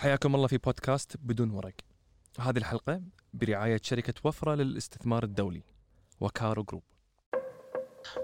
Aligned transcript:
حياكم 0.00 0.34
الله 0.34 0.46
في 0.46 0.58
بودكاست 0.58 1.16
بدون 1.22 1.50
ورق. 1.50 1.74
هذه 2.38 2.58
الحلقة 2.58 3.02
برعاية 3.34 3.80
شركة 3.82 4.14
وفرة 4.24 4.54
للاستثمار 4.54 5.24
الدولي 5.24 5.62
وكارو 6.20 6.62
جروب. 6.62 6.82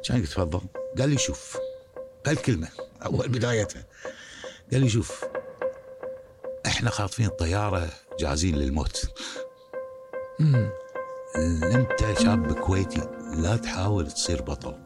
كان 0.05 0.23
تفضل. 0.23 0.61
قال 0.99 1.11
لي 1.11 1.19
شوف. 1.19 1.59
قال 2.27 2.37
كلمة 2.43 2.69
أول 3.07 3.29
بدايتها. 3.29 3.87
قال 4.73 4.81
لي 4.81 4.89
شوف 4.89 5.25
إحنا 6.67 6.91
خاطفين 6.91 7.29
طيارة 7.29 7.89
جاهزين 8.21 8.57
للموت. 8.57 9.11
أنت 11.75 12.19
شاب 12.19 12.53
كويتي 12.53 13.01
لا 13.37 13.57
تحاول 13.57 14.11
تصير 14.11 14.43
بطل. 14.43 14.79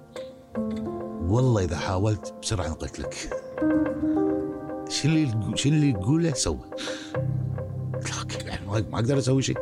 والله 1.20 1.64
إذا 1.64 1.76
حاولت 1.76 2.34
بسرعة 2.42 2.68
نقتلك 2.68 3.14
شو 4.90 5.08
اللي 5.08 5.56
شو 5.56 5.68
اللي 5.68 5.92
تقوله 5.92 6.32
سوى 6.32 6.70
لكن 7.94 8.46
يعني 8.46 8.66
ما 8.66 8.98
أقدر 8.98 9.18
أسوي 9.18 9.42
شيء 9.42 9.58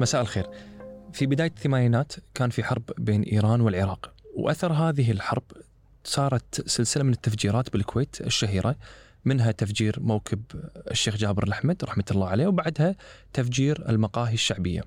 مساء 0.00 0.20
الخير. 0.20 0.46
في 1.12 1.26
بداية 1.26 1.48
الثمانينات 1.48 2.12
كان 2.34 2.50
في 2.50 2.64
حرب 2.64 2.82
بين 2.98 3.22
إيران 3.22 3.60
والعراق 3.60 4.12
وأثر 4.34 4.72
هذه 4.72 5.10
الحرب 5.10 5.42
صارت 6.04 6.68
سلسلة 6.68 7.02
من 7.02 7.12
التفجيرات 7.12 7.72
بالكويت 7.72 8.20
الشهيرة 8.20 8.76
منها 9.28 9.52
تفجير 9.52 9.96
موكب 10.00 10.42
الشيخ 10.90 11.16
جابر 11.16 11.44
الأحمد 11.44 11.84
رحمة 11.84 12.04
الله 12.10 12.28
عليه 12.28 12.46
وبعدها 12.46 12.96
تفجير 13.32 13.88
المقاهي 13.88 14.34
الشعبية. 14.34 14.82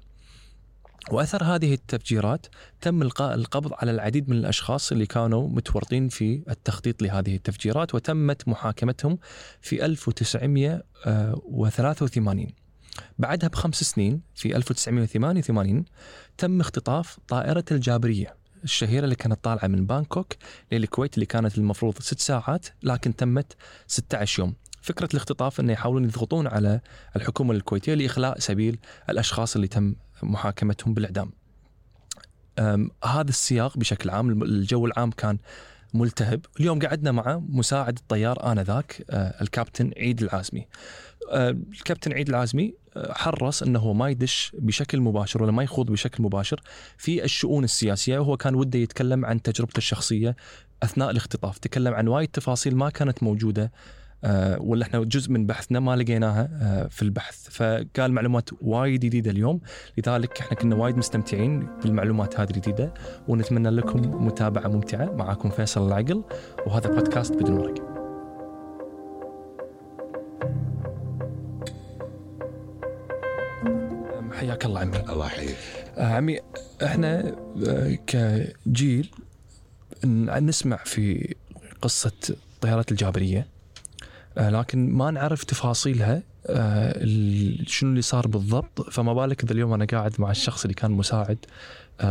وأثر 1.11 1.43
هذه 1.43 1.73
التفجيرات 1.73 2.45
تم 2.81 3.01
إلقاء 3.01 3.35
القبض 3.35 3.73
على 3.73 3.91
العديد 3.91 4.29
من 4.29 4.37
الأشخاص 4.37 4.91
اللي 4.91 5.05
كانوا 5.05 5.49
متورطين 5.49 6.09
في 6.09 6.43
التخطيط 6.49 7.01
لهذه 7.01 7.35
التفجيرات 7.35 7.95
وتمت 7.95 8.47
محاكمتهم 8.47 9.17
في 9.61 9.85
1983 9.85 12.47
بعدها 13.19 13.49
بخمس 13.49 13.83
سنين 13.83 14.21
في 14.35 14.55
1988 14.55 15.85
تم 16.37 16.59
اختطاف 16.59 17.19
طائرة 17.27 17.65
الجابرية. 17.71 18.40
الشهيرة 18.63 19.03
اللي 19.03 19.15
كانت 19.15 19.43
طالعة 19.43 19.67
من 19.67 19.85
بانكوك 19.85 20.33
للكويت 20.71 21.13
اللي 21.15 21.25
كانت 21.25 21.57
المفروض 21.57 21.99
ست 21.99 22.19
ساعات 22.19 22.65
لكن 22.83 23.15
تمت 23.15 23.53
16 23.87 24.39
يوم. 24.39 24.55
فكرة 24.81 25.09
الاختطاف 25.13 25.59
أنه 25.59 25.73
يحاولون 25.73 26.03
يضغطون 26.03 26.47
على 26.47 26.81
الحكومة 27.15 27.53
الكويتية 27.53 27.93
لإخلاء 27.93 28.39
سبيل 28.39 28.79
الأشخاص 29.09 29.55
اللي 29.55 29.67
تم 29.67 29.95
محاكمتهم 30.23 30.93
بالإعدام. 30.93 31.31
أم، 32.59 32.89
هذا 33.03 33.29
السياق 33.29 33.77
بشكل 33.77 34.09
عام 34.09 34.43
الجو 34.43 34.85
العام 34.85 35.11
كان 35.11 35.37
ملتهب. 35.93 36.45
اليوم 36.59 36.79
قعدنا 36.79 37.11
مع 37.11 37.41
مساعد 37.49 37.97
الطيار 37.97 38.51
آنذاك 38.51 39.05
أه، 39.09 39.41
الكابتن 39.41 39.91
عيد 39.97 40.21
العازمي. 40.23 40.67
أه، 41.31 41.49
الكابتن 41.49 42.13
عيد 42.13 42.29
العازمي 42.29 42.73
حرص 42.97 43.63
إنه 43.63 43.93
ما 43.93 44.09
يدش 44.09 44.51
بشكل 44.59 45.01
مباشر 45.01 45.43
ولا 45.43 45.51
ما 45.51 45.63
يخوض 45.63 45.91
بشكل 45.91 46.23
مباشر 46.23 46.61
في 46.97 47.23
الشؤون 47.23 47.63
السياسية. 47.63 48.19
وهو 48.19 48.37
كان 48.37 48.55
وده 48.55 48.79
يتكلم 48.79 49.25
عن 49.25 49.41
تجربته 49.41 49.77
الشخصية 49.77 50.35
أثناء 50.83 51.09
الاختطاف، 51.09 51.57
تكلم 51.57 51.93
عن 51.93 52.07
وايد 52.07 52.27
تفاصيل 52.27 52.75
ما 52.75 52.89
كانت 52.89 53.23
موجودة 53.23 53.71
آه، 54.23 54.61
ولا 54.61 54.83
إحنا 54.83 55.03
جزء 55.03 55.31
من 55.31 55.45
بحثنا 55.45 55.79
ما 55.79 55.95
لقيناها 55.95 56.49
آه، 56.53 56.87
في 56.87 57.01
البحث، 57.01 57.49
فقال 57.49 58.11
معلومات 58.11 58.49
وايد 58.61 58.99
جديدة 58.99 59.31
اليوم، 59.31 59.61
لذلك 59.97 60.39
إحنا 60.39 60.57
كنا 60.57 60.75
وايد 60.75 60.97
مستمتعين 60.97 61.67
بالمعلومات 61.83 62.39
هذه 62.39 62.49
الجديدة 62.49 62.93
ونتمنى 63.27 63.69
لكم 63.69 64.25
متابعة 64.25 64.67
ممتعة، 64.67 65.05
معاكم 65.05 65.49
فيصل 65.49 65.87
العقل 65.87 66.23
وهذا 66.67 66.89
بودكاست 66.89 67.33
بدون 67.33 67.57
ورق. 67.57 67.90
حياك 74.41 74.65
الله 74.65 74.79
عمي. 74.79 74.97
الله 75.09 75.25
يحييك. 75.25 75.57
آه، 75.97 76.05
عمي 76.13 76.39
إحنا 76.83 77.35
آه، 77.67 77.97
كجيل 78.07 79.09
نسمع 80.05 80.77
في 80.85 81.35
قصة 81.81 82.11
الطيارات 82.29 82.91
الجابرية 82.91 83.47
آه، 84.37 84.49
لكن 84.49 84.89
ما 84.91 85.11
نعرف 85.11 85.43
تفاصيلها 85.43 86.23
شنو 87.67 87.89
اللي 87.89 88.01
صار 88.01 88.27
بالضبط. 88.27 88.89
فما 88.89 89.13
بالك 89.13 89.43
اذا 89.43 89.51
اليوم 89.53 89.73
أنا 89.73 89.85
قاعد 89.85 90.13
مع 90.21 90.31
الشخص 90.31 90.61
اللي 90.63 90.73
كان 90.73 90.91
مساعد 90.91 91.37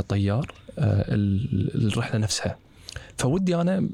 طيار 0.09 0.53
ال- 0.79 1.87
الرحلة 1.93 2.19
نفسها. 2.21 2.59
فودي 3.19 3.57
أنا 3.57 3.89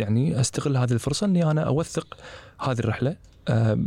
يعني 0.00 0.40
أستغل 0.40 0.76
هذه 0.76 0.92
الفرصة 0.92 1.26
إني 1.26 1.50
أنا 1.50 1.62
أوثق 1.62 2.16
هذه 2.60 2.78
الرحلة 2.78 3.16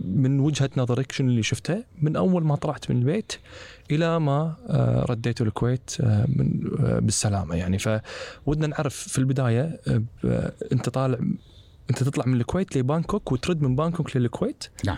من 0.05 0.39
وجهة 0.39 0.69
نظرك 0.77 1.11
شنو 1.11 1.29
اللي 1.29 1.43
شفته 1.43 1.83
من 2.01 2.15
أول 2.15 2.43
ما 2.43 2.55
طلعت 2.55 2.91
من 2.91 2.97
البيت 2.97 3.33
إلى 3.91 4.19
ما 4.19 4.55
آه، 4.69 5.05
رديت 5.09 5.41
الكويت 5.41 5.91
آه، 6.01 6.25
من 6.29 6.71
آه، 6.79 6.99
بالسلامة 6.99 7.55
يعني. 7.55 7.77
فودنا 7.79 8.67
نعرف 8.67 8.95
في 8.95 9.17
البداية 9.17 9.79
آه، 10.25 10.53
أنت 10.71 10.89
طالع 10.89 11.19
أنت 11.89 12.03
تطلع 12.03 12.25
من 12.25 12.33
الكويت 12.33 12.77
لبانكوك 12.77 13.31
وترد 13.31 13.61
من 13.61 13.75
بانكوك 13.75 14.17
للكويت. 14.17 14.63
نعم. 14.85 14.97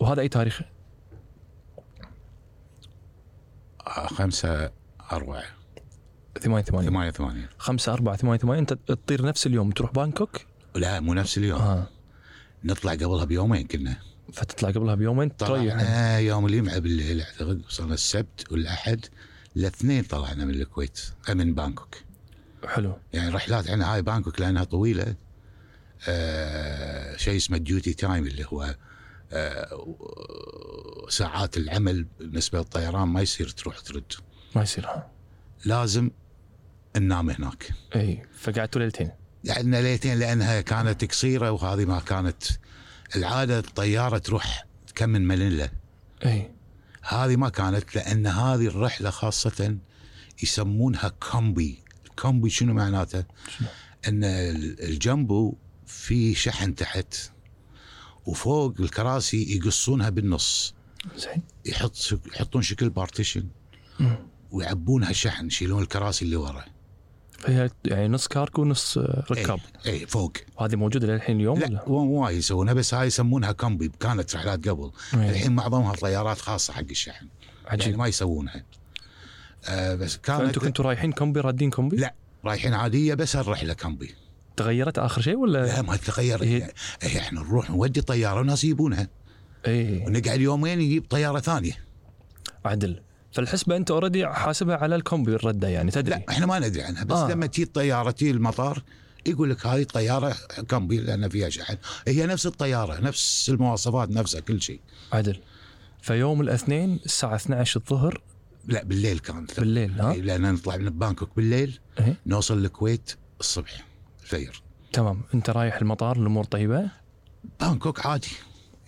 وهذا 0.00 0.20
أي 0.20 0.28
تاريخ؟ 0.28 0.62
آه، 3.86 4.06
خمسة 4.06 4.70
أربعة. 5.12 5.42
88 6.40 6.82
ثمانية. 6.82 7.10
ثمانية 7.10 7.48
5 7.58 7.92
4 7.92 8.16
8 8.16 8.38
8 8.38 8.60
أنت 8.60 8.72
تطير 8.72 9.26
نفس 9.26 9.46
اليوم 9.46 9.70
تروح 9.70 9.92
بانكوك؟ 9.92 10.40
لا 10.74 11.00
مو 11.00 11.14
نفس 11.14 11.38
اليوم. 11.38 11.60
آه. 11.60 11.86
نطلع 12.64 12.92
قبلها 12.92 13.24
بيومين 13.24 13.66
كنا. 13.66 13.96
فتطلع 14.32 14.70
قبلها 14.70 14.94
بيومين؟ 14.94 15.36
تريح 15.36 15.74
طلعنا 15.74 16.18
يوم 16.18 16.46
الجمعة 16.46 16.78
بالليل 16.78 17.20
اعتقد 17.20 17.64
وصلنا 17.64 17.94
السبت 17.94 18.52
والأحد 18.52 19.06
الاثنين 19.56 20.02
طلعنا 20.02 20.44
من 20.44 20.54
الكويت 20.54 21.00
من 21.28 21.54
بانكوك. 21.54 21.96
حلو. 22.66 22.98
يعني 23.12 23.30
رحلات 23.30 23.70
عنا 23.70 23.94
هاي 23.94 24.02
بانكوك 24.02 24.40
لأنها 24.40 24.64
طويلة. 24.64 25.14
آه 26.08 27.16
شيء 27.16 27.36
اسمه 27.36 27.58
duty 27.58 27.92
time 27.92 28.26
اللي 28.26 28.46
هو 28.46 28.76
آه 29.32 29.86
ساعات 31.08 31.56
العمل 31.56 32.06
بالنسبة 32.18 32.58
للطيران 32.58 33.08
ما 33.08 33.20
يصير 33.20 33.48
تروح 33.48 33.78
ترد. 33.78 34.12
ما 34.56 34.62
يصير 34.62 34.86
ها. 34.86 35.10
لازم 35.64 36.10
ننام 36.96 37.30
هناك. 37.30 37.70
إي 37.96 38.26
فقعدتوا 38.34 38.80
ليلتين. 38.80 39.10
قعدنا 39.48 39.82
ليلتين 39.82 40.18
لأنها 40.18 40.60
كانت 40.60 41.04
قصيرة 41.04 41.50
وهذه 41.50 41.84
ما 41.84 42.00
كانت. 42.00 42.42
العادة 43.16 43.58
الطيارة 43.58 44.18
تروح 44.18 44.66
تكمل 44.94 45.26
مانيلا 45.26 45.70
إي. 46.26 46.50
هذه 47.02 47.36
ما 47.36 47.48
كانت 47.48 47.96
لأن 47.96 48.26
هذه 48.26 48.66
الرحلة 48.66 49.10
خاصة 49.10 49.76
يسمونها 50.42 51.08
combi. 51.08 51.82
combi 52.18 52.50
شنو 52.50 52.74
معناته؟ 52.74 53.24
شنو؟ 53.58 53.68
إن 54.08 54.24
ال- 54.24 54.82
الجنبو 54.82 55.54
في 55.86 56.34
شحن 56.34 56.74
تحت 56.74 57.14
وفوق 58.26 58.74
الكراسي 58.80 59.56
يقصونها 59.56 60.10
بالنص. 60.10 60.74
زين. 61.16 61.42
يحط 61.66 61.96
يحطون 62.26 62.62
شكل 62.62 62.90
partition. 62.90 63.48
ويعبونها 64.50 65.12
شحن 65.12 65.46
يشيلون 65.46 65.82
الكراسي 65.82 66.24
اللي 66.24 66.36
ورا. 66.36 66.64
فهي 67.40 67.70
يعني 67.84 68.08
نص 68.08 68.26
كاركو 68.28 68.62
ونص 68.62 68.98
ركاب. 69.30 69.60
اي 69.86 69.90
إيه، 69.92 70.06
فوق. 70.06 70.32
وهذه 70.56 70.76
موجودة 70.76 71.06
للحين 71.06 71.36
اليوم 71.36 71.58
لا 71.58 71.88
وايد 71.88 72.38
يسوونها 72.38 72.74
بس 72.74 72.94
هاي 72.94 73.06
يسمونها 73.06 73.52
combi 73.52 73.90
كانت 74.00 74.36
رحلات 74.36 74.68
قبل. 74.68 74.90
إيه. 75.14 75.30
الحين 75.30 75.52
معظمها 75.52 75.92
طيارات 75.94 76.38
خاصة 76.38 76.72
حق 76.72 76.84
الشحن. 76.90 77.26
يعني 77.66 77.82
عجيب 77.82 77.98
ما 77.98 78.06
يسوونها. 78.06 78.64
آه 79.68 79.94
بس 79.94 80.16
كانت 80.16 80.40
فانتم 80.42 80.60
كنتوا 80.60 80.84
رايحين 80.84 81.12
combi 81.12 81.40
رادين 81.40 81.70
combi؟ 81.70 81.96
لا 81.96 82.14
رايحين 82.44 82.74
عادية 82.74 83.14
بس 83.14 83.36
الرحلة 83.36 83.72
combi 83.74 84.14
تغيرت 84.56 84.98
آخر 84.98 85.20
شيء 85.20 85.36
ولا؟ 85.36 85.66
لا 85.66 85.82
ما 85.82 85.96
تغير 85.96 86.44
هي- 86.44 86.70
إيه 87.02 87.18
إحنا 87.18 87.40
نروح 87.40 87.70
نودي 87.70 88.00
طيارة 88.00 88.40
وناس 88.40 88.64
يجيبونها. 88.64 89.08
اي 89.66 90.04
ونقعد 90.06 90.40
يومين 90.40 90.80
يجيب 90.80 91.04
طيارة 91.10 91.40
ثانية. 91.40 91.72
عدل. 92.64 93.02
فالحسبة 93.32 93.76
أنت 93.76 93.90
already 93.90 94.26
حاسبها 94.26 94.76
على 94.76 94.94
ال 94.96 95.02
combi 95.02 95.34
الرده 95.34 95.68
يعني 95.68 95.90
تدري. 95.90 96.10
لا 96.14 96.24
إحنا 96.28 96.46
ما 96.46 96.58
ندري 96.58 96.82
عنها 96.82 97.04
بس 97.04 97.16
آه. 97.18 97.30
لما 97.30 97.46
تجي 97.46 97.62
الطيارة 97.62 98.10
تجي 98.10 98.30
المطار 98.30 98.82
يقول 99.26 99.50
لك 99.50 99.66
هذه 99.66 99.82
طياره 99.82 100.36
combi 100.70 101.00
لأن 101.00 101.28
فيها 101.28 101.48
شحن. 101.48 101.76
هي 102.08 102.26
نفس 102.26 102.46
الطيارة 102.46 103.00
نفس 103.00 103.50
المواصفات 103.50 104.10
نفسها 104.10 104.40
كل 104.40 104.62
شيء. 104.62 104.80
عدل 105.12 105.40
فيوم 106.02 106.40
الاثنين 106.40 107.00
الساعة 107.04 107.36
12 107.36 107.80
الظهر. 107.80 108.20
لا 108.66 108.84
بالليل 108.84 109.18
كانت 109.18 109.60
بالليل 109.60 110.00
ها؟ 110.00 110.12
إيه، 110.12 110.20
لأن 110.20 110.52
نطلع 110.52 110.76
من 110.76 110.90
بانكوك 110.90 111.30
بالليل 111.36 111.78
إيه؟ 111.98 112.16
نوصل 112.26 112.58
الكويت 112.58 113.14
الصبح 113.40 113.84
الفجر 114.22 114.62
تمام. 114.92 115.20
أنت 115.34 115.50
رايح 115.50 115.76
المطار 115.76 116.16
الأمور 116.16 116.44
طيبة؟ 116.44 116.88
بانكوك 117.60 118.06
عادي 118.06 118.28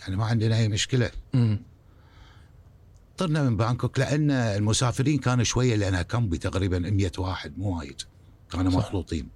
يعني 0.00 0.16
ما 0.16 0.24
عندنا 0.24 0.56
أي 0.58 0.68
مشكلة. 0.68 1.10
امم 1.34 1.62
طرنا 3.18 3.42
من 3.42 3.56
بانكوك 3.56 3.98
لأن 3.98 4.30
المسافرين 4.30 5.18
كانوا 5.18 5.44
شوية 5.44 5.76
لأنها 5.76 6.02
combi 6.02 6.38
تقريبا 6.38 6.78
100 6.78 7.10
واحد 7.18 7.58
مو 7.58 7.78
وايد. 7.78 8.02
كانوا. 8.50 8.72
مخلوطين. 8.72 9.28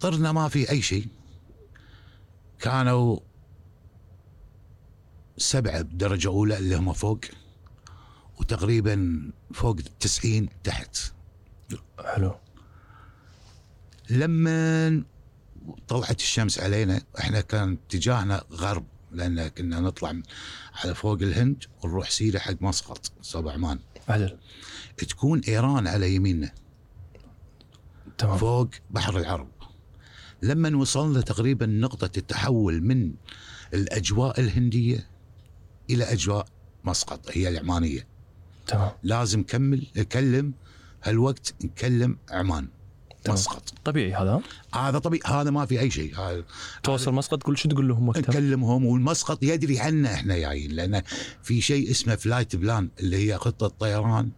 طرنا 0.00 0.32
ما 0.32 0.48
في 0.48 0.70
أي 0.70 0.82
شيء. 0.82 1.06
كانوا 2.60 3.18
سبعة 5.38 5.82
بدرجة 5.82 6.28
أولى 6.28 6.58
اللي 6.58 6.76
هم 6.76 6.92
فوق 6.92 7.20
وتقريبا 8.40 9.22
فوق 9.54 9.76
90 10.00 10.48
تحت. 10.64 10.98
حلو. 12.04 12.34
لما 14.10 15.02
طلعت 15.88 16.20
الشمس 16.20 16.60
علينا 16.60 17.02
إحنا 17.18 17.40
كان 17.40 17.78
اتجاهنا 17.88 18.44
غرب. 18.52 18.84
لأن 19.16 19.48
كنا 19.48 19.80
نطلع 19.80 20.14
على 20.74 20.94
فوق 20.94 21.22
الهند 21.22 21.64
ونروح 21.82 22.10
سيرة 22.10 22.38
حق 22.38 22.62
مسقط 22.62 23.12
صوب 23.22 23.48
عمان 23.48 23.78
عدل 24.08 24.38
تكون 24.96 25.40
إيران 25.40 25.86
على 25.86 26.14
يميننا. 26.14 26.52
تمام. 28.18 28.38
فوق 28.38 28.68
بحر 28.90 29.18
العرب. 29.18 29.48
لما 30.42 30.76
وصلنا 30.76 31.20
تقريبا 31.20 31.66
نقطة 31.66 32.10
التحول 32.18 32.80
من 32.80 33.12
الأجواء 33.74 34.40
الهندية 34.40 35.06
إلى 35.90 36.04
أجواء 36.04 36.46
مسقط 36.84 37.30
هي 37.30 37.48
العمانية. 37.48 38.06
تمام. 38.66 38.90
لازم 39.02 39.42
كمل 39.42 39.86
نكلم 39.96 40.54
هالوقت 41.02 41.54
نكلم 41.64 42.18
عمان. 42.30 42.68
مسقط. 43.32 43.72
طبيعي 43.84 44.14
هذا. 44.14 44.40
هذا 44.74 44.98
طبيعي. 44.98 45.22
هذا 45.26 45.50
ما 45.50 45.66
في 45.66 45.80
أي 45.80 45.90
شيء. 45.90 46.42
توصل 46.82 47.14
مسقط 47.14 47.42
تقول 47.42 47.58
شو 47.58 47.68
تقول 47.68 47.88
لهم 47.88 48.08
وقتها. 48.08 48.20
نكلمهم 48.20 48.86
والمسقط 48.86 49.42
يدري 49.42 49.80
عنا 49.80 50.14
إحنا 50.14 50.38
جايين 50.38 50.70
لأن 50.70 51.02
في 51.42 51.60
شيء 51.60 51.90
اسمه 51.90 52.14
flight 52.14 52.56
plan 52.56 52.88
اللي 53.00 53.16
هي 53.16 53.38
خطة 53.38 53.68
طيران 53.68 54.30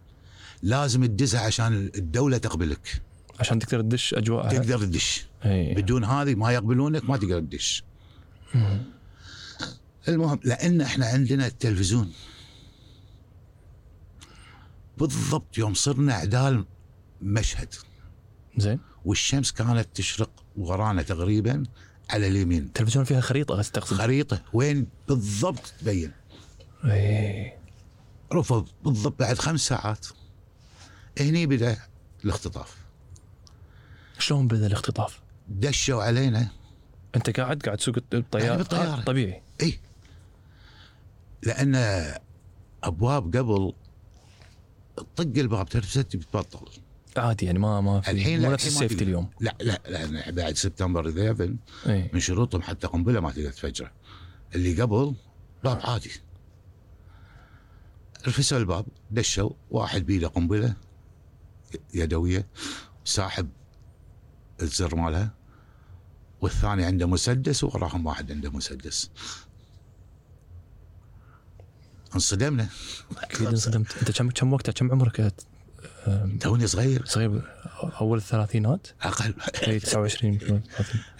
لازم 0.63 1.05
تدزها 1.05 1.41
عشان 1.41 1.91
الدولة 1.95 2.37
تقبلك. 2.37 3.01
عشان 3.39 3.59
تقدر 3.59 3.81
تدش 3.81 4.13
اجواء 4.13 4.49
تقدر 4.49 4.79
تدش. 4.79 5.25
إي. 5.45 5.73
بدون 5.73 6.03
هذه 6.03 6.35
ما 6.35 6.51
يقبلونك 6.51 7.09
ما 7.09 7.17
تقدر 7.17 7.39
تدش. 7.39 7.83
المهم 10.07 10.39
لأن 10.43 10.81
إحنا 10.81 11.05
عندنا 11.05 11.47
التلفزيون. 11.47 12.11
بالضبط 14.97 15.57
يوم 15.57 15.73
صرنا 15.73 16.13
عدال 16.13 16.65
مشهد. 17.21 17.73
زين. 18.59 18.79
والشمس 19.05 19.51
كانت 19.51 19.87
تشرق 19.93 20.29
ورانا 20.57 21.01
تقريبا 21.01 21.63
على 22.09 22.27
اليمين. 22.27 22.63
التلفزيون 22.63 23.05
فيها 23.05 23.21
خريطة 23.21 23.55
قصدي 23.55 23.71
تقصد؟ 23.71 23.97
خريطة. 23.97 24.41
وين؟ 24.53 24.87
بالضبط 25.07 25.73
تبين 25.81 26.11
اي 26.85 27.53
رفض. 28.33 28.67
بالضبط 28.83 29.19
بعد 29.19 29.37
خمس 29.37 29.59
ساعات. 29.61 30.07
هني 31.19 31.45
بدأ 31.45 31.77
الاختطاف. 32.25 32.77
شلون 34.19 34.47
بدأ 34.47 34.67
الاختطاف؟ 34.67 35.19
دشوا 35.47 36.03
علينا. 36.03 36.47
أنت 37.15 37.39
قاعد؟ 37.39 37.63
قاعد 37.63 37.77
تسوق 37.77 37.95
الطيارة؟ 38.13 38.45
يعني 38.45 38.57
بالطيارة. 38.57 39.01
آه، 39.01 39.03
طبيعي. 39.03 39.41
إي. 39.61 39.79
لأن 41.43 41.75
أبواب 42.83 43.37
قبل 43.37 43.73
طق 45.15 45.31
الباب 45.37 45.69
ترتب 45.69 46.19
بتبطل. 46.19 46.67
عادي 47.19 47.45
يعني 47.45 47.59
ما 47.59 47.81
ما 47.81 48.01
في 48.01 48.11
الحين 48.11 48.39
مو 48.39 48.47
لا 48.47 48.53
نفس 48.53 48.67
السيفتي. 48.67 49.03
اليوم. 49.03 49.29
لا 49.39 49.55
لا 49.61 49.81
لأن 49.87 50.35
بعد 50.35 50.55
سبتمبر 50.55 51.09
11 51.09 51.55
إي. 51.87 52.09
من 52.13 52.19
شروطهم 52.19 52.61
حتى 52.61 52.87
قنبلة 52.87 53.19
ما 53.19 53.31
تقدر 53.31 53.51
تفجره. 53.51 53.91
اللي 54.55 54.81
قبل 54.81 55.15
باب 55.63 55.79
عادي. 55.83 56.11
رفسوا 58.27 58.57
الباب 58.57 58.85
دشوا 59.11 59.49
واحد 59.71 60.05
بيده 60.05 60.27
قنبلة 60.27 60.75
يدوية 61.93 62.47
ساحب 63.05 63.49
الزر 64.61 64.95
مالها 64.95 65.33
والثاني 66.41 66.85
عنده 66.85 67.05
مسدس 67.05 67.63
ووراهم 67.63 68.05
واحد 68.05 68.31
عنده 68.31 68.51
مسدس. 68.51 69.11
انصدمنا. 72.15 72.67
أكيد 73.17 73.47
انصدمت. 73.47 73.97
أنت 73.97 74.11
كم 74.11 74.29
كم 74.29 74.53
وقتها؟ 74.53 74.71
كم 74.71 74.91
عمرك 74.91 75.33
توني 76.39 76.67
صغير. 76.67 77.05
صغير. 77.05 77.41
أول 78.01 78.17
الثلاثينات 78.17 78.87
أقل. 79.01 79.33
اي 79.67 79.79
29 79.79 80.37
30. 80.37 80.63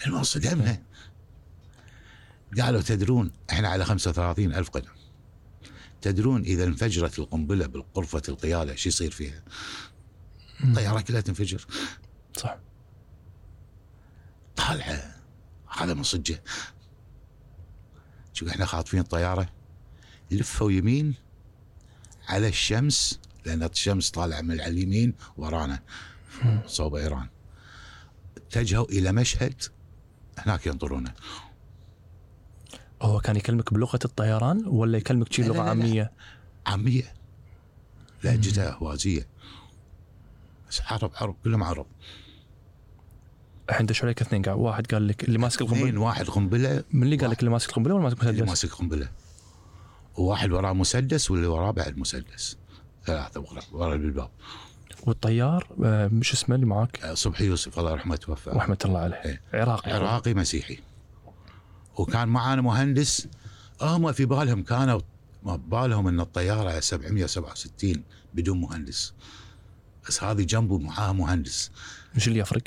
المهم 0.06 0.18
انصدمنا 0.18 0.82
قالوا 2.60 2.80
تدرون 2.82 3.32
إحنا 3.50 3.68
على 3.68 3.84
35 3.84 4.54
ألف 4.54 4.70
قدم. 4.70 4.90
تدرون 6.02 6.42
إذا 6.42 6.64
انفجرت 6.64 7.18
القنبلة 7.18 7.66
بالغرفة 7.66 8.22
القيادة 8.28 8.74
شو 8.74 8.88
يصير 8.88 9.10
فيها؟ 9.10 9.42
الطيارة 10.64 11.00
كلها 11.00 11.20
تنفجر. 11.20 11.66
صح. 12.36 12.58
طالعة. 14.56 15.16
هذا 15.68 15.94
من 15.94 16.02
صجة 16.02 16.42
شوف 18.32 18.48
إحنا 18.48 18.66
خاطفين 18.66 19.00
الطيارة. 19.00 19.48
لفوا 20.30 20.72
يمين 20.72 21.14
على 22.28 22.48
الشمس. 22.48 23.20
لأن 23.44 23.62
الشمس 23.62 24.10
طالعة 24.10 24.40
من 24.40 24.60
اليمين 24.60 25.14
ورانا 25.36 25.82
صوب 26.66 26.94
إيران. 26.94 27.28
اتجهوا 28.36 28.84
إلى 28.84 29.12
مشهد 29.12 29.62
هناك 30.38 30.66
ينظرونا 30.66 31.14
هو 33.02 33.20
كان 33.20 33.36
يكلمك 33.36 33.74
بلغة 33.74 33.98
الطيران 34.04 34.66
ولا 34.66 34.98
يكلمك 34.98 35.32
شي 35.32 35.42
لا، 35.42 35.48
لا، 35.48 35.52
لغة 35.52 35.56
لا، 35.56 35.62
لا. 35.62 35.70
عامية؟ 35.70 36.12
عامية. 36.66 37.14
لهجتها 38.24 38.70
أهوازية 38.72 39.26
بس 40.70 40.80
عرب 40.86 41.10
عرب 41.14 41.36
كلهم 41.44 41.62
عرب. 41.62 41.86
الحين 43.70 43.86
دشوا 43.86 44.04
عليك 44.04 44.20
اثنين 44.20 44.42
قاعد 44.42 44.58
واحد 44.58 44.86
قال 44.86 45.08
لك 45.08 45.24
اللي 45.24 45.38
ماسك 45.38 45.62
اثنين 45.62 45.78
القنبله 45.82 46.00
واحد 46.00 46.28
قنبلة. 46.28 46.84
من 46.92 47.02
اللي 47.02 47.16
قال 47.16 47.30
لك 47.30 47.40
اللي 47.40 47.50
ماسك 47.50 47.68
القنبلة 47.68 47.94
ولا 47.94 48.02
ماسك 48.04 48.20
اللي 48.20 48.32
مسدس؟ 48.32 48.48
ماسك 48.48 48.74
قنبلة. 48.74 49.10
وواحد 50.16 50.52
وراه 50.52 50.72
مسدس 50.72 51.30
واللي 51.30 51.46
وراه 51.46 51.70
بعد 51.70 51.98
مسدس. 51.98 52.56
ثلاثة 53.06 53.40
ورا 53.40 53.62
ورا 53.72 53.96
بالباب 53.96 54.30
والطيار 55.06 55.66
آه، 55.84 56.08
مش 56.08 56.32
اسمه 56.32 56.54
اللي 56.54 56.66
معاك؟ 56.66 57.04
آه، 57.04 57.14
صبحي 57.14 57.44
يوسف 57.44 57.78
الله 57.78 57.90
يرحمه 57.90 58.16
توفى. 58.16 58.50
رحمه 58.50 58.78
الله 58.84 59.00
عليه. 59.00 59.16
إيه. 59.16 59.40
عراقي. 59.54 59.92
عراقي 59.92 60.34
مسيحي. 60.34 60.78
وكان 61.96 62.28
معانا 62.28 62.62
مهندس 62.62 63.28
هم 63.82 64.12
في 64.12 64.24
بالهم 64.24 64.62
كانوا 64.62 65.00
ما 65.42 65.56
ببالهم 65.56 66.08
إن 66.08 66.20
الطيارة 66.20 66.80
767 66.80 68.02
بدون 68.34 68.60
مهندس. 68.60 69.14
بس 70.08 70.24
هذه 70.24 70.42
جنبه 70.42 70.78
معاه 70.78 71.12
مهندس. 71.12 71.70
مش 72.16 72.28
اللي 72.28 72.38
يفرق؟ 72.38 72.62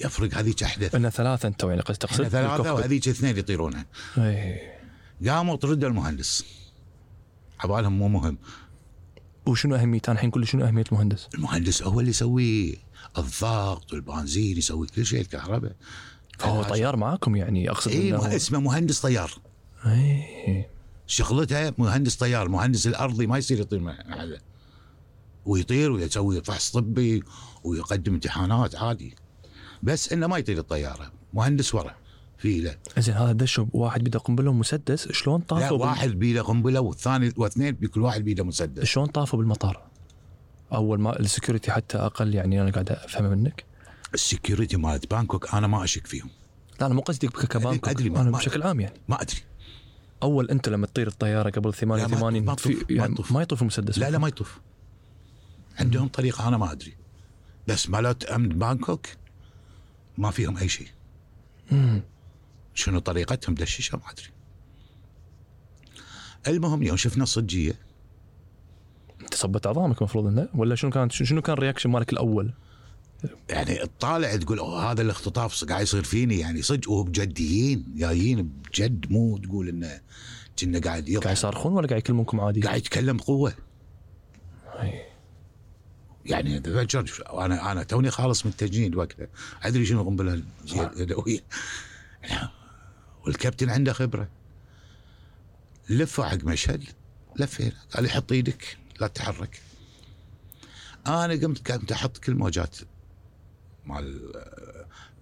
يفرق 0.00 0.34
هذيك 0.34 0.62
أحدث. 0.62 0.94
انه 0.94 1.10
ثلاثة 1.10 1.48
أنت 1.48 1.62
يعني 1.62 1.80
قصدي 1.80 1.98
تقصد؟ 1.98 2.28
ثلاثة. 2.28 2.74
وهذيك 2.74 3.08
اثنين 3.08 3.38
يطيرونها. 3.38 3.86
إيه. 4.18 4.80
قاموا 5.28 5.56
طردوا 5.56 5.88
المهندس. 5.88 6.44
عبالهم 7.60 7.98
مو 7.98 8.08
مهم. 8.08 8.38
وشنو 9.50 9.74
اهميته 9.74 10.12
الحين 10.12 10.30
كل 10.30 10.46
شنو 10.46 10.64
أهمية 10.64 10.84
المهندس؟ 10.92 11.28
المهندس 11.34 11.82
هو 11.82 12.00
اللي 12.00 12.10
يسوي 12.10 12.78
الضغط 13.18 13.92
والبنزين 13.92 14.58
يسوي 14.58 14.86
كل 14.86 15.06
شيء 15.06 15.20
الكهرباء. 15.20 15.72
فهو 16.38 16.62
طيار 16.62 16.96
معاكم 16.96 17.36
يعني 17.36 17.70
أقصد 17.70 17.90
اي 17.90 18.10
انه 18.10 18.36
اسمه 18.36 18.58
مهندس 18.60 19.00
طيار. 19.00 19.30
إيه. 19.86 20.70
شغلته 21.06 21.74
مهندس 21.78 22.16
طيار 22.16 22.46
المهندس 22.46 22.86
الأرضي 22.86 23.26
ما 23.26 23.38
يصير 23.38 23.60
يطير 23.60 23.80
محله 23.80 24.40
ويطير 25.46 25.92
ويسوي 25.92 26.42
فحص 26.42 26.70
طبي 26.70 27.22
ويقدم 27.64 28.14
امتحانات 28.14 28.74
عادي. 28.74 29.14
بس 29.82 30.12
إنه 30.12 30.26
ما 30.26 30.38
يطير 30.38 30.58
الطيارة 30.58 31.12
مهندس 31.34 31.74
ورا. 31.74 31.94
في 32.40 32.60
له. 32.60 32.76
زين 32.98 33.14
هذا 33.14 33.32
دش 33.32 33.60
واحد 33.72 34.04
بيده 34.04 34.18
قنبله 34.18 34.50
ومسدس 34.50 35.12
شلون 35.12 35.40
لا 35.40 35.46
طافوا 35.46 35.76
بال- 35.78 35.86
واحد 35.86 36.08
بيده 36.10 36.42
قنبله 36.42 36.80
والثاني 36.80 37.32
واثنين 37.36 37.74
بكل 37.74 38.00
واحد 38.00 38.20
بيده 38.24 38.44
مسدس. 38.44 38.84
شلون 38.84 39.06
طافوا 39.06 39.38
بالمطار؟ 39.38 39.82
أول 40.72 41.00
ما 41.00 41.20
السكيورتي 41.20 41.72
حتى 41.72 41.98
أقل 41.98 42.34
يعني 42.34 42.62
أنا 42.62 42.70
قاعد 42.70 42.90
افهم 42.90 43.24
منك. 43.24 43.64
ال 44.14 44.21
security 44.21 44.76
مالت 44.76 45.10
بانكوك 45.10 45.54
أنا 45.54 45.66
ما 45.66 45.84
أشك 45.84 46.06
فيهم. 46.06 46.28
لا 46.80 46.86
أنا 46.86 46.94
مو 46.94 47.00
قصدي 47.00 47.28
كبانكوك 47.28 47.88
أدري، 47.88 48.10
ما- 48.10 48.20
أنا 48.20 48.30
ما- 48.30 48.38
بشكل 48.38 48.62
عام 48.62 48.80
يعني. 48.80 48.94
ما 49.08 49.22
أدري. 49.22 49.38
أول 50.22 50.50
أنت 50.50 50.68
لما 50.68 50.86
تطير 50.86 51.08
الطيارة 51.08 51.50
قبل 51.50 51.74
88 51.74 52.44
ما 52.44 52.54
في 52.56 52.84
يعني. 52.90 53.14
ما 53.30 53.42
يطوف 53.42 53.62
المسدس. 53.62 53.98
لا 53.98 54.10
لا 54.10 54.18
ما 54.18 54.28
يطوف. 54.28 54.60
عندهم 55.78 56.08
طريقة 56.08 56.48
أنا 56.48 56.56
ما 56.58 56.72
أدري. 56.72 56.94
بس 57.68 57.88
مالت 57.90 58.24
أمن 58.24 58.48
بانكوك 58.48 59.06
ما 60.18 60.30
فيهم 60.30 60.56
أي 60.56 60.68
شيء. 60.68 60.88
شنو 62.74 62.98
طريقتهم 62.98 63.54
دششه 63.54 63.96
ما 63.96 64.02
أدري. 64.10 64.28
المهم 66.46 66.82
يوم 66.82 66.96
شفنا 66.96 67.22
الصجيه 67.22 67.78
انت 69.20 69.34
صبت 69.34 69.66
اعظامك 69.66 69.98
المفروض 69.98 70.26
إنه؟ 70.26 70.48
ولا 70.54 70.74
شنو 70.74 70.90
كان 70.90 71.10
شنو 71.10 71.42
كان 71.42 71.52
الرياكشن 71.52 71.90
مالك 71.90 72.12
الأول؟ 72.12 72.52
يعني 73.48 73.74
تطالع 73.74 74.36
تقول 74.36 74.58
أوه 74.58 74.92
هذا 74.92 75.02
الاختطاف 75.02 75.64
قاعد 75.64 75.82
يصير 75.82 76.02
فيني 76.02 76.38
يعني 76.38 76.62
صدق 76.62 76.90
وبجديين 76.90 77.84
جايين 77.96 78.42
بجد 78.42 79.12
مو 79.12 79.38
تقول 79.38 79.68
إنه 79.68 80.00
كنا 80.60 80.72
قاعد 80.72 80.84
قاعد 80.84 81.08
يضحك 81.08 81.32
يصارخون 81.32 81.72
ولا 81.72 81.86
قاعد 81.86 82.00
يكلمونكم 82.00 82.40
عادي؟ 82.40 82.60
قاعد 82.60 82.78
يتكلم 82.78 83.16
بقوة. 83.16 83.52
يعني 86.24 86.62
أنا 87.30 87.72
أنا 87.72 87.82
توني 87.82 88.10
خالص 88.10 88.46
من 88.46 88.52
التجنيد 88.52 88.94
وقتها. 88.94 89.26
أدري 89.62 89.86
شنو 89.86 90.00
القنبله 90.00 90.42
اليدويه 90.74 91.40
والكابتن 93.26 93.70
عنده 93.70 93.92
خبرة. 93.92 94.28
لفوا 95.90 96.24
حق 96.24 96.44
مشهد 96.44 96.84
لفينا. 97.38 97.76
قال 97.94 98.02
لي 98.02 98.08
حط 98.08 98.32
إيدك 98.32 98.78
لا 99.00 99.06
تتحرك. 99.06 99.60
أنا 101.06 101.34
قمت 101.34 101.72
قمت 101.72 101.92
أحط 101.92 102.18
كل 102.18 102.34
موجات 102.34 102.76
مال 103.86 104.32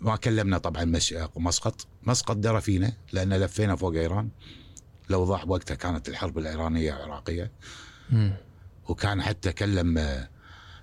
ما 0.01 0.17
كلمنا 0.17 0.59
طبعا 0.59 0.85
مش 0.85 1.15
مسقط 1.37 1.87
مسقط 2.03 2.37
درى 2.37 2.61
فينا 2.61 2.93
لأن 3.13 3.35
لفينا 3.35 3.77
فوق 3.77 3.95
إيران. 3.95 4.29
الاوضاع 5.11 5.45
وقتها 5.47 5.75
كانت 5.75 6.09
الحرب 6.09 6.39
الإيرانية 6.39 6.97
العراقيه. 6.97 7.53
وكان 8.89 9.23
حتى 9.23 9.53
كلم 9.53 9.99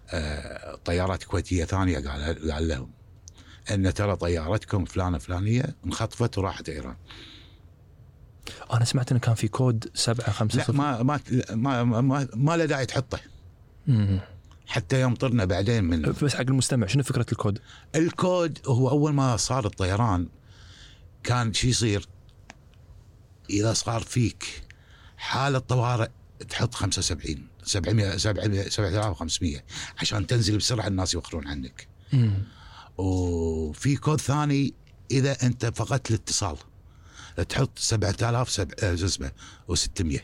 آه، 0.10 0.76
طيارات 0.76 1.24
كويتية 1.24 1.66
ثانية 1.66 2.00
قال 2.00 2.52
قال 2.52 2.68
لهم 2.68 2.92
أن 3.72 3.94
ترى 3.94 4.16
طيارتكم 4.16 4.86
فلانة 4.86 5.18
فلانية 5.18 5.76
انخطفت 5.86 6.38
وراحت 6.38 6.70
إيران 6.70 6.96
أنا 8.74 8.86
سمعت 8.86 9.12
انه 9.12 9.20
كان 9.20 9.36
في 9.36 9.48
كود 9.48 9.90
7 9.94 10.32
5 10.32 10.58
لا 10.58 10.72
ما 10.72 11.04
ما 11.04 11.20
ما 11.84 12.02
ما, 12.02 12.28
ما 12.34 12.58
له 12.58 12.66
داعي 12.66 12.86
تحطه 12.86 13.20
مم. 13.88 14.20
حتى 14.68 15.02
يوم 15.02 15.16
طرنا 15.16 15.46
بعدين 15.46 15.84
من 15.84 16.02
بس 16.02 16.36
حق 16.36 16.42
المستمع 16.42 16.88
شنو 16.88 17.04
فكرة 17.04 17.26
الكود؟ 17.32 17.60
الكود 17.96 18.60
هو 18.68 18.90
أول 18.90 19.14
ما 19.14 19.38
صار 19.38 19.66
الطيران 19.66 20.28
كان 21.24 21.54
شو 21.54 21.68
يصير 21.68 22.08
إذا 23.50 23.74
صار 23.74 24.02
فيك 24.02 24.64
حاله 25.18 25.60
طوارئ 25.60 26.10
تحط 26.50 26.76
75 26.76 27.48
700 27.64 28.18
700 28.18 28.70
7500 28.70 29.60
عشان 30.02 30.28
تنزل 30.28 30.58
بسرعة 30.58 30.88
الناس 30.88 31.14
يوخرون 31.14 31.48
عنك 31.48 31.88
مم. 32.14 32.44
وفي 32.98 33.96
كود 33.96 34.22
ثاني 34.22 34.74
إذا 35.12 35.38
أنت 35.44 35.66
فقدت 35.66 36.10
الاتصال. 36.10 36.56
تحط 37.50 37.80
7000 37.80 38.50
سب- 38.50 38.72
آه، 38.84 38.96
شو 38.96 39.06
اسمه 39.06 39.32
و600 39.72 40.20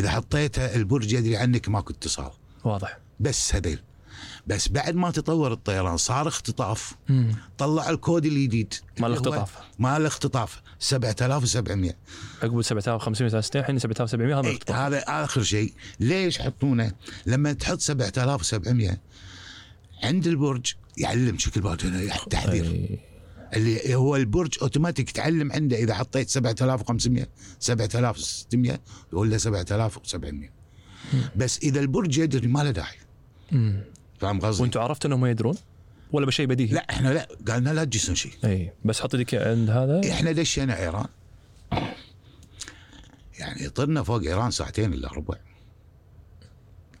إذا 0.00 0.10
حطيتها 0.10 0.74
البرج 0.74 1.12
يدري 1.12 1.36
عنك 1.36 1.68
ماكو 1.68 1.92
اتصال. 1.92 2.30
واضح. 2.64 2.98
بس 3.20 3.54
هذيل. 3.54 3.82
بس 4.46 4.68
بعد 4.68 4.94
ما 4.94 5.10
تطور 5.10 5.52
الطيران 5.52 5.96
صار 5.96 6.28
اختطاف. 6.28 6.94
مم. 7.08 7.34
طلع 7.58 7.90
الكود 7.90 8.24
الجديد. 8.26 8.74
مال 8.98 9.10
الاختطاف. 9.10 9.52
مال 9.78 10.00
الاختطاف. 10.00 10.62
7700 10.78 11.96
عقب 12.42 12.62
7560 12.62 13.60
الحين 13.60 13.78
7700 13.78 14.34
هذا 14.38 14.44
إيه، 14.46 14.50
الاختطاف. 14.50 14.76
هذا 14.76 14.98
آخر 15.24 15.42
شيء. 15.42 15.72
ليش 16.00 16.38
يحطونه 16.40 16.92
لما 17.26 17.52
تحط 17.52 17.80
7700 17.80 19.00
عند 20.02 20.26
البرج 20.26 20.72
يعلم 20.96 21.38
شكل 21.38 21.60
برج 21.60 21.86
هنا 21.86 22.16
تحذير 22.30 22.64
أي. 22.64 22.98
اللي 23.54 23.94
هو 23.94 24.16
البرج 24.16 24.58
أوتوماتيك 24.62 25.10
تعلم 25.10 25.52
عنده 25.52 25.76
إذا 25.76 25.94
حطيت 25.94 26.28
7500 26.28 27.26
7600 27.60 28.80
يقول 29.12 29.30
له 29.30 29.36
7700 29.36 30.50
بس 31.36 31.58
إذا 31.58 31.80
البرج 31.80 32.18
يدري 32.18 32.48
ما 32.48 32.60
له 32.60 32.70
داعي. 32.70 32.96
فاهم 34.20 34.40
قصدي؟ 34.40 34.62
وأنتم 34.62 34.80
عرفتوا 34.80 35.08
إنهم 35.08 35.20
ما 35.20 35.30
يدرون؟ 35.30 35.54
ولا 36.12 36.26
بشيء 36.26 36.46
بديهي؟ 36.46 36.74
لا 36.74 36.86
إحنا 36.90 37.08
لا 37.08 37.28
قالنا 37.48 37.70
لا 37.70 37.84
تجسون 37.84 38.14
شيء 38.14 38.32
أي 38.44 38.72
بس 38.84 39.00
حط 39.00 39.14
يدك 39.14 39.34
عند 39.34 39.70
هذا 39.70 40.10
إحنا 40.10 40.32
دشينا 40.32 40.80
إيران 40.80 41.06
يعني 43.38 43.68
طرنا 43.68 44.02
فوق 44.02 44.22
إيران 44.22 44.50
ساعتين 44.50 44.92
إلا 44.92 45.12
ربع 45.12 45.36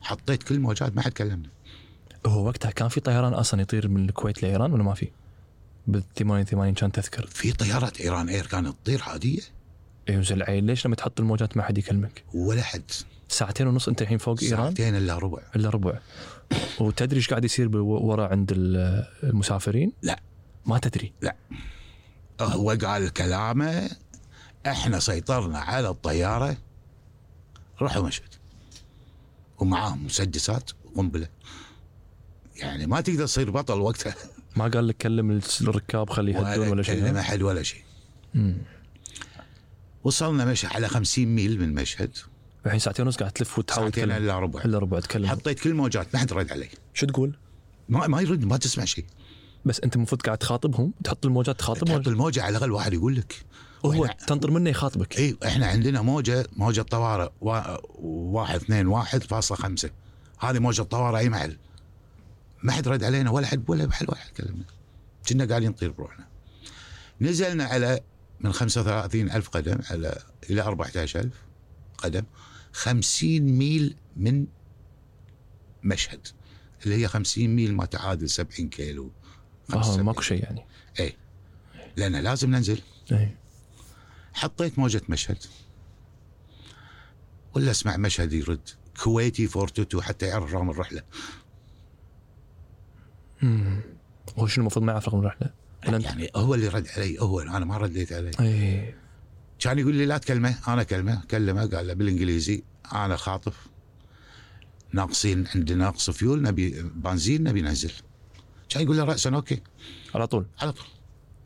حطيت 0.00 0.42
كل 0.42 0.58
موجات 0.58 0.96
ما 0.96 1.02
حد 1.02 1.12
كلمنا 1.12 1.48
هو 2.26 2.46
وقتها 2.46 2.70
كان 2.70 2.88
في 2.88 3.00
طيران 3.00 3.32
أصلا 3.34 3.62
يطير 3.62 3.88
من 3.88 4.08
الكويت 4.08 4.42
لإيران 4.42 4.72
ولا 4.72 4.82
ما 4.82 4.94
في؟ 4.94 5.08
بال 5.86 6.02
88 6.18 6.74
كان 6.74 6.92
تذكر. 6.92 7.26
في 7.26 7.52
طيارات 7.52 8.00
إيران 8.00 8.28
إير 8.28 8.46
كانت 8.46 8.74
تطير 8.84 9.02
عادية؟ 9.02 9.40
اي 10.08 10.18
وزل 10.18 10.36
العين؟ 10.36 10.66
ليش 10.66 10.86
لما 10.86 10.96
تحط 10.96 11.20
الموجات 11.20 11.56
ما 11.56 11.62
حد 11.62 11.78
يكلمك؟ 11.78 12.22
ولا 12.34 12.62
حد. 12.62 12.82
ساعتين 13.28 13.66
ونص 13.66 13.88
أنت 13.88 14.02
الحين 14.02 14.18
فوق 14.18 14.38
إيران؟ 14.42 14.56
ساعتين 14.74 14.96
إلا 14.96 15.18
ربع. 15.18 15.38
إلا 15.56 15.70
ربع. 15.70 15.98
وتدري 16.80 17.16
إيش 17.16 17.28
قاعد 17.30 17.44
يصير 17.44 17.76
ورا 17.76 18.26
عند 18.28 18.52
ال- 18.52 19.04
المسافرين؟ 19.22 19.92
لا. 20.02 20.20
ما 20.66 20.78
تدري. 20.78 21.12
هو 22.40 22.70
قال 22.70 23.12
كلامه 23.12 23.90
إحنا 24.66 24.98
سيطرنا 24.98 25.58
على 25.58 25.88
الطيارة 25.88 26.56
روحوا 27.80 28.02
مشهد. 28.02 28.28
ومعاهم 29.58 30.04
مسدسات 30.06 30.70
وقنبلة. 30.84 31.28
يعني 32.58 32.86
ما 32.86 33.00
تقدر 33.00 33.24
تصير 33.26 33.50
بطل 33.50 33.80
وقتها. 33.80 34.14
ما 34.56 34.68
قال 34.68 34.88
لك 34.88 34.96
كلم 34.96 35.40
الركاب 35.60 36.10
خليه 36.10 36.34
يهدون 36.34 36.68
ولا 36.68 36.82
كلم 36.82 37.04
شيء 37.06 37.18
احد 37.20 37.42
ولا 37.42 37.62
شيء. 37.62 37.82
وصلنا 40.04 40.44
مشهد 40.44 40.70
على 40.72 40.88
50 40.88 41.26
ميل 41.26 41.60
من 41.60 41.74
مشهد. 41.74 42.10
الحين 42.66 42.78
ساعتين 42.80 43.04
ونص 43.06 43.16
قاعد 43.16 43.32
تلف 43.32 43.58
وتحاول 43.58 43.92
ساعتين 43.94 44.12
إلا 44.16 44.38
ربع. 44.38 44.64
إلا 44.64 44.78
ربع 44.78 45.00
تكلم. 45.00 45.26
حطيت 45.26 45.60
كل 45.60 45.74
موجات 45.74 46.14
ما 46.14 46.20
حد 46.20 46.32
رد 46.32 46.52
علي. 46.52 46.68
شو 46.94 47.06
تقول؟ 47.06 47.36
ما, 47.88 48.06
ما 48.06 48.20
يرد 48.20 48.44
ما 48.44 48.56
تسمع 48.56 48.84
شيء. 48.84 49.04
بس 49.64 49.80
أنت 49.80 49.96
المفروض 49.96 50.22
قاعد 50.22 50.38
تخاطبهم؟ 50.38 50.92
تحط 51.04 51.26
الموجات 51.26 51.58
تخاطبهم 51.58 51.98
تحط 51.98 52.08
الموجة 52.08 52.42
على 52.42 52.56
الأقل 52.56 52.72
واحد 52.72 52.92
يقول 52.94 53.16
لك. 53.16 53.44
هو 53.84 54.06
تنطر 54.26 54.50
منه 54.50 54.70
يخاطبك. 54.70 55.18
اي 55.18 55.36
إحنا 55.46 55.66
عندنا 55.66 56.02
موجة 56.02 56.46
موجة 56.56 56.82
طوارئ 56.82 57.28
وا- 57.40 57.78
واحد 58.04 58.54
اثنين 58.60 58.86
واحد 58.86 59.22
فاصلة 59.22 59.58
خمسة. 59.58 59.90
هذه 60.38 60.58
موجة 60.58 60.82
طوارئ 60.82 61.18
اي 61.18 61.28
محل. 61.28 61.56
ما 62.66 62.72
حد 62.72 62.88
رد 62.88 63.04
علينا 63.04 63.30
ولا 63.30 63.46
حد 63.46 63.70
ولا 63.70 63.86
محل 63.86 64.06
ولا 64.08 64.18
حد 64.18 64.30
كلمنا. 64.30 64.64
كنا 65.28 65.44
قاعدين 65.44 65.70
نطير 65.70 65.90
بروحنا. 65.90 66.28
نزلنا 67.20 67.64
على 67.64 68.00
من 68.40 68.52
35 68.52 69.30
ألف 69.30 69.48
قدم 69.48 69.78
على 69.90 70.22
إلى 70.50 70.62
14 70.62 71.20
ألف 71.20 71.34
قدم 71.98 72.22
50 72.72 73.40
ميل 73.40 73.96
من 74.16 74.46
مشهد 75.82 76.28
اللي 76.84 77.02
هي 77.02 77.08
50 77.08 77.48
ميل 77.48 77.74
ما 77.74 77.84
تعادل 77.84 78.30
70 78.30 78.68
كيلو. 78.68 79.12
75. 79.68 80.06
ماكو 80.06 80.20
شيء 80.20 80.42
يعني. 80.42 80.66
اي 81.00 81.16
لأن 81.96 82.16
لازم 82.16 82.50
ننزل. 82.50 82.80
اي 83.12 83.36
حطيت 84.34 84.78
موجة 84.78 85.02
مشهد. 85.08 85.38
ولا 87.54 87.70
أسمع 87.70 87.96
مشهد 87.96 88.32
يرد. 88.32 88.68
Kuwaiti 89.02 89.46
four 89.46 89.68
two 89.68 89.84
two 89.84 90.00
حتى 90.00 90.26
يعرف 90.26 90.54
رقم 90.54 90.70
هو 94.38 94.46
شنو 94.46 94.62
المفروض 94.62 94.84
ما 94.84 94.92
يعرف 94.92 95.08
رقم 95.08 95.18
الرحله؟ 95.18 95.50
يعني 95.82 96.30
هو 96.36 96.54
اللي 96.54 96.68
رد 96.68 96.88
علي 96.96 97.20
هو 97.20 97.40
أنا 97.40 97.64
ما 97.64 97.76
رديت 97.76 98.12
عليه. 98.12 98.30
اي 98.40 98.94
كان 99.58 99.78
يقول 99.78 99.94
لي 99.94 100.06
لا 100.06 100.18
تكلمه 100.18 100.58
أنا 100.68 100.82
كلمه 100.82 101.24
كلمه 101.30 101.66
قال 101.66 101.86
له 101.86 101.92
بالإنجليزي 101.92 102.62
أنا 102.92 103.16
خاطف. 103.16 103.66
ناقصين 104.92 105.46
عندنا 105.54 105.84
ناقص 105.84 106.10
فيول 106.10 106.42
نبي 106.42 106.82
بنزين 106.82 107.42
نبي 107.42 107.62
ننزل. 107.62 107.92
كان 108.68 108.82
يقول 108.82 108.96
له 108.96 109.04
رأسا 109.04 109.30
okay. 109.34 109.62
على 110.14 110.26
طول؟ 110.26 110.46
على 110.60 110.72
طول. 110.72 110.86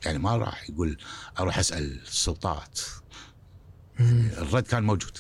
يعني 0.07 0.19
ما 0.19 0.37
راح 0.37 0.71
يقول 0.71 0.99
أروح 1.39 1.59
أسأل 1.59 2.01
السلطات. 2.03 2.81
الرد 4.01 4.63
كان 4.63 4.83
موجود. 4.83 5.19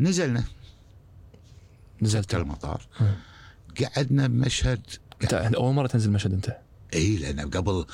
نزلنا. 0.00 0.44
نزلت. 2.02 2.34
المطار. 2.34 2.86
مم. 3.00 3.14
قعدنا 3.80 4.26
بمشهد 4.26 4.86
أنت 5.24 5.34
أول 5.54 5.74
مرة 5.74 5.86
تنزل 5.86 6.10
مشهد 6.10 6.32
أنت؟ 6.32 6.56
إي 6.94 7.16
لأن 7.16 7.50
قبل 7.50 7.86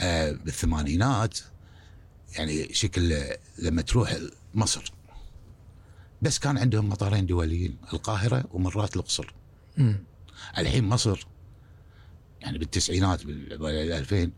آه 0.00 0.32
بالثمانينات 0.32 1.38
يعني 2.38 2.74
شكل 2.74 3.14
لما 3.58 3.82
تروح 3.82 4.16
مصر 4.54 4.92
بس 6.22 6.38
كان 6.38 6.58
عندهم 6.58 6.88
مطارين 6.88 7.26
دوليين 7.26 7.76
القاهرة 7.92 8.44
ومرات 8.52 8.96
الاقصر. 8.96 9.34
الحين 10.58 10.84
مصر 10.84 11.26
يعني 12.40 12.58
بالتسعينات 12.58 13.24
بال 13.26 13.92
2000 13.92 14.30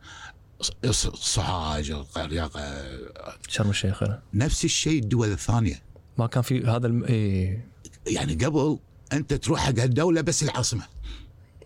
ص- 0.90 1.06
صعاج 1.08 1.90
القرية 1.90 2.50
آه، 2.56 3.37
شرم 3.49 3.70
الشيخ. 3.70 4.02
نفس 4.34 4.64
الشيء 4.64 5.02
الدول 5.02 5.32
الثانية. 5.32 5.82
ما 6.18 6.26
كان 6.26 6.42
في 6.42 6.64
هذا 6.66 6.87
الم... 6.87 7.04
إي. 7.04 7.61
يعني 8.06 8.34
قبل 8.34 8.78
أنت 9.12 9.34
تروح 9.34 9.61
حق 9.61 9.78
هالدولة 9.78 10.20
بس 10.20 10.42
العاصمة. 10.42 10.82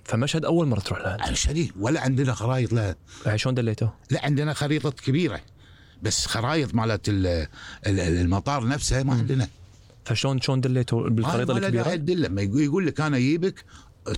فمشهد 0.08 0.44
أول 0.44 0.66
مرة 0.66 0.80
تروح 0.80 1.00
لها 1.00 1.34
شديد. 1.34 1.72
ولا 1.80 2.00
عندنا 2.00 2.34
خرائط 2.34 2.72
لها 2.72 2.96
الحين 3.22 3.38
شلون 3.38 3.54
دليته؟ 3.54 3.90
لا 4.10 4.24
عندنا 4.24 4.52
خريطة 4.52 4.90
كبيرة. 4.90 5.40
بس 6.02 6.26
خرائط 6.26 6.74
مالت 6.74 7.08
ال- 7.08 7.26
ال- 7.86 8.00
المطار 8.00 8.68
نفسه 8.68 9.02
ما 9.02 9.12
عندنا. 9.14 9.48
فشلون 10.04 10.40
شلون 10.40 10.60
دليته 10.60 11.10
بالخريطة 11.10 11.54
له 11.54 11.66
الكبيرة؟ 11.66 11.94
تدل 11.94 12.22
لما 12.22 12.42
يقول 12.42 12.86
لك 12.86 13.00
أنا 13.00 13.16
أجيبك 13.16 13.64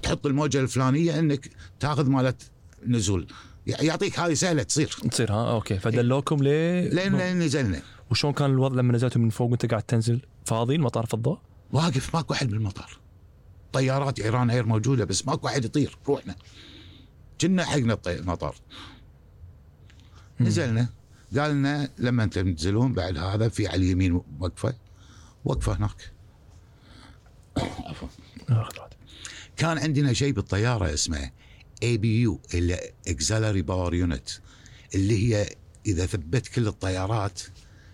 تحط 0.03 0.27
الموجة 0.27 0.61
الفلانية 0.61 1.19
إنك 1.19 1.51
تاخذ 1.81 2.11
مالت 2.11 2.43
نزول. 2.87 3.27
يعطيك 3.67 4.19
هذه 4.19 4.35
سهلة 4.35 4.63
تصير. 4.63 4.97
تصير 5.11 5.33
ها؟ 5.33 5.53
okay. 5.53 5.79
فدلوكم 5.79 6.37
ليه 6.37 6.89
لين 6.89 7.17
لين 7.17 7.39
نزلنا. 7.39 7.81
وشلون 8.11 8.33
كان 8.33 8.51
الوضع 8.51 8.77
لما 8.77 8.93
نزلتوا 8.93 9.21
من 9.21 9.31
فوق 9.31 9.51
وانت 9.51 9.67
قاعد 9.67 9.83
تنزل؟ 9.83 10.21
فاضي 10.45 10.75
المطار 10.75 11.07
فضاء؟ 11.07 11.41
واقف 11.73 12.15
ماكو 12.15 12.35
أحد 12.35 12.49
بالمطار. 12.51 12.99
طيارات 13.73 14.21
Iran 14.21 14.51
Air 14.51 14.67
موجودة 14.67 15.05
بس 15.05 15.27
ماكو 15.27 15.49
أحد 15.49 15.65
يطير 15.65 15.99
روحنا. 16.09 16.37
كنا 17.41 17.65
حقنا 17.65 17.99
المطار. 18.07 18.57
نزلنا. 20.41 20.89
قال 21.37 21.51
لنا 21.51 21.91
لما 21.99 22.27
تنزلون 22.27 22.93
بعد 22.93 23.19
هذا 23.19 23.49
في 23.49 23.67
على 23.67 23.77
اليمين 23.77 24.23
وقفة. 24.41 24.75
وقفة 25.45 25.77
هناك. 25.77 26.13
عفوا. 27.89 28.09
كان 29.57 29.79
عندنا 29.79 30.13
شيء 30.13 30.33
بالطيارة 30.33 30.95
اسمه 30.95 31.31
APU 31.83 32.41
اللي 32.55 32.93
auxiliary 33.09 33.63
power 33.63 33.95
unit 33.95 34.29
اللي 34.95 35.35
هي 35.35 35.49
إذا 35.87 36.07
ثبت 36.07 36.49
كل 36.49 36.69
الطيارات 36.69 37.43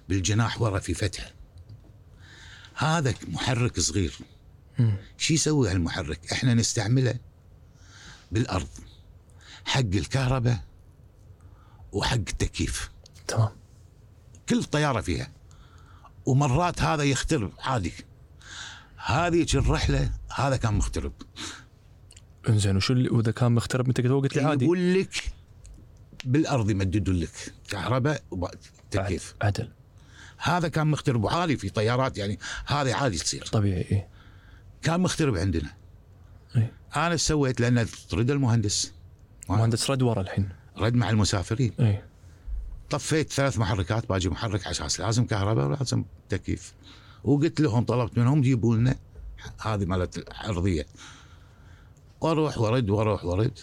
بالجناح 0.09 0.62
ورا 0.62 0.78
في 0.78 0.95
فتحة. 0.95 1.31
هذا 2.75 3.14
محرك 3.28 3.81
صغير. 3.81 4.19
شو 5.19 5.35
يسوي 5.35 5.71
هالمحرك؟ 5.71 6.33
إحنا 6.33 6.54
نستعمله 6.54 7.14
بالأرض 8.33 8.69
حق 9.64 9.81
الكهرباء 9.81 10.61
وحق 11.93 12.14
التكييف. 12.14 12.90
تمام. 13.26 13.50
كل 14.49 14.59
الطياره 14.59 15.00
فيها. 15.00 15.31
ومرات 16.26 16.81
هذا 16.81 17.02
يخترب 17.02 17.52
عادي. 17.59 17.93
هذه 18.97 19.47
الرحلة 19.54 20.11
هذا 20.35 20.57
كان 20.57 20.75
مخترب. 20.75 21.12
إنزين 22.49 22.76
وشو 22.76 22.93
اللي 22.93 23.09
وإذا 23.09 23.33
كان 23.33 23.52
مخترب 23.52 23.87
انت 23.87 24.00
قلت 24.00 24.37
لي 24.37 24.43
عادي 24.43 24.64
يقول 24.64 24.95
لك 24.95 25.35
بالأرض 26.25 26.71
يمددون 26.71 27.16
لك 27.16 27.54
كهرباء 27.69 28.23
وتكييف 28.31 29.35
عدل 29.43 29.73
هذا 30.38 30.69
كان 30.69 30.87
مخترب 30.87 31.25
وعالي 31.25 31.57
في 31.57 31.71
طيارات 31.71 32.19
يعني 32.19 32.38
هذه 32.66 32.95
عادي 32.95 33.19
تصير. 33.19 33.47
طبيعي 33.47 33.81
إيه. 33.81 34.09
كان 34.85 35.00
مخترب 35.00 35.37
عندنا. 35.37 35.71
إيه. 36.57 36.73
أنا 36.97 37.17
سويت 37.17 37.61
لأن 37.61 37.87
رد 38.14 38.31
المهندس. 38.31 38.93
مهندس 39.49 39.91
رد 39.91 40.03
ورا 40.03 40.21
الحين. 40.21 40.49
رد 40.79 40.95
مع 40.95 41.11
المسافرين. 41.11 41.73
اي 41.81 42.03
طفيت 42.91 43.33
ثلاث 43.33 43.59
محركات 43.59 44.09
باجي 44.09 44.29
محرك 44.29 44.67
على 44.67 44.71
أساس 44.71 45.00
لازم 45.00 45.26
كهرباء 45.26 45.67
ولازم 45.67 46.05
تكييف. 46.29 46.75
وقلت 47.25 47.61
لهم 47.61 47.85
طلبت 47.85 48.19
منهم 48.19 48.41
جيبوا 48.41 48.76
لنا 48.76 48.97
هذه 49.61 49.85
مالت 49.85 50.17
الارضيه 50.19 50.87
وأروح 52.21 52.59
ورد 52.59 52.91
وأروح 52.91 53.25
ورد 53.25 53.59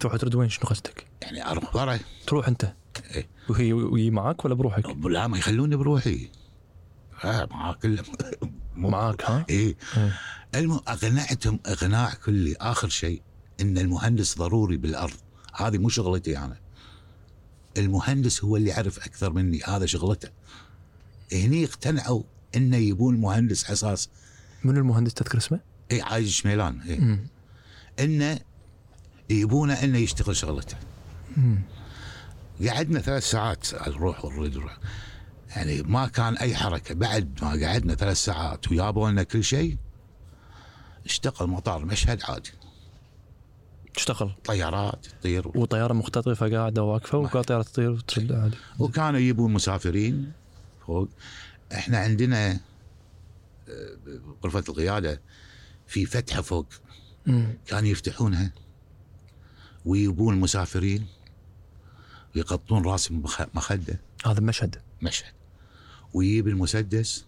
تروح 0.00 0.16
ترد 0.16 0.34
وين؟ 0.34 0.48
شنو 0.48 0.68
قصدك؟ 0.68 1.06
يعني 1.22 1.50
أروح 1.50 1.76
ورا. 1.76 1.98
تروح 2.26 2.48
أنت؟ 2.48 2.72
إيه. 3.10 3.28
وهي 3.48 3.72
وهي 3.72 4.10
معك 4.10 4.44
ولا 4.44 4.54
بروحك؟ 4.54 4.86
لا 4.86 5.26
ما 5.26 5.38
يخلوني 5.38 5.76
بروحي. 5.76 6.28
آه 7.24 7.48
معاه 7.50 7.72
كله 7.72 8.04
معاك 8.76 9.22
ها؟ 9.22 9.46
إيه. 9.50 9.76
إيه. 9.96 10.18
الم... 10.54 10.72
اقنعتهم 10.72 11.60
اقناع 11.66 12.14
كلي 12.14 12.56
آخر 12.60 12.88
شيء 12.88 13.22
إن 13.60 13.78
المهندس 13.78 14.38
ضروري 14.38 14.76
بالأرض 14.76 15.16
هذه 15.54 15.78
مو 15.78 15.88
شغلتي 15.88 16.38
أنا 16.38 16.56
المهندس 17.78 18.44
هو 18.44 18.56
اللي 18.56 18.70
يعرف 18.70 18.98
أكثر 18.98 19.32
مني 19.32 19.62
هذا 19.64 19.86
شغلته 19.86 20.28
هني 21.32 21.64
اقتنعوا 21.64 22.22
إنه 22.56 22.76
يبون 22.76 23.20
مهندس 23.20 23.70
أساس 23.70 24.08
من 24.64 24.76
المهندس 24.76 25.14
تذكر 25.14 25.38
اسمه؟ 25.38 25.60
اي 25.92 26.02
عايش 26.02 26.40
شميلان. 26.40 26.80
مم. 26.98 27.26
انه 28.00 28.38
يبونه 29.30 29.74
إنه 29.74 29.98
يشتغل 29.98 30.36
شغلته 30.36 30.76
مم. 31.36 31.58
قعدنا 32.68 33.00
ثلاث 33.00 33.30
ساعات 33.30 33.88
نروح 33.88 34.24
ونرد 34.24 34.56
نروح. 34.56 34.78
يعني 35.56 35.82
ما 35.82 36.06
كان 36.06 36.36
أي 36.36 36.54
حركة 36.56 36.94
بعد 36.94 37.38
ما 37.42 37.48
قعدنا 37.48 37.94
ثلاث 37.94 38.16
ساعات 38.16 38.72
وجابوا 38.72 39.10
لنا 39.10 39.22
كل 39.22 39.44
شيء 39.44 39.76
اشتغل 41.06 41.46
مطار 41.48 41.84
مشهد 41.84 42.22
عادي. 42.22 42.50
تشتغل 43.94 44.32
طيارات 44.44 45.06
تطير. 45.06 45.48
وطيارة 45.48 45.92
مختطفة 45.92 46.56
قاعدة 46.56 46.82
واقفة 46.82 47.18
وقاعده 47.18 47.42
طياره 47.42 47.62
تطير 47.62 47.90
وترد 47.90 48.32
عادي. 48.32 48.56
وكانوا 48.78 49.20
يجيبون 49.20 49.52
مسافرين 49.52 50.32
فوق. 50.86 51.08
إحنا 51.72 51.98
عندنا 51.98 52.60
آه، 53.68 53.96
غرفة 54.44 54.64
القيادة 54.68 55.20
في 55.86 56.06
فتحة 56.06 56.42
فوق. 56.42 56.66
كانوا 57.66 57.88
يفتحونها 57.88 58.52
ويجيبون 59.84 60.34
المسافرين 60.34 61.06
ويقطون 62.36 62.84
راس 62.84 63.12
مخ- 63.12 63.46
مخدة. 63.54 64.00
هذا 64.26 64.40
مشهد. 64.40 64.82
مشهد. 65.02 65.32
ويجيب 66.14 66.48
المسدس 66.48 67.24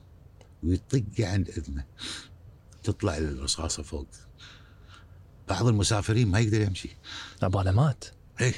ويطق 0.63 1.05
عند 1.21 1.49
إذنه. 1.49 1.85
تطلع 2.87 3.17
الرصاصة 3.17 3.83
فوق. 3.83 4.07
بعض 5.49 5.67
المسافرين 5.67 6.29
ما 6.29 6.41
يقدر 6.41 6.61
يمشي. 6.61 6.97
عباله 7.43 7.73
مات. 7.73 8.05
إيه. 8.41 8.55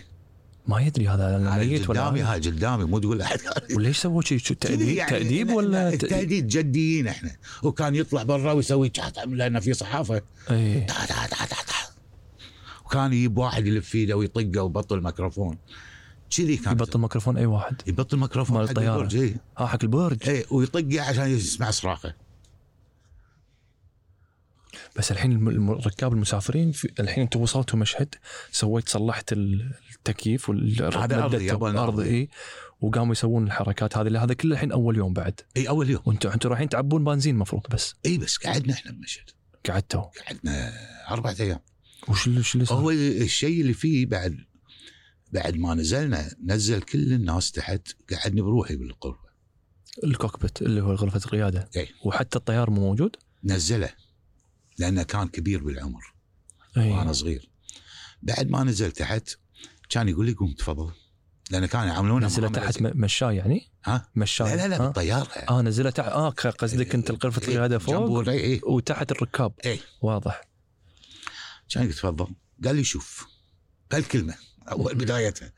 ما 0.66 0.80
يدري 0.80 1.08
هذا 1.08 1.38
ميت 1.58 1.88
ولا 1.90 2.00
قدامي. 2.06 2.20
هاي 2.20 2.40
قدامي 2.40 2.84
مو 2.84 2.98
تقول 2.98 3.22
أحد. 3.22 3.38
وليش 3.76 3.98
سووا 3.98 4.22
شيء 4.22 4.38
شو 4.38 4.54
تأديب 4.54 4.88
يعني 4.88 5.10
تأديب 5.10 5.48
لا- 5.48 5.54
ولا 5.54 5.90
لا، 5.90 5.96
ت- 5.96 6.04
تأديب 6.04 6.46
جديين 6.48 7.08
إحنا. 7.08 7.36
وكان 7.62 7.94
يطلع 7.94 8.22
برا 8.22 8.52
ويسوي 8.52 8.92
لأن 9.26 9.60
في 9.60 9.72
صحافة. 9.74 10.22
إيه. 10.50 10.86
تا 10.86 11.06
تا 11.06 11.26
تا 11.26 11.36
تا 11.46 11.46
تا. 11.46 11.74
وكان 12.86 13.12
يجيب 13.12 13.38
واحد 13.38 13.66
يلف 13.66 13.94
إيده 13.94 14.16
ويطقه 14.16 14.62
ويبطل 14.62 14.98
الميكروفون. 14.98 15.58
كذي 16.36 16.56
كان 16.56 16.72
يبطل 16.72 16.98
ميكروفون 17.00 17.36
أي 17.36 17.46
واحد؟ 17.46 17.82
يبطل 17.86 18.16
الميكروفون 18.16 18.56
مال 18.58 18.68
حق 18.68 18.70
الطيارة. 18.70 18.96
البرج 19.02 19.16
اي 19.16 19.36
ها 19.58 19.66
حق 19.66 19.78
البرج. 19.82 20.28
اي 20.28 20.44
ويطقه 20.50 21.00
عشان 21.00 21.28
يسمع 21.30 21.70
صراخة. 21.70 22.14
بس 24.98 25.12
الحين 25.12 25.48
الركاب 25.48 26.12
المسافرين 26.12 26.72
في 26.72 26.92
الحين 27.00 27.22
أنتم 27.24 27.40
وصلتوا 27.40 27.78
مشهد 27.78 28.14
سويت 28.52 28.88
صلحت 28.88 29.32
ال- 29.32 29.74
التكييف 29.96 30.50
هذا 30.50 31.26
الأرض 31.26 31.76
أرضي. 31.76 32.04
إي 32.04 32.28
وقاموا 32.80 33.12
يسوون 33.12 33.46
الحركات 33.46 33.96
هذه. 33.96 34.24
هذا 34.24 34.34
كله 34.34 34.54
الحين 34.54 34.72
أول 34.72 34.96
يوم 34.96 35.12
بعد. 35.12 35.40
إي 35.56 35.68
أول 35.68 35.90
يوم. 35.90 36.02
وأنتم 36.06 36.30
أنتم 36.30 36.48
رايحين 36.48 36.68
تعبون 36.68 37.04
بنزين 37.04 37.34
المفروض 37.34 37.62
بس. 37.70 37.94
إي 38.06 38.18
بس 38.18 38.36
قعدنا 38.36 38.74
إحنا 38.74 38.92
بمشهد. 38.92 39.30
قعدتوا؟ 39.68 40.00
قعدنا 40.00 40.72
أربعة 41.10 41.36
أيام. 41.40 41.58
وش 42.08 42.26
اللي 42.26 42.40
وش 42.40 42.54
اللي 42.54 42.66
صار؟ 42.66 42.78
هو 42.78 42.90
الشيء 42.90 43.60
اللي 43.60 43.72
فيه 43.74 44.06
بعد 44.06 44.36
بعد 45.32 45.56
ما 45.56 45.74
نزلنا 45.74 46.30
نزل 46.44 46.82
كل 46.82 47.12
الناس 47.12 47.52
تحت 47.52 47.88
قعدني 48.12 48.40
بروحي 48.40 48.76
بالغرفه 48.76 49.28
الكوكبيت 50.04 50.62
اللي 50.62 50.80
هو 50.80 50.94
غرفة 50.94 51.20
القيادة. 51.24 51.70
إيه. 51.76 51.88
وحتى 52.04 52.38
الطيار 52.38 52.70
مو 52.70 52.80
موجود؟ 52.80 53.16
نزله. 53.44 53.90
لأنه 54.78 55.02
كان 55.02 55.28
كبير 55.28 55.62
بالعمر 55.64 56.14
أي. 56.76 56.90
وأنا 56.90 57.12
صغير. 57.12 57.50
بعد 58.22 58.48
ما 58.50 58.64
نزل 58.64 58.92
تحت 58.92 59.30
كان 59.88 60.08
يقول 60.08 60.26
لي 60.26 60.32
قوم 60.32 60.52
تفضل. 60.52 60.92
لأن 61.50 61.66
كانوا 61.66 61.86
يعاملونه 61.86 62.26
نزله 62.26 62.48
تحت 62.48 62.74
زي- 62.78 62.80
م- 62.84 62.92
مشاي 63.00 63.36
يعني؟ 63.36 63.70
ها؟ 63.84 64.08
مشاي. 64.16 64.56
لا 64.56 64.68
لا 64.68 64.68
لا؟ 64.68 64.78
بالطيارة. 64.78 65.28
آه 65.28 65.62
نزله 65.62 65.90
تحت. 65.90 66.08
آه 66.08 66.28
قصدك 66.30 66.94
أنت 66.94 67.24
غرفه 67.24 67.42
إيه، 67.42 67.48
القياده 67.54 67.78
فوق؟ 67.78 68.18
الري- 68.18 68.32
إيه. 68.40 68.60
وتحت 68.64 69.12
الركاب. 69.12 69.52
إيه. 69.64 69.80
واضح. 70.02 70.40
كان 71.70 71.82
يقول 71.82 71.94
تفضل. 71.94 72.26
قال 72.64 72.76
لي 72.76 72.84
شوف. 72.84 73.26
هالكلمه 73.92 74.34
أول 74.70 74.94
بدايتها. 75.04 75.52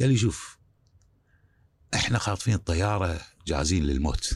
قال 0.00 0.08
لي 0.08 0.16
شوف 0.16 0.58
إحنا 1.94 2.18
خاطفين 2.18 2.54
الطيارة 2.54 3.20
جاهزين 3.46 3.84
للموت. 3.84 4.34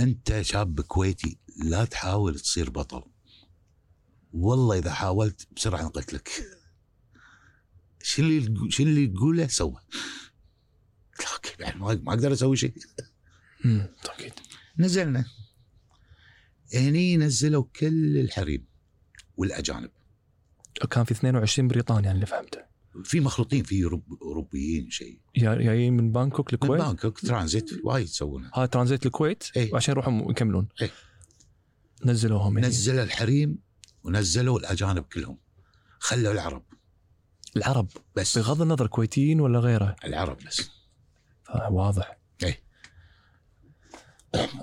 انت 0.00 0.40
شاب 0.40 0.80
كويتي 0.80 1.38
لا 1.56 1.84
تحاول 1.84 2.40
تصير 2.40 2.70
بطل. 2.70 3.02
والله 4.32 4.78
إذا 4.78 4.92
حاولت 4.92 5.48
بسرعة 5.56 5.82
نقتلك 5.82 6.30
شو 8.02 8.22
اللي 8.22 8.70
شو 8.70 8.82
اللي 8.82 9.06
تقوله 9.06 9.46
سوى. 9.46 9.80
أوكي 11.32 11.62
يعني 11.62 11.80
ما 11.80 12.12
أقدر 12.12 12.32
أسوي 12.32 12.56
شيء. 12.56 12.74
أكيد. 14.04 14.32
نزلنا. 14.78 15.24
هني 16.74 17.16
نزلوا 17.16 17.64
كل 17.80 18.18
الحريم 18.18 18.66
والأجانب. 19.36 19.90
كان 20.90 21.04
في 21.04 21.10
22 21.10 21.68
بريطاني 21.68 22.06
يعني 22.06 22.16
اللي 22.16 22.26
فهمته. 22.26 22.69
في 23.04 23.20
مخلوطين 23.20 23.62
في 23.64 24.00
أوروبيين 24.22 24.90
شيء. 24.90 25.20
جا- 25.36 25.54
جايين 25.54 25.96
من 25.96 26.12
بانكوك 26.12 26.52
من 26.52 26.58
الكويت 26.62 26.82
بانكوك 26.82 27.20
ترانزيت 27.20 27.70
وايد 27.84 28.04
يسوونها 28.04 28.50
هذا 28.54 28.66
ترانزيت 28.66 29.06
الكويت 29.06 29.44
إيه. 29.56 29.72
وعشان 29.72 29.92
يروحوا 29.92 30.30
يكملون. 30.30 30.68
إيه. 30.82 30.90
نزلوهم 32.04 32.58
هنا. 32.58 32.68
نزل 32.68 32.98
الحريم 32.98 33.58
ونزلوا 34.04 34.58
الأجانب 34.58 35.02
كلهم. 35.04 35.38
خلوا 35.98 36.32
العرب. 36.32 36.62
العرب؟ 37.56 37.88
بس. 38.16 38.38
بغض 38.38 38.62
النظر 38.62 38.86
كويتيين 38.86 39.40
ولا 39.40 39.58
غيره؟ 39.58 39.96
العرب 40.04 40.38
بس. 40.46 40.70
واضح 41.70 42.18
إيه. 42.42 42.62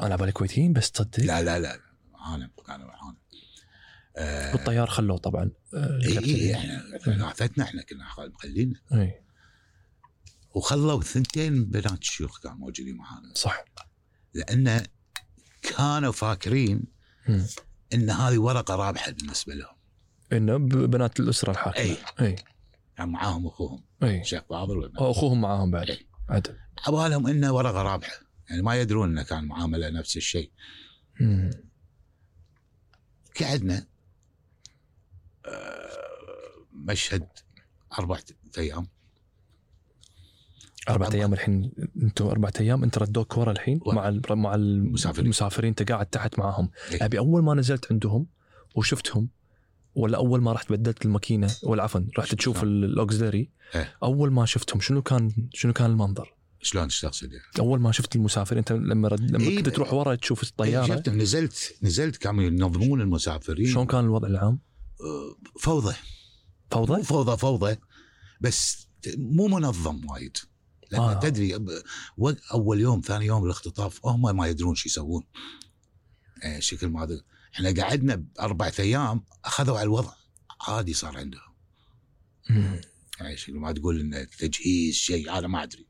أنا 0.01 0.15
بالي 0.15 0.31
كويتيين 0.31 0.73
بس 0.73 0.91
تصدق. 0.91 1.19
لا 1.19 1.43
لا 1.43 1.59
لا. 1.59 1.79
معانا 2.13 2.49
كانوا 2.67 2.87
معانا 2.87 3.17
آه 4.17 4.51
والطيار 4.55 4.87
خلوه 4.87 5.17
طبعا 5.17 5.51
آه، 5.73 5.99
اي 6.03 6.07
الكابتن. 6.07 6.29
اي 6.29 6.55
إحنا 6.55 6.97
ثلاثتنا 6.97 7.63
إحنا 7.63 7.81
كنا 7.81 8.05
مخلين 8.33 8.73
اي 8.93 9.21
وخلوا 10.55 11.01
ثنتين 11.01 11.65
بنات 11.65 12.01
الشيوخ 12.01 12.39
كانوا 12.39 12.57
موجودين 12.57 12.97
معانا. 12.97 13.33
صح. 13.33 13.65
لأن 14.33 14.83
كانوا 15.61 16.11
فاكرين 16.11 16.83
مم. 17.29 17.45
إن 17.93 18.09
هذه 18.09 18.37
ورقة 18.37 18.75
رابحة 18.75 19.11
بالنسبة 19.11 19.53
لهم. 19.53 19.75
إنه 20.33 20.57
بنات 20.57 21.19
الأسرة 21.19 21.51
الحاكمة. 21.51 21.83
اي 21.83 21.97
اي 22.21 22.35
كان 22.97 23.09
معاهم 23.09 23.47
أخوهم. 23.47 23.83
اي 24.03 24.21
الشيخ 24.21 24.43
فاضل 24.49 24.91
أخوهم 24.97 25.41
معاهم 25.41 25.71
بعد. 25.71 25.89
إي. 25.89 26.07
عدل 26.29 26.57
عبالهم 26.87 27.27
إنه 27.27 27.53
ورقة 27.53 27.81
رابحة. 27.81 28.15
يعني 28.49 28.61
ما 28.61 28.75
يدرون 28.75 29.09
إنه 29.09 29.23
كان 29.23 29.45
معاملة 29.45 29.89
نفس 29.89 30.17
الشيء. 30.17 30.51
قعدنا 33.41 33.77
آه، 33.77 33.87
مشهد 36.87 37.27
أربع 37.99 38.19
أيام 38.57 38.87
أربع 40.89 41.05
طبعاً. 41.05 41.17
أيام 41.19 41.33
الحين 41.33 41.71
أنتم 42.03 42.25
أربع 42.27 42.49
أيام 42.59 42.83
أنت 42.83 42.97
ردوك 42.97 43.37
ورا 43.37 43.51
الحين 43.51 43.79
ورا. 43.85 43.95
مع 43.95 44.07
ال- 44.09 44.21
مع 44.29 44.55
المسافرين. 44.55 45.25
المسافرين 45.25 45.69
أنت 45.69 45.91
قاعد 45.91 46.05
تحت 46.05 46.39
معاهم 46.39 46.69
إيه. 46.91 47.05
أبي 47.05 47.17
أول 47.19 47.43
ما 47.43 47.53
نزلت 47.53 47.91
عندهم 47.91 48.27
وشفتهم 48.75 49.29
ولا 49.95 50.17
أول 50.17 50.41
ما 50.41 50.53
رحت 50.53 50.71
بدلت 50.71 51.05
الماكينة 51.05 51.51
ولا 51.63 51.83
عفوا 51.83 52.01
رحت 52.19 52.35
تشوف 52.35 52.61
شلون؟ 52.61 52.73
ال- 52.73 52.83
الأوكسلري 52.83 53.49
إيه. 53.75 53.95
أول 54.03 54.31
ما 54.31 54.45
شفتهم 54.45 54.79
شنو 54.81 55.01
كان 55.01 55.31
شنو 55.53 55.73
كان 55.73 55.89
المنظر؟ 55.91 56.33
شلون 56.61 56.83
إيش 56.83 57.01
تقصد 57.01 57.31
يعني؟ 57.31 57.43
أول 57.59 57.79
ما 57.79 57.91
شفت 57.91 58.15
المسافر 58.15 58.57
أنت 58.59 58.71
لما 58.71 59.07
رد 59.07 59.31
لما 59.31 59.43
إيه. 59.43 59.57
كنت 59.57 59.69
تروح 59.69 59.93
ورا 59.93 60.15
تشوف 60.15 60.43
الطيارة 60.43 60.85
شفت 60.87 61.09
نزلت 61.09 61.75
نزلت 61.83 62.17
كانوا 62.17 62.43
ينظمون 62.43 63.01
المسافرين 63.01 63.67
شلون 63.71 63.85
كان 63.85 64.05
الوضع 64.05 64.27
العام؟ 64.27 64.59
آه، 65.01 65.59
فوضى؟ 66.71 66.93
مو 66.93 67.03
فوضى؟ 67.03 67.37
فوضى. 67.37 67.77
بس 68.41 68.87
مو 69.17 69.47
منظم 69.47 70.09
وايد. 70.09 70.37
لأن 70.91 71.01
آه. 71.01 71.19
تدري 71.19 71.59
أول 72.53 72.79
يوم 72.79 73.01
ثاني 73.01 73.25
يوم 73.25 73.45
الاختطاف 73.45 74.05
هم 74.05 74.37
ما 74.37 74.47
يدرون 74.47 74.75
شو 74.75 74.89
يسوون. 74.89 75.23
آه، 76.43 76.59
شكل 76.59 76.87
ما. 76.87 77.21
إحنا 77.53 77.83
قعدنا 77.83 78.15
بأربعة 78.15 78.73
أيام 78.79 79.23
أخذوا 79.45 79.77
على 79.77 79.83
الوضع. 79.83 80.13
عادي 80.61 80.93
صار 80.93 81.17
عندهم. 81.17 81.41
يعني 83.19 83.37
شكل 83.37 83.53
ما 83.53 83.71
تقول 83.71 83.99
ان 83.99 84.27
تجهيز 84.39 84.93
شيء 84.93 85.37
أنا 85.37 85.47
ما 85.47 85.63
أدري. 85.63 85.87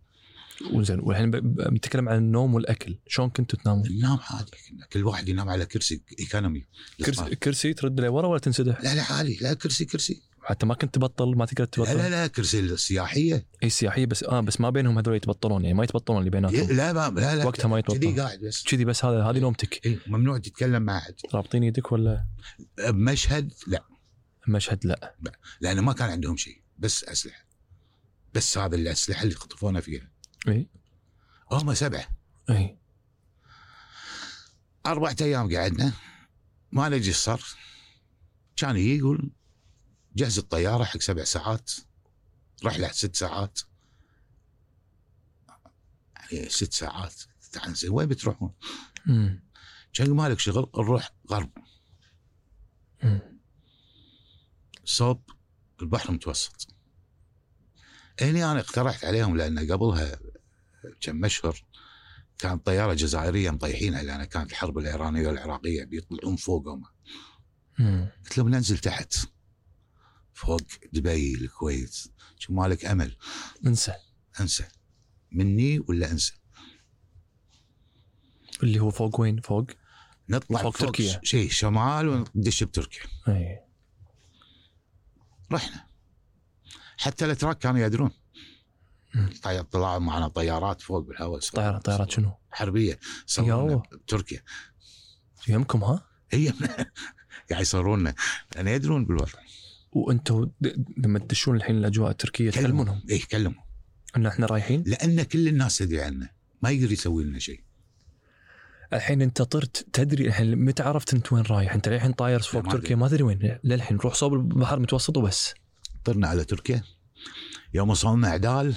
وزين. 0.74 1.00
والحين 1.00 1.32
بنتكلم 1.32 2.10
عن 2.10 2.18
النوم 2.18 2.54
والأكل. 2.54 2.98
شلون 3.08 3.30
كنتوا 3.30 3.60
تنامون؟ 3.60 3.92
ننام 3.92 4.20
عادي. 4.22 4.52
كل 4.94 5.04
واحد 5.04 5.30
ينام 5.30 5.50
على 5.50 5.66
كرسي 5.66 6.02
ايكونومي 6.20 6.66
كرسي 7.06 7.36
كرسي 7.36 7.74
ترد 7.74 8.00
له 8.00 8.10
ورا 8.10 8.28
ولا 8.28 8.40
تنسدح؟ 8.40 8.82
لا 8.82 8.96
لا 8.96 9.04
عادي. 9.04 9.38
لا 9.42 9.54
كرسي 9.54 9.86
كرسي. 9.86 10.22
حتى 10.48 10.66
ما 10.66 10.74
كنت 10.74 10.96
تبطل 10.96 11.36
ما 11.36 11.46
تقدر 11.46 11.64
لا 11.64 11.66
تبطل. 11.66 11.98
لا 11.98 12.10
لا 12.10 12.28
كرسي 12.28 12.60
السياحيه 12.60 13.48
إي 13.64 13.70
سياحية 13.70 14.06
بس 14.06 14.24
آه 14.24 14.40
بس 14.40 14.62
ما 14.62 14.70
بينهم 14.70 14.98
هذول 14.98 15.16
يتبطلون 15.16 15.64
يعني 15.64 15.78
ما 15.78 15.84
يتبطلون 15.84 16.20
اللي 16.20 16.30
بيناتهم. 16.30 16.78
لا 16.78 16.94
ما 16.94 17.20
لا 17.20 17.36
لا 17.36 17.46
وقتها 17.46 17.68
ما 17.68 17.82
كذي 17.82 17.96
يتبطل 17.96 18.22
قاعد 18.22 18.40
بس. 18.40 18.64
كذي 18.64 18.86
بس 18.86 19.06
هذا 19.06 19.24
هذه 19.24 19.40
نومتك 19.40 19.86
إيه، 19.86 20.00
ممنوع 20.08 20.38
تتكلم 20.38 20.82
مع 20.82 20.98
أحد. 20.98 21.14
رابطين 21.34 21.64
يدك 21.64 21.92
ولا؟ 21.92 22.26
بمشهد 22.78 23.54
لا. 23.68 23.84
مشهد 24.48 24.86
لا. 24.86 25.16
لأنه 25.62 25.82
ما 25.82 25.94
كان 25.94 26.10
عندهم 26.10 26.38
شيء 26.38 26.62
بس 26.78 27.04
أسلحة. 27.04 27.46
بس 28.34 28.58
هذا 28.58 28.76
الأسلحة 28.76 29.24
اللي 29.24 29.36
خطفونا 29.36 29.82
فيها. 29.82 30.12
إي. 30.48 30.70
هم 31.52 31.74
سبعة. 31.74 32.08
إي. 32.50 32.78
أربعة 34.86 35.16
أيام 35.22 35.56
قعدنا 35.56 35.94
ما 36.72 36.90
نجي 36.90 37.14
صار 37.14 37.42
كان 38.58 38.78
يجي 38.78 38.98
يقول 38.98 39.32
جهز 40.18 40.38
الطيارة 40.38 40.84
حق 40.84 41.00
سبع 41.00 41.24
ساعات 41.24 41.72
رحله 42.66 42.92
ست 42.92 43.16
ساعات. 43.16 43.60
يعني 46.32 46.50
ست 46.50 46.74
ساعات. 46.74 47.14
تعال 47.52 47.74
زين 47.74 47.92
وين 47.92 48.08
بتروحون؟ 48.08 48.54
كان 49.94 50.12
مالك 50.12 50.40
شغل 50.40 50.70
نروح 50.78 51.12
غرب. 51.32 51.50
صوب 54.86 55.22
البحر 55.82 56.10
المتوسط 56.10 56.68
هني 58.22 58.46
أنا 58.46 58.60
اقترحت 58.60 59.06
عليهم 59.06 59.38
لأن 59.38 59.72
قبلها 59.72 60.20
كم 61.02 61.26
أشهر 61.26 61.66
كانت 62.38 62.66
طيارة 62.66 62.94
جزائرية 62.94 63.52
مطيحينها 63.52 64.04
لأن 64.04 64.24
كانت 64.24 64.52
الحرب 64.52 64.78
الإيرانية 64.78 65.28
والعراقية 65.28 65.84
بيطلعون 65.84 66.36
فوقهم. 66.36 66.84
قلت 68.24 68.38
لهم 68.38 68.50
ننزل 68.50 68.78
تحت. 68.78 69.16
فوق 70.38 70.62
دبي 70.94 71.34
الكويت. 71.36 71.96
شو 72.40 72.54
مالك 72.54 72.86
أمل. 72.86 73.16
انسى. 73.66 73.94
انسى. 74.40 74.68
مني 75.32 75.80
ولا 75.80 76.12
انسى؟ 76.12 76.34
اللي 78.64 78.80
هو 78.80 78.90
فوق 78.90 79.20
وين؟ 79.22 79.42
فوق؟ 79.42 79.68
نطلع 80.30 80.62
فوق 80.62 80.78
فوق, 80.78 80.88
تركيا. 80.88 81.20
شيء 81.24 81.50
شمال 81.50 82.08
وندش 82.08 82.64
بتركيا. 82.64 83.02
اي 83.28 83.60
رحنا. 85.52 85.88
حتى 86.98 87.26
الأتراك 87.26 87.58
كانوا 87.58 87.86
يدرون. 87.86 88.12
طلعوا 89.72 90.00
معنا 90.00 90.28
طيارات 90.28 90.82
فوق 90.82 91.00
بالهواء 91.00 91.40
طيارات 91.40 91.86
طيارات 91.86 92.12
شنو؟ 92.12 92.32
حربية. 92.52 93.00
صورونا 93.26 93.76
بتركيا. 93.76 94.44
يمكم 95.48 95.84
ها؟ 95.84 96.08
هي 96.32 96.54
قاعد 97.50 97.62
يصورونا 97.62 98.16
لأن 98.56 98.68
يدرون 98.68 99.06
بالوضع. 99.06 99.40
وأنتم 99.98 100.50
لما 100.98 101.20
تدشون 101.20 101.56
الحين 101.56 101.78
الأجواء 101.78 102.12
التركية 102.12 102.52
تكلمونهم 102.52 103.02
اي 103.10 103.20
كلمهم. 103.20 103.64
إن 104.18 104.26
إحنا 104.26 104.46
رايحين؟ 104.46 104.84
لأن 104.86 105.24
كل 105.24 105.48
الناس 105.48 105.78
تدري 105.78 106.02
عنه. 106.02 106.30
ما 106.62 106.70
يقدر 106.70 106.92
يسوي 106.92 107.24
لنا 107.24 107.40
شيء. 107.40 107.64
الحين 108.94 109.22
أنت 109.22 109.42
طرت 109.42 109.88
تدري 109.94 110.28
الحين 110.28 110.56
متى 110.56 110.84
عرفت 110.84 111.14
أنت 111.14 111.34
وين 111.34 111.44
رايح؟ 111.44 111.74
أنت 111.74 111.90
للحين 111.90 112.12
طاير 112.12 112.40
فوق 112.40 112.66
ما 112.66 112.72
تركيا. 112.72 112.96
ما 112.96 113.08
تدري 113.08 113.24
وين. 113.24 113.60
للحين 113.64 113.98
روح 113.98 114.14
صوب 114.14 114.34
البحر 114.34 114.78
المتوسط 114.78 115.18
وبس. 115.18 115.54
طرنا 116.06 116.28
على 116.28 116.44
تركيا. 116.44 116.84
يوم 117.74 117.90
وصلنا 117.90 118.28
عدال 118.28 118.76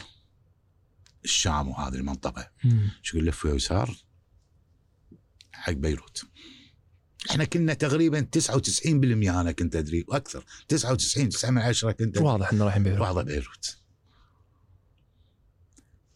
الشام 1.25 1.69
وهذه 1.69 1.95
المنطقة. 1.95 2.51
شو 3.03 3.17
يقول 3.17 3.29
لف 3.29 3.45
يسار 3.45 3.97
حق 5.53 5.73
بيروت. 5.73 6.25
إحنا 7.31 7.45
كنا 7.45 7.75
تقريبا 7.75 8.29
99% 8.39 8.87
أنا 8.87 9.53
كنت 9.53 9.77
أدري 9.77 10.05
وأكثر. 10.09 10.45
99 10.69 11.29
9 11.29 11.51
من 11.51 11.63
10 11.63 11.93
كنت 11.93 12.17
أدري. 12.17 12.25
واضح 12.25 12.53
إنه 12.53 12.65
رايحين 12.65 12.83
بيروت 12.83 13.01
بعض 13.01 13.25
بيروت 13.25 13.77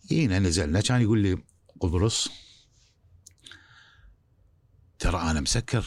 جينا 0.08 0.38
نزلنا 0.38 0.80
كان 0.80 1.02
يقول 1.02 1.18
لي 1.18 1.44
قبرص 1.80 2.28
ترى 4.98 5.30
أنا 5.30 5.40
مسكر 5.40 5.86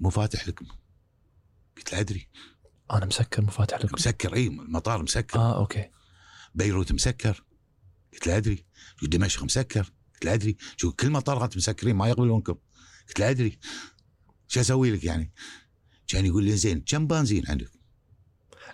مو 0.00 0.10
فاتح 0.10 0.48
لكم. 0.48 0.66
قلت 1.76 1.92
له 1.92 2.00
أدري. 2.00 2.28
أنا 2.92 3.06
مسكر 3.06 3.42
مو 3.42 3.56
فاتح 3.56 3.78
لكم. 3.78 3.94
مسكر 3.94 4.34
إي 4.34 4.46
المطار 4.46 5.02
مسكر. 5.02 5.38
آه 5.38 5.58
okay. 5.58 5.90
بيروت 6.54 6.92
مسكر. 6.92 7.44
قلت 8.12 8.26
له 8.26 8.36
أدري. 8.36 8.64
دمشق 9.02 9.42
مسكر؟ 9.44 9.92
قلت 10.14 10.24
له 10.24 10.34
أدري. 10.34 10.56
شو 10.76 10.92
كل 10.92 11.10
مطارات 11.10 11.56
مسكرين 11.56 11.96
ما 11.96 12.08
يقبلونكم. 12.08 12.54
قلت 13.08 13.20
له 13.20 13.30
أدري. 13.30 13.58
شو 14.48 14.60
أسوي 14.60 14.90
لك 14.90 15.04
يعني؟ 15.04 15.32
كان 16.08 16.26
يقول 16.26 16.44
لي 16.44 16.56
زين 16.56 16.80
كم 16.80 17.06
بنزين 17.06 17.44
عندك؟ 17.48 17.70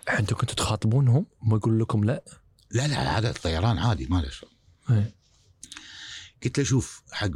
أنتم 0.09 0.35
كنتوا 0.35 0.55
تخاطبونهم؟ 0.55 1.25
ما 1.41 1.57
يقول 1.57 1.79
لكم 1.79 2.03
لا؟ 2.03 2.23
لا 2.71 2.87
لا 2.87 3.17
هذا 3.17 3.29
الطيران 3.29 3.77
عادي 3.77 4.05
ما 4.05 4.21
له 4.21 4.29
شغل. 4.29 4.49
إيه. 4.89 5.15
قلت 6.43 6.57
له 6.57 6.63
شوف 6.63 7.03
حق 7.11 7.29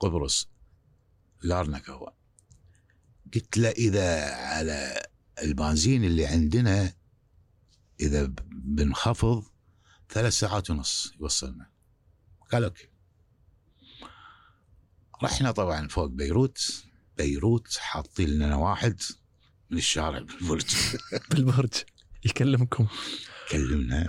قبرص 0.00 0.48
لارنك 1.42 1.90
هو 1.90 2.12
قلت 3.34 3.58
له 3.58 3.68
إذا 3.68 4.34
على 4.34 5.06
البنزين 5.42 6.04
اللي 6.04 6.26
عندنا 6.26 6.92
إذا 8.00 8.32
بنخفض 8.50 9.44
ثلاث 10.10 10.32
ساعات 10.32 10.70
ونص 10.70 11.12
يوصلنا. 11.20 11.70
قال 12.52 12.64
أوكي. 12.64 12.88
رحنا 15.22 15.50
طبعا 15.50 15.88
فوق 15.88 16.06
بيروت 16.06 16.84
بيروت 17.18 17.76
حاطين 17.76 18.28
لنا 18.28 18.56
واحد 18.56 19.00
من 19.70 19.78
الشارع 19.78 20.18
بالبرج. 20.18 20.66
بالبرج. 21.30 21.72
يكلمكم. 22.24 22.86
كلمنا. 23.50 24.08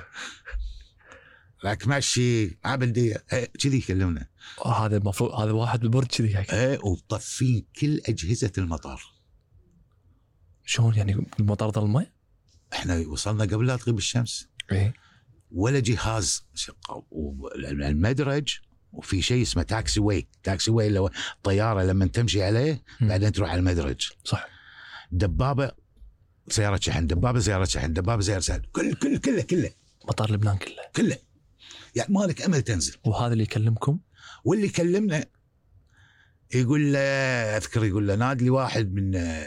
لك 1.63 1.87
ماشي 1.87 2.57
ما 2.65 2.75
بدي 2.75 3.15
إيه، 3.33 3.45
كذي 3.45 3.77
يكلمنا 3.77 4.27
آه 4.65 4.85
هذا 4.85 4.97
المفروض 4.97 5.31
هذا 5.31 5.51
واحد 5.51 5.79
بالبرج 5.79 6.07
كذي. 6.07 6.37
إيه 6.39 6.79
وطفين 6.83 7.65
كل 7.79 8.01
أجهزة 8.05 8.51
المطار. 8.57 9.01
شلون 10.65 10.95
يعني 10.95 11.27
المطار 11.39 11.71
ظلمه؟ 11.71 12.07
إحنا 12.73 12.97
وصلنا 13.07 13.43
قبل 13.43 13.67
لا 13.67 13.75
تغيب 13.77 13.97
الشمس. 13.97 14.47
إيه. 14.71 14.93
ولا 15.51 15.79
جهاز 15.79 16.43
شغال. 16.55 17.05
والمدرج 17.11 18.59
وفي 18.93 19.21
شيء 19.21 19.41
اسمه 19.41 19.63
taxiway 19.63 19.99
taxiway 19.99 20.87
اللي 20.87 20.99
هو 20.99 21.11
طيارة 21.43 21.83
لما 21.83 22.05
تمشي 22.07 22.43
عليه. 22.43 22.83
بعدين 23.01 23.31
تروح 23.31 23.49
على 23.49 23.59
المدرج. 23.59 24.09
صح. 24.23 24.47
دبابة 25.11 25.71
سياره 26.49 26.79
شحن 26.81 27.07
دبابة 27.07 27.39
سياره 27.39 27.63
شحن 27.63 27.93
دبابة 27.93 28.21
سياره 28.21 28.39
شحن. 28.39 28.61
كل 28.71 28.93
كل 28.93 29.17
كله 29.17 29.41
كله. 29.41 29.71
مطار 30.07 30.31
لبنان 30.31 30.57
كله. 30.57 30.83
كله. 30.95 31.17
يعني 31.95 32.13
مالك 32.13 32.41
أمل 32.41 32.61
تنزل. 32.61 32.95
وهذا 33.05 33.33
اللي 33.33 33.43
يكلمكم؟ 33.43 33.99
واللي 34.45 34.69
كلمنا 34.69 35.25
يقول 36.53 36.93
له 36.93 36.99
أذكر 37.57 37.85
يقول 37.85 38.07
له 38.07 38.15
نادي 38.15 38.43
لي 38.43 38.49
واحد 38.49 38.93
من 38.93 39.15
آه، 39.15 39.45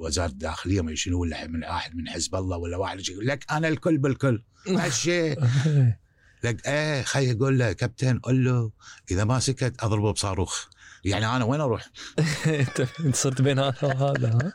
وزارة 0.00 0.30
الداخلية 0.30 0.80
ما 0.80 0.94
شنو 0.94 1.20
ولا 1.20 1.46
من 1.46 1.64
واحد 1.64 1.96
من 1.96 2.08
حزب 2.08 2.34
الله 2.34 2.56
ولا 2.56 2.76
واحد 2.76 3.08
يقول 3.08 3.26
لك 3.26 3.44
أنا 3.50 3.68
الكل 3.68 3.98
بالكل. 3.98 4.42
ماشي. 4.68 5.34
لك 6.44 6.66
إيه 6.66 7.02
خي 7.02 7.30
يقول 7.30 7.58
له 7.58 7.72
كابتن 7.72 8.18
قول 8.18 8.44
له 8.44 8.70
إذا 9.10 9.24
ما 9.24 9.40
سكت 9.40 9.82
أضربه 9.82 10.12
بصاروخ. 10.12 10.66
يعني 11.04 11.26
أنا 11.26 11.44
وين 11.44 11.60
أروح؟ 11.60 11.90
انت 12.46 13.16
صرت 13.16 13.42
بين 13.42 13.58
هذا 13.58 13.76
وهذا 13.82 14.28
ها؟ 14.28 14.52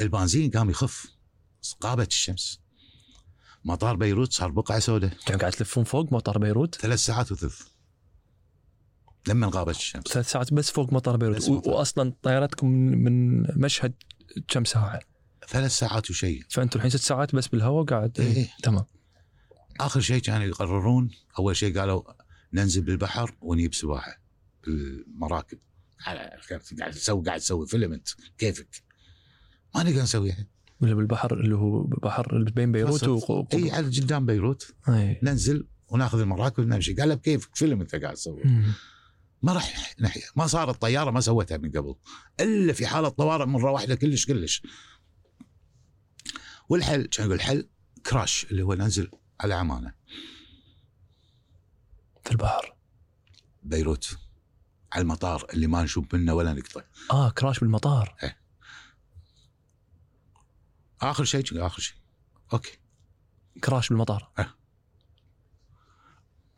البنزين 0.00 0.50
قام 0.50 0.70
يخف 0.70 1.06
غابت 1.84 2.08
الشمس. 2.08 2.60
مطار 3.64 3.96
بيروت 3.96 4.32
صار 4.32 4.50
بقعة 4.50 4.78
سوداء. 4.78 5.10
كانوا 5.26 5.40
قاعد 5.40 5.52
تلفون 5.52 5.84
فوق 5.84 6.12
مطار 6.12 6.38
بيروت؟ 6.38 6.74
ثلاث 6.74 6.98
ساعات 6.98 7.32
وثلث. 7.32 7.62
لما 9.28 9.50
غابت 9.54 9.76
الشمس. 9.76 10.04
ثلاث 10.04 10.30
ساعات 10.30 10.52
بس 10.52 10.70
فوق 10.70 10.92
مطار 10.92 11.16
بيروت. 11.16 11.48
و-. 11.48 11.62
واصلا 11.66 12.12
طيارتكم 12.22 12.66
من 12.68 13.40
مشهد 13.60 13.94
كم 14.48 14.64
ساعة؟ 14.64 15.00
ثلاث 15.48 15.70
ساعات 15.70 16.10
وشيء. 16.10 16.42
فانتم 16.50 16.78
الحين 16.78 16.90
ست 16.90 17.00
ساعات 17.00 17.34
بس 17.34 17.48
بالهواء 17.48 17.84
قاعد 17.84 18.20
إيه. 18.20 18.48
تمام. 18.62 18.84
آخر 19.80 20.00
شيء 20.00 20.22
كانوا 20.22 20.46
يقررون 20.46 21.10
أول 21.38 21.56
شيء 21.56 21.78
قالوا 21.78 22.02
ننزل 22.52 22.82
بالبحر 22.82 23.36
ونجيب 23.40 23.74
سباحه 23.74 24.20
بالمراكب. 24.66 25.58
على- 26.00 26.78
قاعد 26.80 26.90
تسوي؟ 26.92 27.24
قاعد 27.24 27.40
تسوي 27.40 27.66
فيلم 27.66 27.92
أنت. 27.92 28.08
كيفك؟ 28.38 28.82
ما 29.74 29.82
نقدر 29.82 30.02
نسويها 30.02 30.46
ولا 30.80 30.94
بالبحر 30.94 31.34
اللي 31.40 31.54
هو 31.56 31.82
بحر 31.82 32.42
بين 32.42 32.72
بيروت 32.72 32.92
وسط. 33.04 33.30
وق- 33.30 33.54
إي 33.54 33.70
على 33.70 33.86
قدام 33.86 34.26
بيروت. 34.26 34.74
إي. 34.88 35.20
ننزل 35.22 35.66
وناخذ 35.88 36.20
المراكب 36.20 36.62
ونمشي. 36.62 36.94
قال 36.94 37.08
له 37.08 37.14
بكيفك؟ 37.14 37.56
فيلم 37.56 37.80
أنت 37.80 37.94
قاعد 37.94 38.14
تسوي. 38.14 38.42
ما 39.42 39.52
راح 39.52 39.94
ناحيه 39.98 40.22
ما 40.36 40.46
صارت 40.46 40.82
طياره 40.82 41.10
ما 41.10 41.20
سوتها 41.20 41.56
من 41.56 41.70
قبل. 41.70 41.94
إلا 42.40 42.72
في 42.72 42.86
حالة 42.86 43.08
طوارئ 43.08 43.46
مرة 43.46 43.70
واحدة 43.70 43.94
كلش 43.94 44.26
كلش. 44.26 44.62
والحل 46.68 47.06
كان 47.06 47.26
يقول 47.26 47.36
الحل 47.36 47.68
كراش 48.06 48.46
اللي 48.50 48.62
هو 48.62 48.74
ننزل 48.74 49.10
على 49.40 49.54
عمانه. 49.54 49.94
في 52.24 52.30
البحر. 52.30 52.76
بيروت. 53.62 54.18
على 54.92 55.02
المطار 55.02 55.46
اللي 55.52 55.66
ما 55.66 55.82
نشوف 55.82 56.14
منه 56.14 56.34
ولا 56.34 56.52
نقطة. 56.52 56.84
آه 57.10 57.30
كراش 57.30 57.58
بالمطار 57.58 58.16
آخر 61.00 61.24
شيء 61.24 61.66
آخر 61.66 61.80
شيء. 61.80 61.96
أوكي. 62.52 62.78
كراش 63.64 63.88
بالمطار 63.88 64.32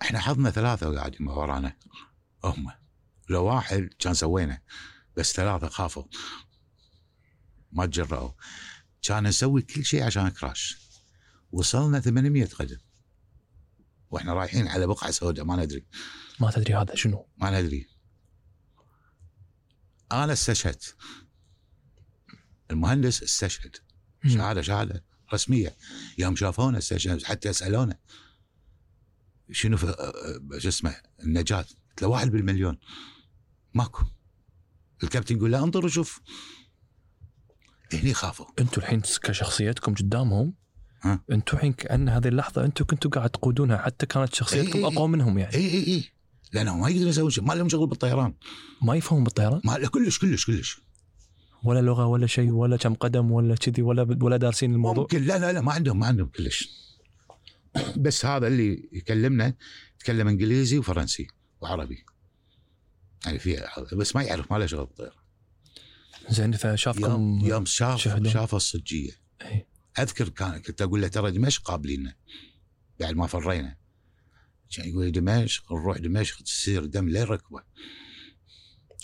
إحنا 0.03 0.19
حظنا 0.21 0.51
ثلاثة 0.51 0.97
قاعدين 0.97 1.29
ورانا. 1.29 1.77
هم. 2.45 2.73
لو 3.29 3.45
واحد 3.45 3.91
كان 3.99 4.15
سوينا 4.15 4.63
بس 5.17 5.33
ثلاثة 5.33 5.69
خافوا. 5.69 6.05
ما 7.73 7.87
تجرأوا 7.87 8.31
كان 9.03 9.27
نسوي 9.27 9.63
كل 9.63 9.85
شيء 9.85 10.03
عشان 10.03 10.29
كراش. 10.29 10.86
وصلنا 11.53 12.01
800 12.01 12.45
قدم. 12.47 12.79
وإحنا 14.11 14.33
رايحين 14.35 14.69
على 14.69 14.87
بقعة 14.87 15.11
سوداء 15.11 15.45
ما 15.45 15.57
ندري. 15.57 15.87
ما 16.41 16.51
تدري 16.51 16.75
هذا 16.75 16.95
شنو. 16.95 17.29
ما 17.37 17.61
ندري. 17.61 17.89
أنا 20.13 20.33
استشهدت. 20.33 20.97
المهندس 22.71 23.23
استشهد. 23.23 23.77
شهادة 24.27 24.63
شهادة 24.63 25.05
رسمية. 25.35 25.77
يوم 26.19 26.37
شافونا 26.37 26.79
استشهد 26.79 27.23
حتى 27.23 27.49
يسالونا 27.49 27.99
شنو 29.53 29.77
في 29.77 29.87
آه، 29.87 30.59
شو 30.59 30.69
اسمه 30.69 30.97
النجاة؟ 31.21 31.67
قلت 31.91 32.03
له 32.03 32.09
واحد 32.09 32.31
بالمليون. 32.31 32.79
ماكو. 33.75 34.05
الكابتن 35.03 35.37
يقول 35.37 35.53
له 35.53 35.65
انظر 35.65 35.85
وشوف. 35.85 36.21
هني 37.93 38.15
خافوا. 38.15 38.47
أنتم 38.59 38.81
الحين 38.81 39.01
كشخصيتكم 39.01 39.95
قدامهم؟ 39.95 40.55
أنتم 41.05 41.57
الحين 41.57 41.73
كأن 41.73 42.09
هذه 42.09 42.29
اللحظة 42.29 42.65
أنتم 42.65 42.85
كنتوا 42.85 43.11
قاعد 43.11 43.31
تقودونها 43.31 43.77
حتى 43.77 44.07
كانت 44.07 44.35
شخصيتكم. 44.35 44.85
أقوى 44.85 45.09
منهم 45.09 45.39
يعني. 45.39 45.55
إي 45.55 45.71
إي 45.71 45.87
إي. 45.87 46.05
لانهم 46.53 46.81
ما 46.81 46.89
يقدرون 46.89 47.09
يسوون 47.09 47.31
شيء. 47.31 47.45
ما 47.45 47.53
لهم 47.53 47.69
شغل 47.69 47.87
بالطيران. 47.87 48.35
ما 48.83 48.95
يفهمون 48.95 49.25
بالطيران؟ 49.25 49.61
ما 49.65 49.89
كلش 49.89 50.19
كلش 50.19 50.47
كلش. 50.47 50.81
ولا 51.65 51.81
لغة 51.81 52.07
ولا 52.07 52.27
شيء 52.27 52.51
ولا 52.51 52.77
كم 52.77 52.95
قدم 52.95 53.31
ولا 53.31 53.55
كذي 53.55 53.83
ولا 53.83 54.19
ولا 54.23 54.37
دارسين 54.37 54.73
الموضوع؟ 54.73 55.03
ممكن. 55.03 55.23
لا 55.23 55.39
لا 55.39 55.53
لا 55.53 55.61
ما 55.61 55.73
عندهم 55.73 55.99
ما 55.99 56.07
عندهم 56.07 56.27
كلش. 56.27 56.69
بس 58.05 58.27
هذا 58.27 58.47
اللي 58.47 58.89
يكلمنا 58.93 59.55
يتكلم 59.97 60.29
إنجليزي 60.29 60.79
وفرنسي 60.79 61.27
وعربي. 61.61 62.05
يعني 63.27 63.39
في 63.39 63.69
بس 63.93 64.17
ما 64.17 64.23
يعرف 64.23 64.53
ما 64.53 64.59
له 64.59 64.67
شغل 64.67 64.87
بالطيران. 64.87 65.13
زين 66.29 66.53
فشافكم 66.53 67.11
يوم 67.11 67.41
يوم 67.45 67.65
شاف. 67.65 68.29
شاف 68.29 68.55
الصجية. 68.55 69.13
إي. 69.43 69.67
أذكر 69.99 70.29
كان 70.29 70.59
كنت 70.59 70.83
أقول 70.83 71.03
له 71.03 71.09
ترى 71.09 71.31
دمشق 71.31 71.63
قابلينا 71.63 72.15
بعد 73.01 73.15
ما 73.15 73.27
فرينا. 73.27 73.77
كان 74.77 74.89
يقول 74.89 75.13
دمشق 75.13 75.73
نروح 75.73 75.99
دمشق 75.99 76.43
تصير 76.43 76.85
دم 76.85 77.09
لين 77.09 77.23
ركبه. 77.23 77.63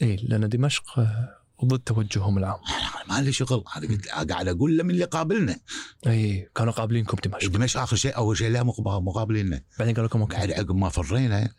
إي 0.03 0.17
لأن 0.17 0.49
دمشق 0.49 0.99
آه، 0.99 1.39
ضد 1.65 1.79
توجههم 1.79 2.39
العام. 2.39 2.61
أنا 3.07 3.17
ما 3.19 3.23
لي 3.23 3.33
شغل. 3.33 3.65
أنا 3.77 3.89
قلت 3.89 4.09
قاعد 4.09 4.49
أقول 4.49 4.77
له 4.77 4.85
من 4.85 4.91
اللي 4.91 5.05
قابلنا. 5.05 5.61
إي 6.07 6.51
كانوا 6.55 6.73
قابلينكم 6.73 7.17
دمشق. 7.31 7.49
دمشق 7.49 7.81
آخر 7.81 7.97
شيء 7.97 8.17
أول 8.17 8.37
شيء 8.39 8.51
لا 8.51 8.63
مقابل- 8.63 9.05
مقابلينا 9.05 9.65
بعدين 9.79 9.95
قالوا 9.95 10.09
لكم 10.09 10.21
okay. 10.21 10.37
بعد 10.37 10.51
عقب 10.51 10.75
ما 10.75 10.89
فرينا 10.89 11.55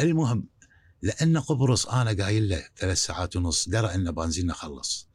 المهم 0.00 0.48
لأن 1.02 1.38
قبرص 1.38 1.86
أنا 1.86 2.24
قايل 2.24 2.48
له 2.48 2.64
ثلاث 2.76 2.98
ساعات 2.98 3.36
ونص 3.36 3.68
درى 3.68 3.94
إن 3.94 4.10
بنزيننا 4.10 4.54
خلص. 4.54 5.08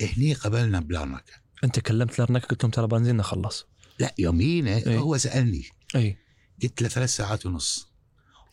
هني 0.00 0.34
قبلنا 0.34 0.80
بلارنكا 0.80 1.32
انت 1.64 1.80
كلمت 1.80 2.18
لارنك 2.18 2.44
قلت 2.44 2.62
لهم 2.62 2.70
ترى 2.70 2.86
بنزيننا 2.86 3.22
خلص. 3.22 3.66
لا 3.98 4.14
يومينا 4.18 4.76
إيه. 4.76 4.98
هو 4.98 5.18
سألني. 5.18 5.66
اي 5.96 6.18
قلت 6.62 6.82
له 6.82 6.88
ثلاث 6.88 7.16
ساعات 7.16 7.46
ونص. 7.46 7.88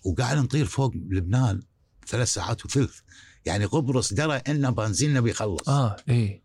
وقاعد 0.03 0.37
نطير 0.37 0.65
فوق 0.65 0.93
لبنان 0.95 1.61
ثلاث 2.07 2.33
ساعات 2.33 2.65
وثلث. 2.65 2.99
يعني 3.45 3.65
قبرص 3.65 4.13
درى 4.13 4.35
إن 4.35 4.71
بنزيننا 4.71 5.19
بيخلص. 5.19 5.69
آه 5.69 5.95
اي 6.09 6.43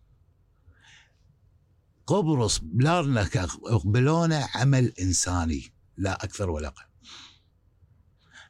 قبرص 2.06 2.58
بلارنكا 2.62 3.44
قبلونا 3.44 4.48
عمل 4.54 4.92
إنساني 5.00 5.72
لا 5.96 6.24
أكثر 6.24 6.50
ولا 6.50 6.68
أقل. 6.68 6.84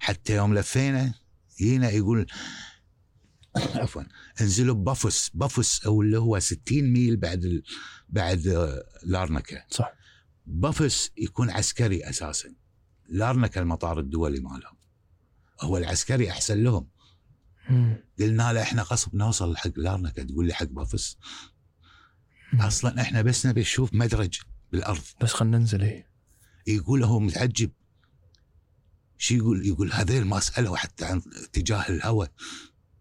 حتى 0.00 0.34
يوم 0.34 0.54
لفينا 0.54 1.14
جينا 1.58 1.90
يقول 1.90 2.26
عفوا. 3.82 4.02
انزلوا 4.40 4.74
ببافوس 4.74 5.30
بافوس 5.34 5.86
أو 5.86 6.02
اللي 6.02 6.18
هو 6.18 6.38
60 6.38 6.82
ميل 6.82 7.16
بعد 7.16 7.44
ال... 7.44 7.62
بعد 8.08 8.72
لارنكا. 9.02 9.64
صح. 9.70 9.92
بافوس 10.46 11.10
يكون 11.16 11.50
عسكري 11.50 12.08
أساسا. 12.08 12.54
لارنكا 13.08 13.60
المطار 13.60 13.98
الدولي 14.00 14.40
مالهم. 14.40 14.76
هو 15.60 15.76
العسكري 15.76 16.30
أحسن 16.30 16.62
لهم. 16.62 16.88
قلنا 18.18 18.52
له 18.52 18.62
إحنا 18.62 18.82
غصب 18.82 19.14
نوصل 19.14 19.56
حق 19.56 19.70
لارنكا 19.76 20.22
تقول 20.22 20.46
لي 20.46 20.54
حق 20.54 20.66
بافوس. 20.66 21.18
أصلا 22.60 23.00
إحنا 23.00 23.22
بس 23.22 23.46
نبي 23.46 23.60
نشوف 23.60 23.94
مدرج 23.94 24.40
بالأرض. 24.72 25.02
بس 25.20 25.32
خلينا 25.32 25.58
ننزل 25.58 25.82
اي 25.82 26.06
يقول 26.66 27.04
هو 27.04 27.20
متعجب. 27.20 27.70
شو 29.18 29.34
يقول؟ 29.34 29.66
يقول 29.66 29.92
هذيل 29.92 30.24
ما 30.24 30.40
سألوا 30.40 30.76
حتى 30.76 31.04
عن 31.04 31.22
اتجاه 31.44 31.88
الهواء. 31.88 32.32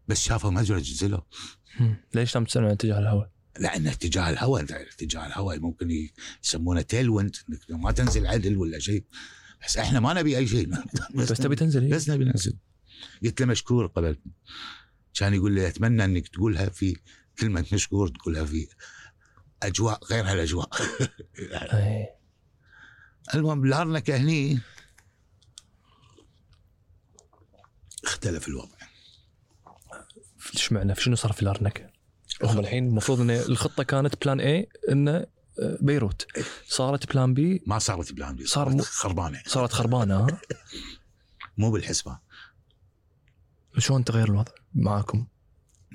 بس 0.10 0.22
شافوا 0.24 0.52
مدرج 0.52 0.92
نزلوا 0.92 1.22
مم. 1.80 1.96
ليش 2.14 2.38
لم 2.38 2.46
عن 2.56 2.64
اتجاه 2.66 3.00
الهواء؟ 3.00 3.32
لأن 3.60 3.88
اتجاه 3.88 4.30
الهواء 4.30 4.64
اتجاه 4.64 5.28
الهواء 5.28 5.60
ممكن 5.60 6.10
يسمونه 6.44 6.82
تيل 6.82 7.10
ويند 7.10 7.36
إنك 7.50 7.60
ما 7.70 7.92
تنزل 7.92 8.28
عدل 8.28 8.58
ولا 8.58 8.80
شيء. 8.80 9.04
بس 9.66 9.78
إحنا 9.78 10.00
ما 10.00 10.14
نبي 10.14 10.38
أي 10.38 10.48
شيء. 10.48 10.70
بس 11.16 11.28
تبي 11.28 11.56
تنزل؟ 11.56 11.90
بس 11.90 12.10
نبي 12.10 12.26
ننزل. 12.26 12.58
قلت 13.24 13.42
له 13.42 13.48
مشكور 13.48 13.88
قبلتني 13.88 14.32
كان 15.14 15.34
يقول 15.34 15.52
لي 15.52 15.68
أتمنى 15.68 16.06
إنك 16.06 16.28
تقولها 16.28 16.70
في 16.70 16.98
كلمة 17.40 17.66
مشكور 17.74 18.08
تقولها 18.08 18.46
في 18.46 18.68
أجواء 19.64 20.04
غير 20.06 20.32
هالأجواء. 20.32 20.70
المهم 23.36 23.66
لارنكا 23.66 24.18
هني. 24.18 24.60
اختلف 28.04 28.48
الوضع. 28.48 28.79
إيش 30.54 30.72
معنى 30.72 30.96
شنو 30.96 31.16
صار 31.16 31.34
في 31.34 31.46
لارنكا؟ 31.46 31.90
هم 32.44 32.60
الحين 32.60 32.88
المفروض 32.88 33.20
إن 33.22 33.30
الخطة 33.32 33.84
كانت 33.84 34.24
بلان 34.26 34.40
اي 34.40 34.70
انه 34.90 35.26
بيروت. 35.82 36.28
صارت 36.68 37.12
plan 37.14 37.34
B 37.34 37.64
ما 37.68 37.80
صارت 37.80 38.12
plan 38.14 38.36
B 38.36 38.46
صار 38.46 38.66
صارت 38.66 38.76
مو- 38.78 38.84
خربانة. 38.84 39.42
صارت 39.48 39.74
خربانة 39.74 40.16
ها؟ 40.26 40.42
مو 41.58 41.72
بالحسبان 41.72 42.18
شلون 43.78 44.04
تغير 44.04 44.28
الوضع 44.28 44.52
معاكم؟ 44.76 45.28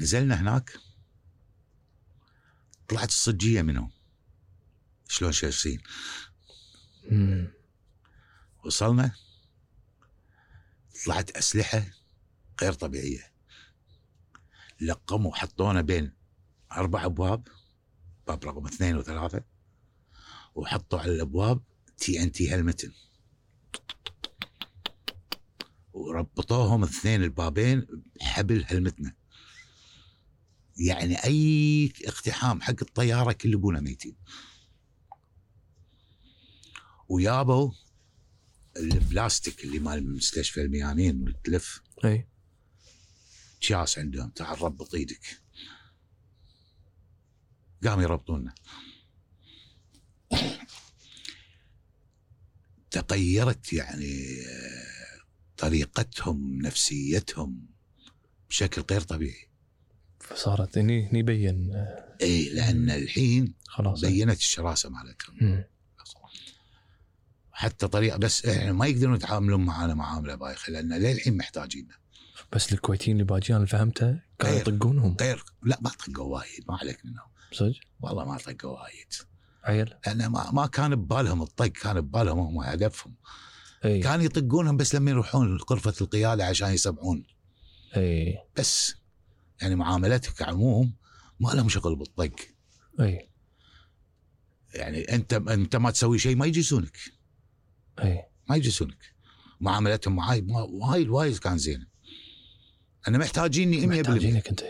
نزلنا 0.00 0.40
هناك. 0.40 0.72
طلعت 2.88 3.08
الصجية 3.08 3.62
منهم 3.62 3.90
شلون 5.08 5.32
شايفين. 5.32 5.80
وصلنا. 8.64 9.12
طلعت 11.06 11.30
أسلحة 11.30 11.82
غير 12.62 12.72
طبيعية. 12.72 13.32
لقموا 14.86 15.34
حطونا 15.34 15.80
بين 15.80 16.12
أربع 16.72 17.04
أبواب 17.04 17.48
باب 18.26 18.44
رقم 18.44 18.66
اثنين 18.66 18.96
وثلاثة 18.96 19.44
وحطوا 20.54 20.98
على 20.98 21.12
الأبواب 21.12 21.60
تي 21.98 22.22
إن 22.22 22.32
تي 22.32 22.54
هلمتن 22.54 22.92
وربطوهم 25.92 26.82
اثنين 26.82 27.22
البابين 27.22 27.86
بحبل 28.20 28.64
هلمتنا 28.66 29.14
يعني 30.76 31.24
أي 31.24 31.92
اقتحام 32.04 32.60
حق 32.60 32.74
الطيارة 32.82 33.32
كل 33.32 33.54
أبونا 33.54 33.80
ميتين. 33.80 34.16
ويابوا 37.08 37.72
البلاستيك 38.76 39.64
اللي 39.64 39.78
مال 39.78 40.14
مستشفى 40.14 40.62
الميامين 40.62 41.22
والتلف. 41.22 41.82
أي. 42.04 42.28
شاس 43.64 43.98
عندهم. 43.98 44.30
تعال 44.30 44.62
ربط 44.62 44.94
إيدك 44.94 45.40
قاموا 47.84 48.02
يربطونا. 48.02 48.54
تغيرت 52.90 53.72
يعني 53.72 54.36
طريقتهم 55.56 56.62
نفسيتهم 56.62 57.66
بشكل 58.50 58.84
غير 58.90 59.00
طبيعي. 59.00 59.48
فصارت 60.20 60.78
هني 60.78 61.08
هني 61.08 61.22
بين 61.22 61.86
إي 62.22 62.48
لأن 62.48 62.90
الحين 62.90 63.54
خلاص. 63.66 64.00
بينت 64.00 64.38
الشراسة 64.38 64.88
مالتهم. 64.88 65.64
حتى 67.52 67.88
طريقة 67.88 68.16
بس 68.16 68.46
إحنا 68.46 68.72
ما 68.72 68.86
يقدرون 68.86 69.14
يتعاملون 69.14 69.64
معنا 69.64 69.94
معاملة 69.94 70.34
بايخة 70.34 70.70
لأن 70.72 70.92
للحين 70.92 71.36
محتاجيننا 71.36 72.03
بس 72.52 72.72
الكويتيين 72.72 73.16
اللي 73.16 73.24
باجي 73.24 73.56
أنا 73.56 73.66
فهمته 73.66 74.20
كانوا. 74.38 74.58
يطقونهم. 74.58 75.16
غير. 75.20 75.44
لا 75.62 75.78
ما 75.80 75.90
طقوا 75.90 76.24
وايد 76.24 76.64
ما 76.68 76.76
عليك 76.76 77.04
منهم. 77.04 77.26
صدق؟ 77.52 77.80
والله 78.00 78.24
ما 78.24 78.38
طقوا 78.38 78.80
وايد. 78.80 79.12
عيل. 79.64 79.94
لأن 80.06 80.26
ما, 80.26 80.50
ما 80.50 80.66
كان 80.66 80.96
ببالهم 80.96 81.42
الطق 81.42 81.66
كان 81.66 82.00
ببالهم 82.00 82.38
هم 82.38 82.60
هدفهم. 82.60 83.14
اي 83.84 84.00
كان 84.00 84.22
يطقونهم 84.22 84.76
بس 84.76 84.94
لما 84.94 85.10
يروحون 85.10 85.58
غرفه 85.70 85.94
القيادة 86.00 86.46
عشان 86.46 86.70
يسبعون. 86.70 87.26
اي 87.96 88.38
بس. 88.56 88.94
يعني 89.62 89.74
معاملتك 89.74 90.32
كعموم 90.32 90.94
ما 91.40 91.50
لهم 91.50 91.68
شغل 91.68 91.96
بالطق. 91.96 92.36
اي 93.00 93.30
يعني 94.74 95.02
أنت 95.14 95.32
أنت 95.32 95.76
ما 95.76 95.90
تسوي 95.90 96.18
شيء 96.18 96.36
ما 96.36 96.46
يجلسونك. 96.46 96.96
اي 97.98 98.24
ما 98.50 98.56
يجلسونك. 98.56 99.14
معاملتهم 99.60 100.16
معاي 100.16 100.46
وايد 100.50 101.08
وايد 101.08 101.38
كان 101.38 101.58
زينه 101.58 101.93
أنا 103.08 103.18
محتاجيني 103.18 103.80
100% 103.80 103.84
محتاجينك 104.00 104.48
أنت 104.48 104.60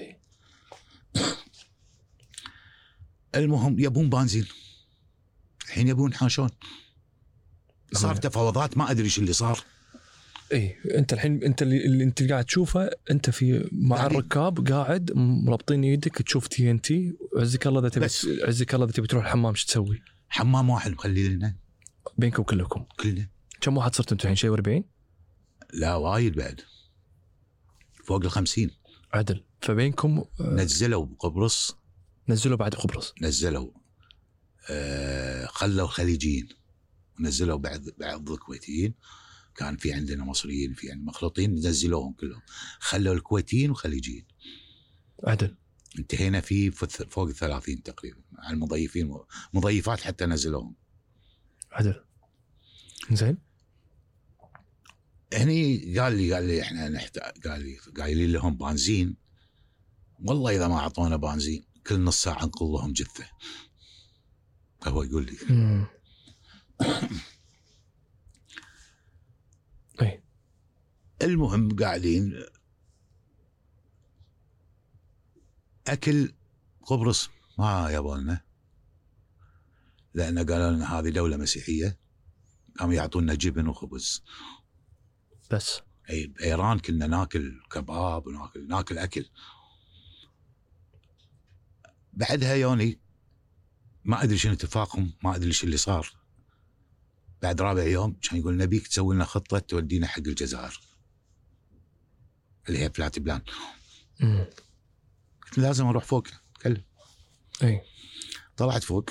المهم 3.35 3.79
يبون 3.81 4.11
بنزين. 4.11 4.47
الحين 5.67 5.89
يبون 5.89 6.15
حاشون. 6.15 6.51
صار. 7.93 8.17
تفاوضات 8.17 8.79
ما 8.79 8.91
أدري 8.91 9.05
إيش 9.05 9.19
اللي 9.19 9.33
صار. 9.33 9.61
إي 10.53 10.77
أنت 10.95 11.13
الحين 11.13 11.43
أنت 11.45 11.63
اللي, 11.63 11.85
اللي 11.87 12.05
أنت 12.05 12.23
قاعد 12.31 12.45
تشوفه 12.45 12.91
أنت 13.11 13.31
في 13.31 13.69
مع 13.73 13.97
يعني- 13.97 14.09
الركاب 14.09 14.69
قاعد 14.71 15.13
مربطين 15.15 15.85
يدك 15.85 16.15
تشوف 16.23 16.47
TNT 16.47 17.17
عزك 17.37 17.67
الله 17.67 17.81
إذا 17.81 17.89
تبي. 17.89 18.05
عزك 18.45 18.75
الله 18.75 18.85
إذا 18.87 18.93
تبي 18.93 19.07
تروح 19.07 19.25
الحمام 19.25 19.55
شو 19.55 19.67
تسوي؟ 19.67 20.03
حمام 20.29 20.71
واحد 20.71 20.91
مخلي 20.91 21.29
لنا. 21.29 21.57
بينكم 22.19 22.43
كلكم. 22.43 22.85
كلنا. 23.01 23.29
كم 23.61 23.77
واحد 23.77 23.95
صرتوا 23.95 24.13
أنتم 24.13 24.23
الحين 24.23 24.37
شيء 24.37 24.53
40 24.53 24.85
لا 25.73 25.95
وايد 25.95 26.35
بعد. 26.37 26.61
فوق 28.05 28.25
الخمسين 28.25 28.71
عدل. 29.13 29.45
فبينكم 29.63 30.19
آه، 30.19 30.43
نزلوا 30.55 31.07
بقبرص 31.07 31.77
نزلوا 32.29 32.57
بعد 32.57 32.75
قبرص. 32.75 33.15
نزلوا 33.23 33.71
آه 34.71 35.47
خلوا 35.47 35.85
الخليجيين. 35.85 36.49
ونزلوا 37.21 37.57
بعض 37.59 37.81
بعض 37.99 38.31
الكويتيين. 38.31 38.95
كان 39.57 39.77
في 39.77 39.93
عندنا 39.93 40.25
مصريين 40.25 40.75
في 40.75 40.91
عندنا 40.91 41.07
مخلوطين 41.07 41.55
نزلوهم 41.55 42.13
كلهم. 42.13 42.43
خلوا 42.81 43.15
الكويتيين 43.15 43.71
والخليجيين. 43.71 44.25
عدل. 45.25 45.57
انتهينا 45.99 46.41
في 46.41 46.71
فوق- 46.71 47.29
ال 47.29 47.35
30 47.35 47.83
تقريبا. 47.83 48.21
مع 48.33 48.51
المضيفين 48.51 49.19
مضيفات 49.55 50.01
حتى 50.01 50.27
نزلوهم. 50.27 50.75
عدل. 51.73 52.05
زين. 53.13 53.39
هني 55.35 55.99
قال 55.99 56.17
لي 56.17 56.35
قال 56.35 56.47
لي 56.47 56.63
إحنا 56.63 56.89
نحتاج 56.89 57.49
قال 57.49 57.61
لي 57.61 57.77
قايلين 57.77 58.33
لهم 58.33 58.57
بنزين. 58.57 59.17
والله 60.25 60.57
إذا 60.57 60.69
ما 60.69 60.79
أعطونا 60.79 61.17
بنزين 61.17 61.65
كل 61.87 62.01
نص 62.01 62.23
ساعة 62.23 62.45
نقول 62.45 62.73
لهم 62.73 62.93
جثة. 62.93 63.25
هو 64.85 65.03
يقول 65.03 65.27
لي. 65.27 65.55
مم. 65.55 65.87
اي 70.03 70.23
المهم 71.23 71.77
قاعدين 71.77 72.45
أكل 75.87 76.35
قبرص. 76.83 77.29
ما 77.59 77.91
يبغلنا 77.91 78.45
لأن 80.15 80.39
قالوا 80.39 80.71
لنا 80.71 80.99
هذه 80.99 81.09
دولة 81.09 81.37
مسيحية. 81.37 81.99
قاموا 82.79 82.95
يعطونا 82.95 83.35
جبن 83.35 83.69
وخبز. 83.69 84.23
بس. 85.51 85.81
أي 86.11 86.27
بإيران 86.27 86.79
كنا 86.79 87.07
ناكل 87.07 87.61
كباب 87.71 88.27
وناكل 88.27 88.69
ناكل 88.69 88.99
أكل. 88.99 89.29
بعدها 92.13 92.55
يوني 92.55 93.01
ما 94.05 94.23
أدري 94.23 94.39
شنو 94.39 94.53
اتفاقهم 94.53 95.13
ما 95.23 95.37
أدري 95.37 95.49
إيش 95.49 95.65
اللي 95.65 95.77
صار. 95.77 96.17
بعد 97.43 97.61
رابع 97.61 97.83
يوم 97.83 98.13
كان 98.13 98.39
يقول 98.39 98.57
نبيك 98.57 98.89
تسوي 98.89 99.15
لنا 99.15 99.25
خطة 99.25 99.59
تودينا 99.59 100.07
حق 100.07 100.19
الجزائر. 100.19 100.81
اللي 102.69 102.79
هي 102.79 102.91
flight 102.91 103.19
plan. 103.19 103.43
قلت 105.43 105.59
لازم 105.59 105.87
أروح 105.87 106.05
فوق 106.05 106.29
اتكلم 106.57 106.85
أي. 107.63 107.83
طلعت 108.57 108.85
فوق. 108.85 109.11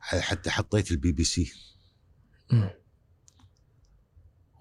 حتى 0.00 0.50
حطيت 0.50 0.90
البي 0.90 1.12
بي 1.12 1.24
سي. 1.24 1.52
مم. 2.50 2.70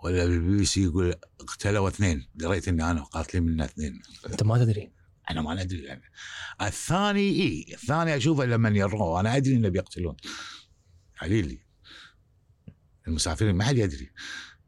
ولا 0.03 0.23
البي 0.23 0.57
بي 0.57 0.65
سي 0.65 0.83
يقول 0.83 1.15
اقتلوا 1.39 1.87
اثنين؟ 1.87 2.27
دريت 2.35 2.67
إني 2.67 2.91
أنا 2.91 3.03
قاتلين 3.03 3.43
منا 3.43 3.65
اثنين. 3.65 4.01
أنت 4.29 4.43
ما 4.43 4.57
تدري؟ 4.57 4.93
أنا 5.31 5.41
ما 5.41 5.63
ندري 5.63 5.83
يعني. 5.83 6.11
الثاني 6.61 7.29
إي 7.29 7.65
الثاني 7.73 8.17
اشوفه 8.17 8.45
لما 8.45 8.69
يروه. 8.69 9.19
أنا 9.19 9.37
أدري 9.37 9.55
إنه 9.55 9.69
بيقتلون. 9.69 10.15
عليلي 11.21 11.65
المسافرين 13.07 13.55
ما 13.55 13.63
حد 13.63 13.77
يدري. 13.77 14.11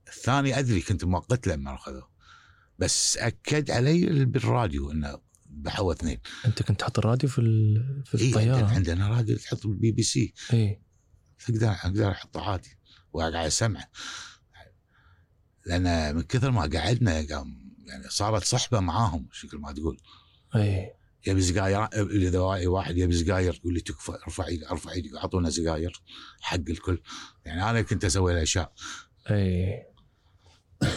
الثاني 0.07 0.59
أدري 0.59 0.81
كنت 0.81 1.05
مؤقت 1.05 1.47
لما 1.47 1.75
اخذوه 1.75 2.09
بس 2.79 3.17
أكد 3.17 3.71
علي 3.71 4.25
بالراديو 4.25 4.91
إنه 4.91 5.21
ذبحوا 5.59 5.93
اثنين. 5.93 6.19
أنت 6.45 6.63
كنت 6.63 6.79
تحط 6.79 6.99
الراديو 6.99 7.29
في 7.29 7.41
في 8.05 8.27
الطيارة؟ 8.27 8.65
عندنا 8.65 9.09
راديو 9.09 9.37
تحط 9.37 9.67
بالبي 9.67 9.91
بي 9.91 10.03
سي. 10.03 10.33
إي. 10.53 10.81
تقدر 11.45 11.71
أقدر 11.71 12.11
أحطه 12.11 12.41
عادي. 12.41 12.77
وقاعد 13.13 13.35
أسمعه. 13.35 13.89
لأن 15.65 16.15
من 16.15 16.21
كثر 16.21 16.51
ما 16.51 16.61
قعدنا 16.61 17.25
قام 17.29 17.75
يعني 17.85 18.09
صارت 18.09 18.43
صحبة 18.43 18.79
معاهم 18.79 19.27
شكل 19.31 19.57
ما 19.57 19.71
تقول. 19.71 19.99
اي 20.55 20.93
يبي 21.27 21.41
سجاير 21.41 21.85
إذا 22.11 22.39
واحد 22.67 22.97
يبي 22.97 23.13
سجاير 23.17 23.53
يقول 23.53 23.73
لي 23.73 23.81
تكفى 23.81 24.11
ارفع 24.11 24.47
إيدك 24.47 24.71
ارفع 24.71 24.91
إيدك 24.91 25.15
أعطونا 25.15 25.49
سجاير 25.49 26.01
حق 26.41 26.55
الكل. 26.69 27.01
يعني 27.45 27.69
أنا 27.69 27.81
كنت 27.81 28.05
أسوي 28.05 28.33
الأشياء. 28.33 28.73
اي 29.31 29.83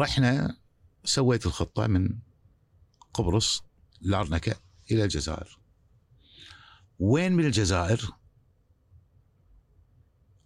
رحنا 0.00 0.56
سويت 1.04 1.46
الخطة 1.46 1.86
من 1.86 2.18
قبرص 3.14 3.62
لارنكا 4.00 4.54
إلى 4.90 5.04
الجزائر. 5.04 5.58
وين 6.98 7.32
من 7.32 7.44
الجزائر؟ 7.44 8.10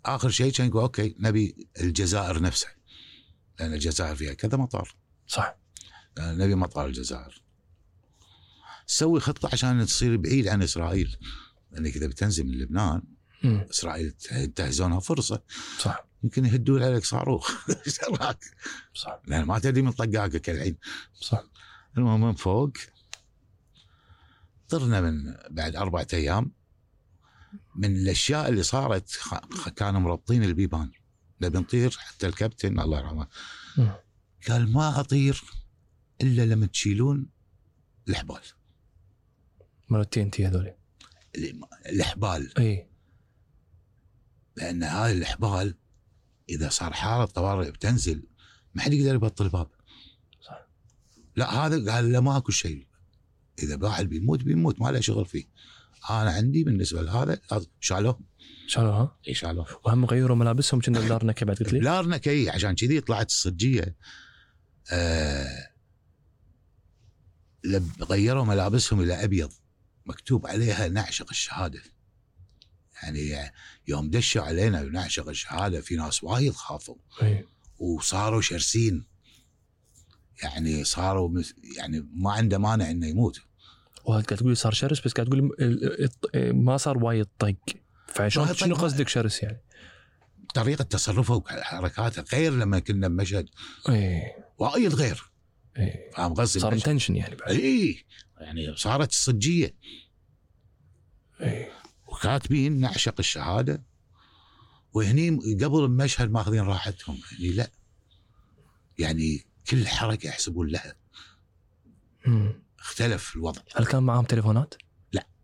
آخر 0.04 0.30
شيء 0.30 0.52
كان 0.52 0.66
يقول 0.66 0.82
okay 0.82 1.14
نبي 1.18 1.68
الجزائر 1.80 2.42
نفسها 2.42 2.74
لأن 3.60 3.72
الجزائر 3.74 4.16
فيها 4.16 4.34
كذا 4.34 4.56
مطار. 4.56 4.94
صح. 5.26 5.56
نبي 6.18 6.54
مطار 6.54 6.86
الجزائر. 6.86 7.42
سوي 8.86 9.20
خطة 9.20 9.48
عشان 9.52 9.86
تصير 9.86 10.16
بعيد 10.16 10.48
عن 10.48 10.62
إسرائيل 10.62 11.16
لأنك 11.70 11.96
إذا 11.96 12.06
بتنزل 12.06 12.44
من 12.44 12.58
لبنان 12.58 13.02
مم. 13.44 13.66
إسرائيل 13.70 14.10
تنتهزونها 14.10 15.00
فرصة. 15.00 15.42
صح. 15.78 16.06
يمكن 16.24 16.44
يهدون 16.44 16.82
عليك 16.82 17.04
صاروخ. 17.04 17.50
إيش؟ 17.86 17.98
صح. 18.94 19.20
لأن 19.26 19.44
ما 19.44 19.58
تدري 19.58 19.82
من 19.82 19.92
طقاقك 19.92 20.50
الحين. 20.50 20.76
صح. 21.20 21.44
المهم 21.98 22.20
من 22.20 22.34
فوق 22.34 22.72
طرنا 24.68 25.00
من 25.00 25.34
بعد 25.50 25.76
أربعة 25.76 26.06
أيام 26.12 26.52
من 27.74 27.96
الأشياء 27.96 28.48
اللي 28.48 28.62
صارت 28.62 29.18
كانوا 29.76 30.00
مربطين 30.00 30.44
البيبان. 30.44 30.90
نبي 31.40 31.58
نطير 31.58 31.90
حتى 31.90 32.26
الكابتن 32.26 32.80
الله 32.80 32.98
يرحمه. 32.98 33.26
قال 34.48 34.72
ما 34.72 35.00
أطير 35.00 35.42
إلا 36.22 36.46
لما 36.46 36.66
تشيلون 36.66 37.26
الحبال. 38.08 38.40
مال 39.88 40.00
التي 40.00 40.22
ان 40.22 40.30
تي 40.30 40.46
هذول 40.46 40.74
الحبال. 41.86 42.58
إي. 42.58 42.88
لأن 44.56 44.82
هاي 44.82 45.12
الحبال 45.12 45.74
إذا 46.48 46.68
صار 46.68 46.92
حالة 46.92 47.24
طوارئ 47.24 47.70
بتنزل 47.70 48.26
ما 48.74 48.82
حد 48.82 48.92
يقدر 48.92 49.14
يبطل 49.14 49.44
الباب. 49.44 49.70
صح. 50.40 50.68
لا 51.36 51.54
هذا 51.54 51.92
قال 51.92 52.12
لا 52.12 52.20
ماكو 52.20 52.52
شيء. 52.52 52.86
إذا 53.58 53.78
واحد 53.82 54.08
بيموت 54.08 54.42
بيموت 54.42 54.80
ما 54.80 54.88
له 54.90 55.00
شغل 55.00 55.26
فيه. 55.26 55.44
أنا 56.10 56.30
عندي 56.30 56.64
بالنسبة 56.64 57.02
لهذا 57.02 57.40
شالوه 57.80 58.20
شالوها 58.66 59.16
اي 59.28 59.34
شالوه 59.34 59.66
وهم 59.84 60.04
غيروا 60.04 60.36
ملابسهم 60.36 60.80
كنا 60.80 61.00
بدارنا 61.00 61.34
بعد 61.40 61.56
قلت 61.56 61.72
لي. 61.72 61.78
لا 61.80 62.00
رنكي 62.00 62.50
عشان 62.50 62.74
كذي 62.74 63.00
طلعت 63.00 63.30
الصجية. 63.30 63.96
آه 64.92 65.68
لب- 67.64 68.02
غيروا 68.02 68.44
ملابسهم 68.44 69.00
إلى 69.00 69.24
أبيض. 69.24 69.52
مكتوب 70.06 70.46
عليها 70.46 70.88
نعشق 70.88 71.30
الشهادة. 71.30 71.82
يعني 73.02 73.52
يوم 73.88 74.10
دشوا 74.10 74.42
علينا 74.42 74.82
نعشق 74.82 75.28
الشهادة 75.28 75.80
في 75.80 75.96
ناس 75.96 76.24
وايد 76.24 76.52
خافوا. 76.52 76.96
إي. 77.22 77.46
وصاروا 77.78 78.40
شرسين. 78.40 79.04
يعني 80.42 80.84
صاروا 80.84 81.42
يعني 81.76 82.08
ما 82.14 82.32
عنده 82.32 82.58
مانع 82.58 82.90
إنه 82.90 83.06
يموت. 83.06 83.40
وقاعد 84.04 84.22
تقول 84.24 84.48
لي 84.48 84.54
صار 84.54 84.72
شرس؟ 84.72 85.00
بس 85.00 85.12
قاعد 85.12 85.26
تقول 85.28 85.52
ال- 85.60 86.56
ما 86.64 86.76
صار 86.76 87.04
وايد 87.04 87.26
طق. 87.38 87.54
فشلون 88.06 88.54
شنو 88.54 88.74
قصدك 88.74 89.08
شرس 89.08 89.42
يعني؟ 89.42 89.60
طريقة 90.54 90.82
تصرفه 90.82 91.34
وحركاته 91.34 92.24
غير 92.38 92.52
لما 92.52 92.78
كنا 92.78 93.08
بمشهد 93.08 93.48
اي 93.88 94.22
وايد 94.58 94.94
غير. 94.94 95.30
اي 95.78 96.10
فاهم 96.14 96.34
قصدي؟ 96.34 96.60
صار 96.60 96.72
tension 96.72 97.16
يعني 97.16 97.36
بعد. 97.36 97.50
اي 97.50 98.04
يعني 98.40 98.76
صارت 98.76 99.10
الصجيه 99.10 99.74
اي 101.40 101.68
وكاتبين 102.06 102.80
نعشق 102.80 103.14
الشهادة. 103.18 103.82
وهني 104.92 105.30
قبل 105.64 105.84
المشهد 105.84 106.30
ماخذين 106.30 106.60
راحتهم. 106.62 107.18
يعني 107.32 107.52
لا. 107.54 107.70
يعني 108.98 109.44
كل 109.70 109.86
حركة 109.86 110.26
يحسبون 110.26 110.66
لها. 110.68 110.94
مم. 112.26 112.62
اختلف 112.82 113.36
الوضع 113.36 113.60
هل 113.76 113.86
كان 113.86 114.02
معاهم 114.02 114.24
تليفونات؟ 114.24 114.74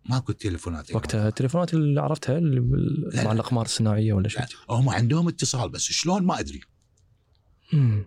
ماكو 0.09 0.32
تليفونات 0.32 0.95
وقتها 0.95 1.28
التليفونات 1.28 1.74
اللي 1.74 2.01
عرفتها 2.01 2.39
اللي 2.39 2.61
لا، 3.12 3.16
مع 3.16 3.22
لا. 3.22 3.32
الأقمار 3.32 3.64
الصناعية 3.64 4.12
ولا 4.12 4.28
شيء 4.28 4.41
لا، 4.41 4.49
هم 4.70 4.89
عندهم 4.89 5.28
اتصال 5.28 5.68
بس 5.68 5.82
شلون 5.82 6.22
ما 6.22 6.41
أدري 6.41 6.61
مم. 7.72 8.05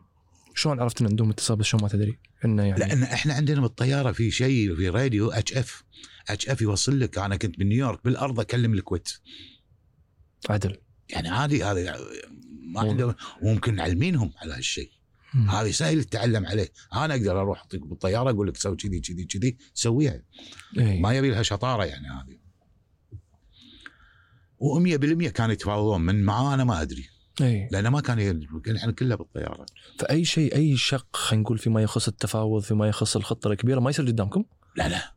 شلون 0.55 0.79
عرفت 0.79 1.01
ان 1.01 1.07
عندهم 1.07 1.29
اتصال 1.29 1.57
بس 1.57 1.65
شلون 1.65 1.83
ما 1.83 1.89
تدري؟ 1.89 2.19
إنه 2.45 2.63
يعني 2.63 2.79
لأن 2.79 3.03
إحنا 3.03 3.33
عندنا 3.33 3.61
بالطيارة 3.61 4.11
في 4.11 4.31
شيء 4.31 4.75
في 4.75 4.89
راديو 4.89 5.31
HF 5.31 5.83
HF 6.29 6.61
يوصل 6.61 6.99
لك 6.99 7.17
أنا 7.17 7.35
كنت 7.35 7.59
بنيويورك 7.59 8.03
بالأرض 8.05 8.39
أكلم 8.39 8.73
الكويت 8.73 9.09
عدل 10.49 10.77
يعني 11.09 11.29
عادي 11.29 11.63
هذا 11.63 11.97
ما. 12.73 12.81
عندهم 12.81 13.15
وممكن 13.41 13.75
نعلمينهم 13.75 14.33
على 14.37 14.53
هالشيء 14.53 14.91
هذه 15.49 15.71
سهل 15.71 16.03
تتعلم 16.03 16.45
عليه. 16.45 16.69
أنا 16.93 17.13
أقدر 17.15 17.41
أروح 17.41 17.59
اعطيك 17.59 17.81
بالطيارة 17.87 18.29
أقول 18.29 18.47
لك 18.47 18.57
سوي 18.57 18.75
كذي 18.75 18.99
كذي 18.99 19.25
كذي 19.25 19.57
سويها. 19.73 20.21
إي. 20.79 20.99
ما 20.99 21.13
يبي 21.13 21.29
لها 21.29 21.43
شطارة 21.43 21.85
يعني 21.85 22.07
هذه. 22.07 22.37
و100% 24.61 25.27
كانوا 25.27 25.53
يتفاوضون. 25.53 26.01
من 26.01 26.23
معاه 26.23 26.53
أنا 26.53 26.63
ما 26.63 26.81
أدري. 26.81 27.05
اي 27.41 27.69
لأنه 27.71 27.89
ما 27.89 28.01
كان 28.01 28.19
ي- 28.19 28.47
كان 28.63 28.75
إحنا 28.75 28.91
كلها 28.91 29.17
بالطيارة. 29.17 29.65
فأي 29.99 30.25
شيء 30.25 30.55
أي 30.55 30.77
شق 30.77 31.15
خلينا 31.15 31.43
نقول 31.43 31.57
فيما 31.57 31.81
يخص 31.81 32.07
التفاوض 32.07 32.61
فيما 32.63 32.87
يخص 32.87 33.15
الخطة 33.15 33.51
الكبيرة 33.51 33.79
ما 33.79 33.89
يصير 33.89 34.05
قدامكم؟ 34.07 34.45
لا 34.75 34.89
لا. 34.89 35.13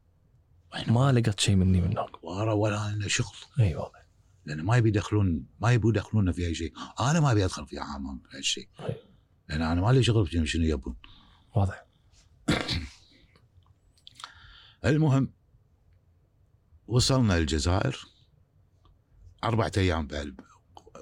ما 0.89 1.12
لقيت 1.12 1.41
شيء 1.41 1.55
مني 1.57 1.81
من 1.81 1.87
هناك 1.87 2.25
ورا 2.25 2.53
ولا 2.53 2.93
لنا 2.97 3.09
شغل. 3.09 3.37
إي 3.61 3.75
واضح 3.75 4.05
لأن 4.47 4.62
ما 4.62 4.77
يبي 4.77 4.89
يدخلون 4.89 5.47
ما 5.61 5.73
يبوا 5.73 5.91
يدخلوننا 5.91 6.33
في 6.33 6.47
أي 6.47 6.55
شيء. 6.55 6.73
أنا 7.01 7.21
ما 7.21 7.33
أبي 7.33 7.45
أدخل 7.45 7.67
في 7.67 7.79
عامهم 7.79 8.23
في 8.31 8.37
هالشيء 8.37 8.69
أي. 8.81 8.97
لأن 9.49 9.63
أنا 9.63 9.81
ما 9.81 9.93
لي 9.93 10.03
شغل 10.03 10.27
في 10.27 10.47
شنو 10.47 10.65
يبون؟ 10.65 10.97
واضح. 11.55 11.87
المهم 14.85 15.33
وصلنا 16.87 17.37
الجزائر. 17.37 18.07
أربعة 19.45 19.73
أيام 19.77 20.07
بعد 20.07 20.41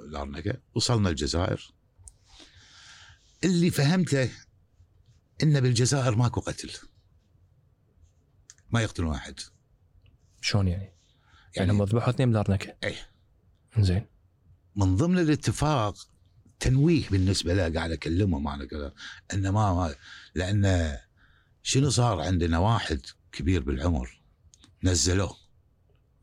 لارنكا 0.08 0.60
وصلنا 0.74 1.08
الجزائر. 1.08 1.72
اللي 3.44 3.70
فهمته 3.70 4.30
إن 5.42 5.60
بالجزائر 5.60 6.16
ماكو 6.16 6.40
قتل. 6.40 6.70
ما 8.70 8.82
يقتلون 8.82 9.14
أحد 9.14 9.40
شلون 10.40 10.68
يعني؟ 10.68 10.82
يعني 10.82 10.96
يعني 11.56 11.72
هم 11.72 11.82
ذبحوا 11.82 12.10
اثنين 12.10 12.28
من 12.28 12.34
لارنكا 12.34 12.74
أي. 12.84 12.96
زين 13.78 14.06
من 14.76 14.96
ضمن 14.96 15.18
الاتفاق 15.18 16.11
تنويه 16.62 17.02
بالنسبة 17.10 17.54
له 17.54 17.68
قاعد 17.74 17.90
أكلمهم 17.90 18.48
أنا 18.48 18.64
كذا 18.64 18.92
إنه 19.34 19.50
ما, 19.50 19.94
لأن 20.34 20.96
شنو 21.62 21.90
صار 21.90 22.20
عندنا 22.20 22.58
واحد 22.58 23.00
كبير 23.32 23.62
بالعمر 23.62 24.20
نزلوه 24.84 25.36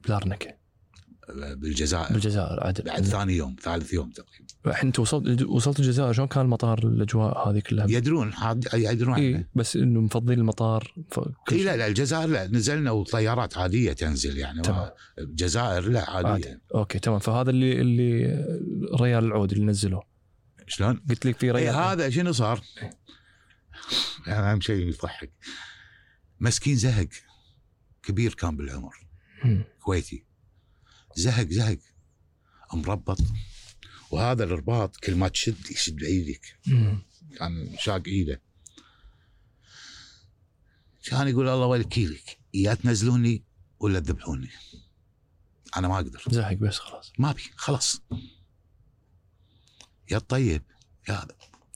بلارنكا 0.07 0.59
بالجزائر. 1.35 2.13
بالجزائر 2.13 2.67
عدل 2.67 2.83
بعد 2.83 3.01
ثاني 3.03 3.37
يوم 3.37 3.55
ثالث 3.61 3.93
يوم 3.93 4.09
تقريبا. 4.09 4.45
الحين 4.67 4.85
انت 4.87 4.99
وصلت 4.99 5.41
وصلت 5.41 5.79
الجزائر 5.79 6.13
شلون 6.13 6.27
كان 6.27 6.41
المطار 6.45 6.79
الأجواء 6.83 7.49
هذه 7.49 7.59
كلها؟ 7.59 7.85
يدرون 7.89 8.33
حاد- 8.33 8.67
يدرون 8.73 9.13
عنه. 9.13 9.43
بس 9.55 9.75
إنه 9.75 10.01
مفضلين 10.01 10.39
المطار 10.39 10.93
ف... 11.11 11.19
كل 11.19 11.55
إي. 11.55 11.63
لا 11.63 11.77
لا 11.77 11.87
الجزائر 11.87 12.27
لا 12.29 12.47
نزلنا 12.47 12.91
وطيارات 12.91 13.57
عادية 13.57 13.93
تنزل 13.93 14.37
يعني 14.37 14.61
تمام. 14.61 14.79
ما- 14.79 14.91
الجزائر 15.19 15.89
لا 15.89 16.09
عادية. 16.09 16.29
عادي. 16.29 16.57
okay 16.75 16.99
تمام. 16.99 17.19
فهذا 17.19 17.49
اللي 17.49 17.81
اللي 17.81 18.25
ريال 19.01 19.23
العود 19.25 19.51
اللي 19.51 19.65
نزلوه 19.65 20.03
شلون؟ 20.69 21.05
قلت 21.09 21.25
لك 21.25 21.39
في 21.39 21.51
ريال 21.51 21.75
هذا 21.75 22.09
شنو 22.09 22.31
صار؟ 22.31 22.63
يعني 24.27 24.51
أهم 24.51 24.61
شيء 24.61 24.87
يضحك. 24.87 25.31
مسكين 26.39 26.75
زهق. 26.75 27.09
كبير 28.03 28.33
كان 28.33 28.57
بالعمر. 28.57 29.07
كويتي. 29.79 30.25
زهق 31.15 31.47
زهق. 31.47 31.79
مربط 32.73 33.19
وهذا 34.11 34.43
الرباط 34.43 34.97
كل 34.97 35.15
ما 35.15 35.27
تشد 35.27 35.71
يشد 35.71 35.95
بايدك. 35.95 36.59
كان 37.39 37.75
شاق 37.79 38.03
إيده. 38.07 38.41
كان 41.03 41.27
يقول 41.27 41.49
الله 41.49 41.65
وكيلك 41.65 42.39
يا 42.53 42.73
تنزلوني 42.73 43.43
ولا 43.79 43.99
تذبحوني. 43.99 44.49
أنا 45.77 45.87
ما 45.87 45.95
أقدر. 45.95 46.23
زهق 46.29 46.53
بس 46.53 46.77
خلاص. 46.77 47.13
ما 47.19 47.29
ابي 47.29 47.43
خلاص. 47.55 48.01
يا 50.11 50.17
طيب 50.17 50.61
يا 51.09 51.13
هذا 51.13 51.27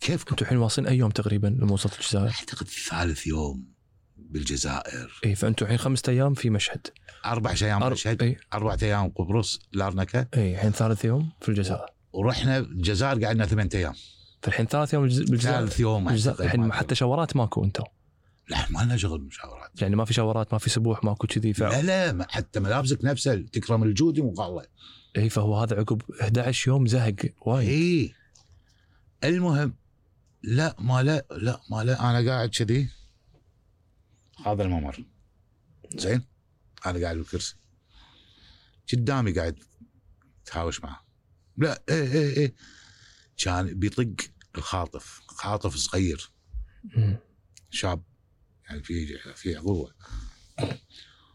كيفكم 0.02 0.30
أنتم 0.32 0.46
الحين 0.46 0.58
واصلين 0.58 0.88
أي 0.88 0.98
يوم 0.98 1.12
تقريبا 1.12 1.48
لما 1.48 1.74
وصلت 1.74 1.94
الجزائر؟ 2.00 2.26
أعتقد 2.28 2.68
ثالث 2.68 3.28
يوم 3.28 3.74
بالجزائر. 4.18 5.20
اي 5.26 5.36
فانتم 5.36 5.66
الحين 5.66 5.78
خمسة 5.78 6.04
أيام 6.12 6.34
في 6.34 6.50
مشهد. 6.50 6.88
أربع 7.26 7.56
أيام 7.62 7.82
أر- 7.84 7.92
مشهد 7.92 8.22
اي 8.24 8.38
أربع 8.54 8.78
أيام 8.84 9.10
قبرص 9.10 9.60
لارنكا. 9.74 10.28
اي 10.34 10.54
الحين 10.54 10.72
ثالث 10.72 11.06
يوم 11.06 11.30
في 11.42 11.50
الجزائر. 11.50 11.86
ورحنا 12.14 12.58
الجزائر 12.58 13.26
قعدنا 13.26 13.46
ثمان 13.46 13.70
أيام. 13.76 13.94
فالحين 14.42 14.66
ثالث 14.66 14.94
يوم 14.94 15.04
بالجز- 15.10 15.30
بالجزائر. 15.30 15.60
ثالث 15.60 15.80
يوم. 15.80 16.10
الحين 16.10 16.60
ما 16.62 16.74
حتى 16.74 16.96
شاورات 16.96 17.36
ماكو 17.36 17.64
أنتم 17.66 17.84
لا 18.50 18.66
ما 18.70 18.80
لنا 18.84 18.98
شغل 18.98 19.22
مشاورات 19.22 19.82
يعني 19.82 19.96
ما 19.96 20.06
في 20.06 20.14
شاورات 20.14 20.54
ما 20.54 20.60
في 20.60 20.70
سبوح 20.70 21.04
ماكو 21.04 21.28
كذي 21.28 21.54
ف... 21.54 21.64
لا 21.64 22.12
لا 22.12 22.28
حتى 22.30 22.60
ملابسك 22.60 23.06
نفسها 23.06 23.36
تكرم 23.36 23.84
الجودي 23.84 24.22
مقالة 24.22 24.66
اي 25.18 25.30
فهو 25.30 25.58
هذا 25.60 25.80
عقب 25.80 26.02
11 26.22 26.68
يوم 26.72 26.88
زهق 26.88 27.16
وايد. 27.42 27.70
اي 27.70 28.14
المهم 29.24 29.76
لا 30.44 30.76
ما 30.80 31.04
لا 31.04 31.26
لا 31.32 31.62
ما 31.70 31.84
لا 31.84 32.10
أنا 32.10 32.32
قاعد 32.32 32.50
كذي. 32.50 32.90
هذا 34.46 34.64
الممر. 34.64 35.06
زين؟ 35.96 36.26
أنا 36.86 37.00
قاعد 37.00 37.18
بالكرسي. 37.18 37.56
قدامي 38.94 39.32
قاعد 39.32 39.64
تهاوش 40.46 40.82
معه. 40.82 41.06
لا 41.58 41.84
إيه 41.90 42.12
إيه 42.14 42.38
إيه. 42.38 42.56
كان 43.38 43.80
بيطق 43.80 44.16
الخاطف. 44.56 45.22
خاطف 45.28 45.76
صغير. 45.76 46.32
شاب. 47.70 48.04
يعني 48.70 48.84
في 48.84 49.18
في 49.36 49.56
قوه 49.56 49.94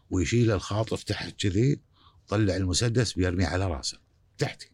ويشيل 0.09 0.51
الخاطف 0.51 1.03
تحت 1.03 1.41
كذي 1.41 1.81
طلع 2.27 2.55
المسدس 2.55 3.13
بيرميه 3.13 3.47
على 3.47 3.67
راسه. 3.67 3.99
تحتي. 4.37 4.71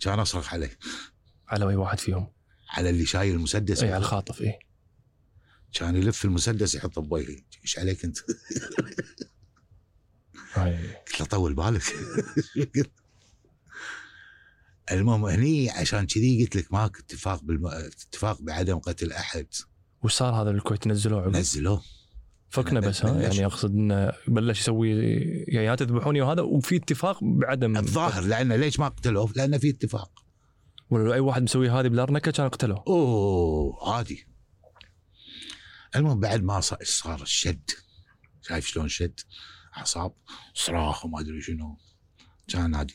كان 0.00 0.18
أصرخ 0.18 0.54
عليه. 0.54 0.78
على 1.48 1.68
أي 1.68 1.76
واحد 1.76 1.98
فيهم؟ 1.98 2.32
على 2.70 2.90
اللي 2.90 3.06
شايل 3.06 3.34
المسدس. 3.34 3.82
اي 3.82 3.92
على 3.92 4.02
الخاطف 4.02 4.42
اي 4.42 4.58
كان 5.72 5.96
يلف 5.96 6.24
المسدس 6.24 6.74
يحطه 6.74 7.00
بوجهي 7.00 7.44
إيش 7.62 7.78
عليك 7.78 8.04
أنت؟ 8.04 8.18
قلت 10.56 11.20
له 11.20 11.26
طول 11.26 11.54
بالك. 11.54 11.82
المهم 14.92 15.24
هني 15.24 15.70
عشان 15.70 16.06
كذي 16.06 16.42
قلت 16.44 16.56
لك 16.56 16.72
ماكو 16.72 16.98
اتفاق 16.98 17.42
بالم... 17.42 17.66
اتفاق 17.66 18.42
بعدم 18.42 18.78
قتل 18.78 19.12
أحد. 19.12 19.46
وش 20.02 20.14
صار 20.14 20.42
هذا 20.42 20.52
بالكويت 20.52 20.86
نزلوه 20.86 21.22
عقب؟ 21.22 21.36
نزلوه. 21.36 21.82
فكنا 22.50 22.80
بس 22.80 23.04
ها. 23.04 23.20
يعني 23.20 23.46
أقصد 23.46 23.74
إنه 23.74 24.12
بلش 24.28 24.60
يسوي 24.60 24.90
يا 25.48 25.62
يا 25.62 25.74
تذبحوني 25.74 26.20
وهذا 26.20 26.42
وفي 26.42 26.76
اتفاق 26.76 27.18
بعدم 27.22 27.76
الظاهر 27.76 28.22
لأنه 28.22 28.56
ليش 28.56 28.78
ما 28.80 28.88
قتلوه؟ 28.88 29.32
لأنه 29.36 29.58
في 29.58 29.70
اتفاق. 29.70 30.24
ولا 30.90 31.04
لو 31.04 31.14
أي 31.14 31.20
واحد 31.20 31.42
مسوي 31.42 31.70
هذه 31.70 31.88
بالارنكه 31.88 32.30
كان 32.30 32.48
قتلوه 32.48 32.84
أوه 32.86 33.94
عادي. 33.94 34.26
المهم 35.96 36.20
بعد 36.20 36.42
ما 36.42 36.60
صار, 36.60 37.22
الشد. 37.22 37.70
شايف 38.42 38.66
شلون 38.66 38.88
شد؟ 38.88 39.20
أعصاب 39.76 40.12
صراخ 40.54 41.04
وما 41.04 41.20
أدري 41.20 41.40
شنو. 41.40 41.78
كان 42.48 42.70
نادي 42.70 42.94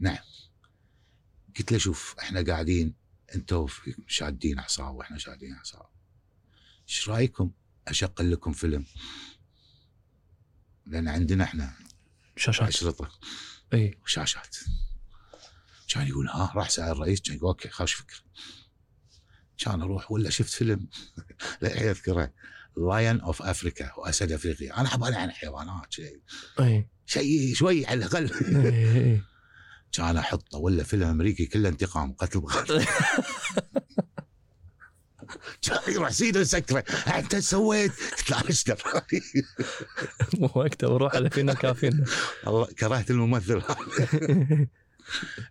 نعم. 0.00 0.18
قلت 1.58 1.72
له 1.72 1.78
شوف 1.78 2.14
إحنا 2.18 2.42
قاعدين 2.42 2.94
أنتوا 3.34 3.68
شادين 4.06 4.58
أعصاب 4.58 4.94
وإحنا 4.94 5.18
شادين 5.18 5.54
أعصاب. 5.54 5.91
إيش 6.88 7.08
رأيكم 7.08 7.50
اشغل 7.88 8.32
لكم 8.32 8.52
فيلم؟ 8.52 8.86
لأن 10.86 11.08
عندنا 11.08 11.44
إحنا 11.44 11.74
شاشات. 12.36 12.68
أشرطة. 12.68 13.10
اي 13.74 13.98
وشاشات 14.02 14.56
كان 15.88 16.06
يقول 16.06 16.28
ها 16.28 16.52
راح 16.54 16.70
سأل 16.70 16.92
الرئيس. 16.92 17.20
كان 17.20 17.36
يقول 17.36 17.48
okay 17.48 17.68
خوش 17.68 17.92
فكرة 17.92 18.18
كان 19.58 19.82
أروح 19.82 20.12
ولا 20.12 20.30
شفت 20.30 20.50
فيلم. 20.50 20.88
للحين 21.62 21.88
أذكره. 21.88 22.32
Lion 22.76 23.20
of 23.20 23.42
Africa 23.42 23.92
وأسد 23.98 24.32
أفريقيا. 24.32 24.80
أنا 24.80 24.88
حبالي 24.88 25.16
عن 25.16 25.30
حيوانات 25.30 25.92
شيء. 25.92 26.20
اي 26.60 26.88
شيء 27.06 27.54
شوي 27.54 27.86
على 27.86 27.98
الأقل. 27.98 28.30
إي. 28.66 29.22
كان 29.92 30.16
أحطه 30.16 30.58
ولا 30.58 30.84
فيلم 30.84 31.08
أمريكي 31.08 31.46
كله 31.46 31.68
انتقام 31.68 32.12
قتل 32.12 32.42
سيده 36.10 36.40
يسكره 36.40 36.84
أنت 37.18 37.36
سويت 37.36 37.92
قلت 37.92 38.30
له 38.30 38.48
اشتر 38.48 38.82
مو 40.38 40.50
وقته 40.54 40.88
وروح 40.88 41.14
على 41.14 41.30
فينا 41.30 41.54
كافينا 41.54 42.04
الله 42.46 42.66
كرهت 42.66 43.10
الممثل. 43.10 43.62
هذا. 43.62 44.68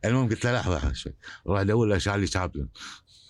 المهم 0.05 0.29
قلت 0.29 0.45
له 0.45 0.53
لحظة 0.53 0.93
شوي. 0.93 1.13
روح 1.47 1.59
ادور 1.59 1.87
له 1.87 1.97
شارلي 1.97 2.27
شابلن 2.27 2.67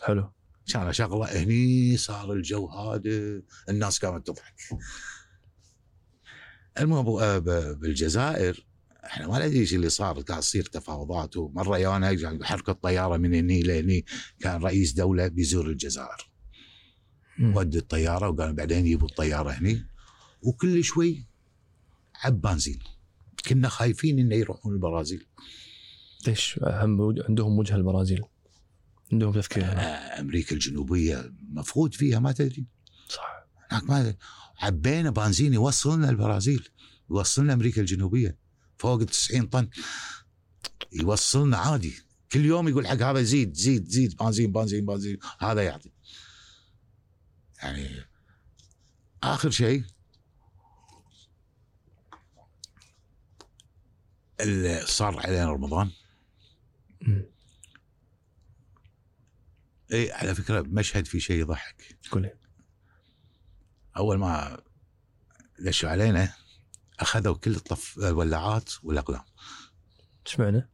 حلو. 0.04 0.32
كان 0.74 0.94
شغله 0.94 1.44
هني 1.44 1.98
صار 1.98 2.34
الجو 2.34 2.68
هادئ 2.68 3.42
الناس 3.70 4.00
كانت 4.00 4.28
تضحك. 4.28 4.56
المهم 6.80 7.08
آه، 7.08 7.38
بالجزائر 7.74 8.66
إحنا 9.06 9.28
ما 9.28 9.46
ندري 9.46 9.60
إيش 9.60 9.74
اللي 9.74 9.90
صار 9.90 10.22
قاعد 10.22 10.42
تصير 10.42 10.64
تفاوضات 10.64 11.38
ومره 11.38 11.78
يانا 11.78 12.44
حركه 12.44 12.74
طيارة 12.74 13.18
من 13.18 13.34
هني 13.34 13.62
لهني 13.62 14.06
كان 14.40 14.64
رئيس 14.64 14.92
دولة 14.94 15.28
بيزور 15.28 15.68
الجزائر. 15.68 16.31
ودي 17.40 17.78
الطيارة 17.78 18.30
وقال 18.30 18.54
بعدين 18.54 18.86
يجيبوا 18.86 19.08
الطيارة 19.08 19.52
هني. 19.52 19.86
وكل 20.42 20.84
شوي 20.84 21.26
عب 22.16 22.42
بنزين. 22.42 22.80
كنا 23.48 23.70
خايفين 23.70 24.20
إنه 24.20 24.36
يروحون 24.36 24.74
البرازيل. 24.74 25.26
ليش؟ 26.28 26.60
هم 26.64 27.16
عندهم 27.30 27.60
وجه 27.60 27.76
البرازيل. 27.76 28.22
عندهم 29.12 29.32
تفكير. 29.34 29.64
آه، 29.64 30.20
أمريكا 30.20 30.54
الجنوبية 30.54 31.34
مفقود 31.50 31.94
فيها 31.94 32.20
ما 32.20 32.32
تدري. 32.32 32.66
صح. 33.10 33.48
هناك 33.72 33.90
ما 33.90 34.16
عبينا 34.60 35.10
بنزين 35.10 35.54
يوصلنا 35.54 36.10
البرازيل. 36.10 36.68
يوصلنا 37.10 37.54
أمريكا 37.54 37.82
الجنوبية. 37.82 38.38
فوق 38.78 39.00
ال 39.00 39.06
90 39.06 39.48
طن. 39.48 39.70
يوصلنا 40.94 41.58
عادي. 41.58 41.94
كل 42.32 42.46
يوم 42.46 42.68
يقول 42.68 42.88
حق 42.88 43.02
هذا 43.02 43.22
زيد 43.22 43.54
زيد 43.54 43.88
زيد. 43.88 44.18
بنزين 44.18 44.52
بنزين 44.52 44.86
بنزين. 44.86 45.18
هذا 45.40 45.62
يعطي. 45.62 45.92
يعني 47.62 48.06
آخر 49.24 49.50
شيء 49.50 49.84
اللي 54.42 54.86
صار 54.86 55.20
علينا 55.20 55.52
رمضان. 55.52 55.92
اي 59.94 60.12
على 60.12 60.36
فكرة 60.36 60.62
مشهد 60.62 61.06
في 61.06 61.20
شيء 61.20 61.42
يضحك 61.42 61.98
لي 62.16 62.34
أول 63.98 64.18
ما 64.18 64.62
دشوا 65.60 65.90
علينا 65.90 66.34
أخذوا 67.00 67.36
كل 67.36 67.56
الطف 67.56 67.98
الولاعات 67.98 68.70
والأقلام 68.84 69.24
إيش 70.28 70.40
معنى؟ 70.40 70.70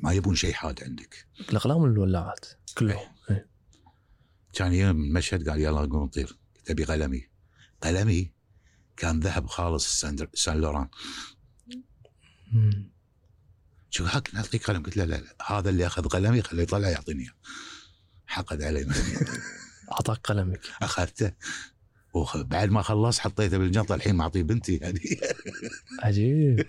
ما 0.00 0.12
يبون 0.12 0.34
شيء 0.34 0.52
حاد 0.52 0.84
عندك 0.84 1.26
الأقلام 1.50 1.76
ولا 1.76 1.92
الولاعات؟ 1.92 2.46
كلهم 2.78 3.08
إيه. 3.30 3.49
كان 4.52 4.72
يوم 4.72 4.90
المشهد 5.04 5.48
قال 5.48 5.60
يلا 5.60 5.80
قوم 5.80 6.04
نطير. 6.04 6.38
قلت 6.56 6.70
أبي 6.70 6.84
قلمي. 6.84 7.28
قلمي؟ 7.82 8.32
كان 8.96 9.20
ذهب 9.20 9.46
خالص 9.46 10.00
سان, 10.34 10.60
لوران. 10.60 10.88
شو 13.90 14.04
هاك 14.04 14.34
نعطيك 14.34 14.64
قلم؟ 14.64 14.82
قلت 14.82 14.96
له 14.96 15.04
لا 15.04 15.16
لا. 15.16 15.36
هذا 15.46 15.70
اللي 15.70 15.86
أخذ 15.86 16.08
قلمي 16.08 16.42
خليه 16.42 16.62
يطلع 16.62 16.88
يعطيني 16.88 17.22
إياه. 17.22 17.34
حقد 18.26 18.62
علي. 18.62 18.86
أعطاك 19.92 20.18
قلمك. 20.18 20.60
أخذته. 20.82 21.32
وبعد 22.14 22.70
ما 22.70 22.82
خلص 22.82 23.18
حطيته 23.18 23.58
بالجنطة 23.58 23.94
الحين 23.94 24.14
معطيه 24.14 24.42
بنتي 24.42 24.76
يعني. 24.76 25.00
عجيب. 26.02 26.66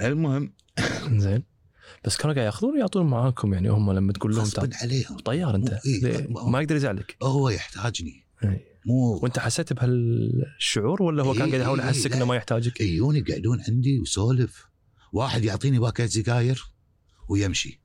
المهم 0.00 0.52
زين. 1.06 1.57
بس 2.04 2.16
كانوا 2.16 2.34
قاعد 2.34 2.46
ياخذون 2.46 2.74
ويعطون 2.74 3.06
معاكم 3.06 3.52
يعني 3.54 3.68
هم 3.68 3.92
لما 3.92 4.12
تقول 4.12 4.34
لهم 4.34 4.40
غصبا 4.44 4.70
عليهم. 4.76 5.18
طيار 5.18 5.54
أنت؟ 5.54 5.78
إيه،؟ 5.86 6.26
ما- 6.30 6.60
يقدر 6.60 6.76
يزعلك. 6.76 7.16
هو 7.22 7.48
يحتاجني. 7.48 8.24
إيه. 8.44 8.68
مو 8.86 9.18
وأنت 9.22 9.38
حسيت 9.38 9.72
بهالشعور 9.72 11.02
ولا 11.02 11.22
هو 11.22 11.32
كان 11.32 11.42
إيه، 11.42 11.50
قاعد 11.50 11.60
يحاول 11.60 11.78
يحسك. 11.80 12.12
إنه 12.12 12.24
ما 12.24 12.36
يحتاجك؟ 12.36 12.80
يجون 12.80 13.16
يقعدون 13.16 13.62
عندي 13.68 14.00
وسولف 14.00 14.66
واحد 15.12 15.44
يعطيني 15.44 15.78
باكيت 15.78 16.10
سجاير 16.10 16.64
ويمشي. 17.28 17.80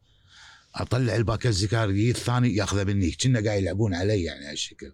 أطلع 0.75 1.15
الباكيت 1.15 1.51
سجاير 1.51 1.89
الثاني 1.89 2.55
ياخذه 2.55 2.83
مني. 2.83 3.11
كنا 3.11 3.43
قاعد 3.43 3.61
يلعبون 3.61 3.93
علي 3.93 4.23
يعني 4.23 4.45
هالشكل 4.45 4.93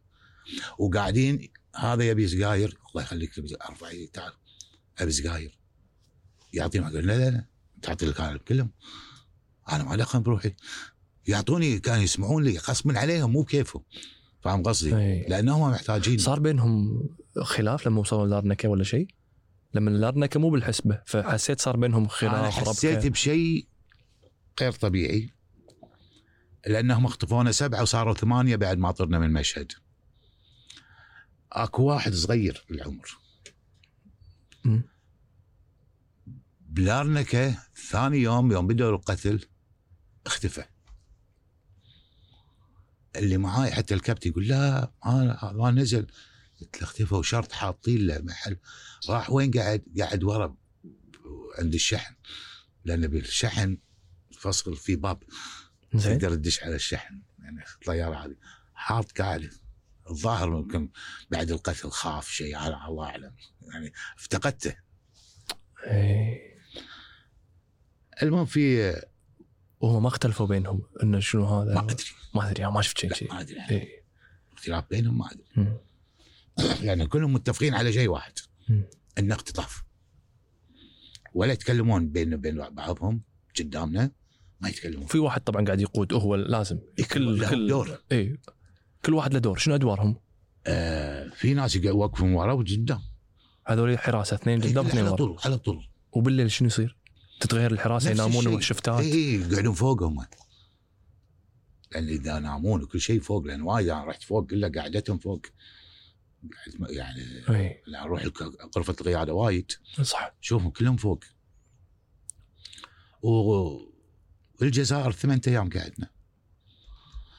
وقاعدين 0.80 1.50
هذا 1.76 2.04
يبي 2.04 2.28
سجاير 2.28 2.78
الله 2.92 3.04
يخليك 3.04 3.32
ارفع 3.70 3.92
يدي 3.92 4.08
تعال 4.08 4.32
أبي 5.00 5.12
سجاير 5.12 5.58
يعطيني 6.54 6.88
أقول 6.88 7.08
لا 7.08 7.18
لا 7.18 7.30
لا. 7.30 7.46
تعطي 7.82 8.06
لك 8.06 8.22
أنا 8.22 8.38
كلهم. 8.38 8.72
أنا 9.72 9.84
ما 9.84 9.96
دخل 9.96 10.20
بروحي 10.20 10.54
يعطوني 11.28 11.80
كانوا 11.80 12.04
يسمعون 12.04 12.44
لي 12.44 12.58
غصبا 12.58 13.00
عليهم 13.00 13.32
مو 13.32 13.42
بكيفهم 13.42 13.84
فاهم 14.42 14.64
قصدي؟ 14.64 14.90
لانهم 15.28 15.72
محتاجين 15.72 16.18
صار 16.18 16.40
بينهم 16.40 17.04
خلاف 17.44 17.88
لما 17.88 18.00
وصلوا 18.00 18.28
لارنكه 18.28 18.70
ولا 18.70 18.84
شيء؟ 18.84 19.08
لما 19.74 19.90
اللارنكه 19.90 20.40
مو 20.40 20.50
بالحسبة 20.50 21.02
فحسيت 21.06 21.62
صار 21.62 21.78
بينهم 21.78 22.08
أنا 22.24 22.50
خلاف 22.50 22.68
حسيت 22.68 22.98
ربكه 22.98 23.10
بشيء 23.10 23.68
غير 24.62 24.72
طبيعي 24.72 25.30
لأنهم 26.68 27.06
اخطفونا 27.06 27.52
سبعة 27.52 27.82
وصاروا 27.82 28.14
ثمانية 28.14 28.56
بعد 28.56 28.78
ما 28.78 28.92
طرنا 28.92 29.20
من 29.20 29.34
مشهد. 29.34 29.72
أكو 31.52 31.84
واحد 31.84 32.14
صغير 32.14 32.66
بالعمر 32.70 33.18
مم. 34.64 34.84
بلارنكه 36.70 37.58
ثاني 37.90 38.18
يوم 38.18 38.52
يوم 38.52 38.68
بدأوا 38.68 38.96
القتل 38.96 39.46
اختفى. 40.30 40.64
اللي 43.16 43.38
معاي 43.38 43.72
حتى 43.72 43.94
الكابتن 43.94 44.30
يقول 44.30 44.48
لا 44.48 44.92
ما 45.06 45.52
ما 45.54 45.72
نزل. 45.72 46.08
قلت 46.62 46.78
له 46.78 46.84
اختفى 46.84 47.16
وشرط 47.16 47.52
حاطين 47.52 48.08
له 48.08 48.20
محل. 48.20 48.58
راح 49.10 49.32
وين؟ 49.32 49.52
قاعد؟ 49.52 49.84
قاعد 50.00 50.24
ورا 50.24 50.56
عند 51.60 51.74
الشحن. 51.74 52.16
لأن 52.86 53.08
بالشحن 53.08 53.78
فصل 54.40 54.76
في 54.76 54.96
باب. 54.96 55.24
تقدر 55.92 56.36
تدش 56.36 56.64
على 56.64 56.76
الشحن. 56.76 57.22
يعني 57.40 57.64
الطيارة 57.82 58.26
هذه. 58.26 58.36
حاط 58.74 59.12
قاعد. 59.12 59.54
الظاهر 60.10 60.50
ممكن 60.50 60.90
بعد 61.32 61.52
القتل 61.52 61.90
خاف 61.90 62.30
شيء 62.30 62.56
على 62.56 62.86
الله 62.88 63.06
أعلم. 63.06 63.36
يعني 63.74 63.94
افتقدته. 64.18 64.76
إيه. 65.88 66.60
المهم 68.24 68.46
في 68.46 68.94
وهم 69.80 70.04
ما 70.04 70.08
اختلفوا 70.08 70.48
بينهم 70.48 70.82
إنه 71.04 71.20
شنو 71.20 71.46
هذا. 71.46 71.74
ما 71.74 71.82
أدري. 71.82 72.06
ما 72.36 72.52
أدري 72.52 72.72
ما 72.72 72.82
شفت 72.82 73.14
شيء. 73.14 73.34
ما 73.34 73.42
أدري. 73.42 73.58
إيه. 73.72 74.04
اختلاف 74.54 74.84
بينهم 74.90 75.18
ما 75.18 75.26
أدري. 75.32 75.46
مم. 75.56 75.78
لأن 76.86 77.06
كلهم 77.06 77.34
متفقين 77.34 77.74
على 77.74 77.94
شيء 77.94 78.10
واحد. 78.10 78.34
إنه 79.20 79.36
اختطاف. 79.36 79.84
ولا 81.34 81.54
يتكلمون 81.54 82.10
بين 82.10 82.38
بين 82.38 82.70
بعضهم 82.70 83.22
قدامنا 83.60 84.12
ما 84.62 84.70
يتكلمون. 84.70 85.06
في 85.06 85.20
واحد 85.20 85.42
طبعا 85.42 85.66
قاعد 85.66 85.82
يقود 85.82 86.14
هو 86.14 86.36
لازم. 86.36 86.80
كل 87.14 87.48
كل 87.50 87.68
دور. 87.68 88.00
اي 88.12 88.38
كل 89.06 89.14
واحد 89.14 89.34
له 89.34 89.40
دور. 89.40 89.58
شنو 89.58 89.76
أدوارهم؟ 89.76 90.16
آه 90.68 91.30
في 91.30 91.54
ناس 91.54 91.76
يوقفون 91.76 92.34
ورا 92.34 92.54
وقدام. 92.54 93.02
هذول 93.68 94.00
حراسة 94.00 94.36
اثنين 94.36 94.62
قدام 94.62 94.86
اثنين 94.86 95.06
على 95.06 95.16
طول 95.16 95.38
على 95.46 95.58
طول. 95.58 95.90
وبالليل 96.12 96.52
شنو 96.52 96.68
يصير؟ 96.68 96.99
تتغير 97.40 97.72
الحراسة 97.72 98.12
ينامون. 98.12 98.48
والشفتات 98.48 99.00
اي 99.00 99.34
يقعدون 99.34 99.74
فوقهم. 99.74 100.26
لأن 101.92 102.08
اذا 102.08 102.40
نامون 102.40 102.84
وكل 102.84 103.02
شيء 103.02 103.22
فوق 103.22 103.44
لأن 103.44 103.62
وايد 103.62 103.90
أنا 103.90 104.06
رحت 104.06 104.24
فوق 104.24 104.50
كلها 104.50 104.70
قعدتهم 104.70 105.18
فوق. 105.18 105.46
يعني 106.90 107.24
لا 107.88 108.04
أروح 108.04 108.26
غرفة 108.78 108.96
القيادة 109.02 109.34
وايد. 109.34 109.72
صح. 110.02 110.36
شوفهم 110.42 110.70
كلهم 110.70 110.98
فوق. 110.98 111.24
و- 113.22 113.90
والجزائر 114.62 115.12
ثمانية 115.12 115.42
أيام 115.48 115.70
قعدنا. 115.70 116.10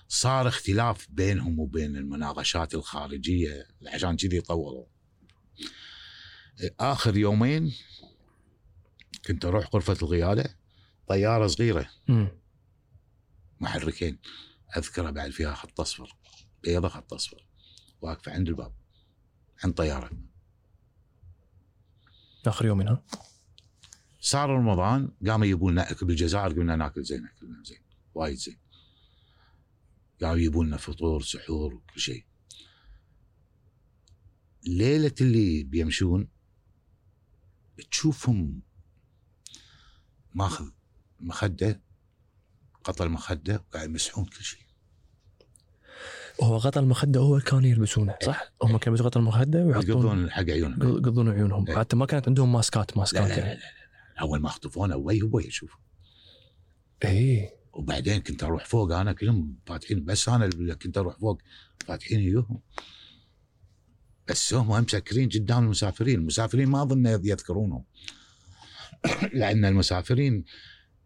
صار 0.09 0.49
اختلاف 0.49 1.07
بينهم 1.11 1.59
وبين 1.59 1.97
المناقشات 1.97 2.75
الخارجية 2.75 3.67
عشان 3.87 4.17
كذي 4.17 4.41
طولوا. 4.41 4.85
آخر 6.81 7.17
يومين 7.17 7.73
كنت 9.27 9.45
أروح 9.45 9.75
غرفة 9.75 9.97
القياده 10.03 10.57
طيارة 11.09 11.47
صغيرة. 11.47 11.91
محركين 13.61 14.19
اذكره 14.77 15.11
بعد 15.11 15.31
فيها 15.31 15.55
خط 15.55 15.81
أصفر 15.81 16.17
بيضة 16.63 16.89
خط 16.89 17.13
أصفر 17.13 17.47
واقفة 18.01 18.33
عند 18.33 18.49
الباب 18.49 18.73
عند 19.65 19.75
طيارة. 19.75 20.11
آخر 22.47 22.67
يومين 22.67 22.89
ها؟ 22.89 23.05
صار 24.21 24.51
رمضان 24.51 25.13
قاموا 25.27 25.47
يجيبوا 25.47 25.71
لنا 25.71 25.97
بالجزائر 26.03 26.53
قمنا 26.53 26.77
ناكل 26.77 27.05
زين 27.05 27.27
أكلنا 27.27 27.63
زين 27.65 27.83
وايد 28.15 28.37
زين. 28.37 28.59
قاموا 30.21 30.37
يجيبوا 30.37 30.65
لنا 30.65 30.77
فطور 30.77 31.23
سحور 31.23 31.75
وكل 31.75 32.01
شيء. 32.01 32.25
ليلة 34.67 35.15
اللي 35.21 35.63
بيمشون 35.63 36.29
تشوفهم 37.91 38.63
ماخذ 40.35 40.69
مخدة 41.21 41.81
قطع 42.85 43.05
المخدة 43.05 43.55
وقاعد 43.55 43.89
يمسحون 43.89 44.25
كل 44.25 44.45
شيء. 44.45 44.61
هو 46.43 46.57
غطى 46.57 46.81
المخدة 46.81 47.21
هو 47.21 47.41
كانوا 47.41 47.69
يلبسونه 47.69 48.15
صح؟ 48.23 48.53
هم 48.63 48.77
كانوا 48.79 48.81
يلبسوا 48.87 49.07
غطى 49.07 49.19
المخدة 49.19 49.65
ويحطون 49.65 49.91
يقضون 49.91 50.31
حق 50.31 50.51
عيونهم. 50.51 50.89
يقضون 50.89 51.29
عيونهم. 51.29 51.69
إيه. 51.69 51.77
حتى 51.77 51.97
ما 51.97 52.07
كانت 52.07 52.29
عندهم 52.29 52.53
ماسكات 52.53 52.93
لا 52.93 52.99
ماسكات 52.99 53.23
لا, 53.23 53.29
لا, 53.29 53.35
لا, 53.35 53.47
يعني 53.47 53.55
لا. 53.55 54.21
أول 54.21 54.41
ما 54.41 54.49
أخطفونا 54.49 54.95
وي 54.95 55.23
وي 55.23 55.51
شوف 55.51 55.77
اي 57.05 57.51
وبعدين 57.73 58.21
كنت 58.21 58.45
أروح 58.45 58.65
فوق 58.65 58.93
أنا 58.93 59.13
كلهم 59.13 59.59
فاتحين 59.67 60.05
بس 60.05 60.29
أنا 60.29 60.45
اللي 60.45 60.75
كنت 60.75 60.99
أروح 60.99 61.19
فوق 61.19 61.43
فاتحين 61.87 62.21
يوهم 62.21 62.61
بس 64.29 64.55
هم 64.55 64.69
مسكرين 64.69 65.29
قدام 65.29 65.65
المسافرين. 65.65 66.19
المسافرين 66.19 66.69
ما 66.69 66.83
أظن 66.83 67.07
يذكرونهم. 67.07 67.85
لأن 69.33 69.65
المسافرين 69.65 70.45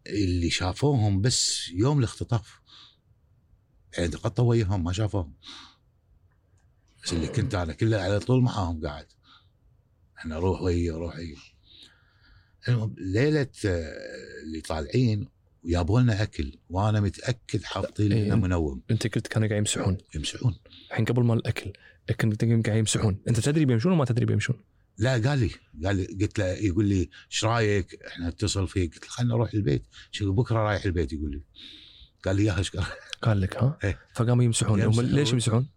اللي 0.07 0.51
شافوهم 0.51 1.21
بس 1.21 1.69
يوم 1.69 1.99
الاختطاف 1.99 2.61
يعني 3.97 4.09
تقطوا 4.09 4.51
وياهم 4.51 4.85
ما 4.85 4.93
شافوهم. 4.93 5.35
بس 7.05 7.13
اللي 7.13 7.27
كنت 7.27 7.55
أنا 7.55 7.73
كله 7.73 7.97
على 7.97 8.21
طول 8.21 8.43
معاهم 8.43 8.87
قاعد. 8.87 9.07
أنا 10.25 10.37
أروح 10.37 10.63
ويا 10.63 10.93
أروح 10.93 11.17
ويا 11.17 11.37
المهم 12.69 12.95
ليلة 12.99 13.51
آه، 13.67 13.95
اللي 14.43 14.61
طالعين 14.61 15.29
ويابوا 15.63 16.01
لنا 16.01 16.23
أكل 16.23 16.59
وأنا 16.71 17.01
متأكد 17.01 17.65
حاطين 17.65 18.13
لنا 18.13 18.35
إيه. 18.35 18.41
منوم. 18.41 18.83
أنت 18.91 19.15
قلت 19.15 19.27
كانوا 19.27 19.49
قاعد 19.49 19.59
يمسحون. 19.59 19.99
يمسحون. 20.15 20.55
الحين 20.91 21.05
قبل 21.05 21.23
ما 21.23 21.35
الأكل 21.35 21.73
كنت 22.21 22.45
قاعد 22.67 22.79
يمسحون. 22.79 23.23
أنت 23.29 23.41
تدري 23.41 23.65
بيمشون 23.65 23.93
ولا 23.93 23.99
ما 23.99 24.05
تدري 24.05 24.25
بيمشون؟ 24.27 24.57
لا 24.99 25.13
قال 25.13 25.39
لي 25.39 25.51
قال 25.85 25.97
لي 25.97 26.07
قلت 26.07 26.39
له 26.39 26.47
يقول 26.47 26.85
لي 26.87 27.11
إيش 27.31 27.45
رأيك؟ 27.45 28.03
إحنا 28.07 28.29
اتصل 28.29 28.69
فيك 28.69 28.95
قلت 28.95 29.05
له 29.05 29.11
خلينا 29.11 29.35
نروح 29.35 29.55
البيت 29.55 29.87
شو 30.11 30.33
بكرة 30.33 30.59
رايح 30.59 30.85
البيت 30.85 31.13
يقول 31.13 31.31
لي 31.31 31.43
قال 32.25 32.37
لي 32.37 32.45
يا 32.45 32.59
إيش 32.59 32.71
قال؟ 33.23 33.41
لك 33.41 33.57
ها؟ 33.57 33.79
إيه. 33.85 33.99
فقاموا 34.15 34.45
يمسحون 34.45 34.81
هم 34.81 34.87
يمسحون. 34.87 35.07
ليش 35.07 35.33
يمسحون؟ 35.33 35.69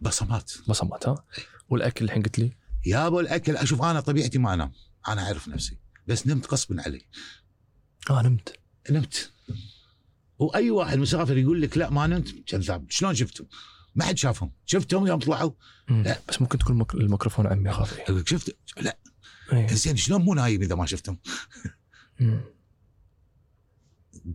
بصمات 0.00 0.52
بصمات 0.68 1.08
ها؟ 1.08 1.24
والأكل 1.68 2.04
الحين 2.04 2.22
قلت 2.22 2.38
لي 2.38 2.52
يا 2.86 3.06
أبو 3.06 3.20
الأكل 3.20 3.56
أشوف 3.56 3.82
أنا 3.82 4.00
طبيعتي 4.00 4.38
ما 4.38 4.54
أنام 4.54 4.72
أنا 5.08 5.22
أعرف 5.22 5.48
نفسي 5.48 5.78
بس 6.06 6.26
نمت 6.26 6.52
غصبا 6.52 6.82
علي 6.82 7.00
آه 8.10 8.22
نمت 8.22 8.52
نمت 8.90 9.32
وأي 10.38 10.70
واحد 10.70 10.98
مسافر 10.98 11.36
يقول 11.36 11.62
لك 11.62 11.78
لا 11.78 11.90
ما 11.90 12.06
نمت 12.06 12.34
كذاب 12.46 12.90
شلون 12.90 13.14
شفتهم؟ 13.14 13.46
ما 13.94 14.04
حد 14.04 14.18
شافهم. 14.18 14.52
شفتهم 14.66 15.06
يوم 15.06 15.18
طلعوا. 15.18 15.52
لا. 15.88 16.20
بس 16.28 16.42
ممكن 16.42 16.58
تكون 16.58 16.86
الميكروفون 16.94 17.46
عمي 17.46 17.70
يقول 17.70 18.18
لك 18.20 18.28
شفت؟ 18.28 18.56
لا. 18.76 18.98
إيه. 19.52 19.66
زين 19.66 19.96
شلون 19.96 20.22
مو 20.22 20.34
نايم 20.34 20.62
إذا 20.62 20.74
ما 20.74 20.86
شفتهم؟ 20.86 21.18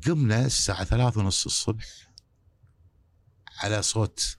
قمنا 0.06 0.46
الساعة 0.46 0.84
ثلاث 0.84 1.18
ونص 1.18 1.46
الصبح 1.46 2.14
على 3.64 3.82
صوت 3.82 4.38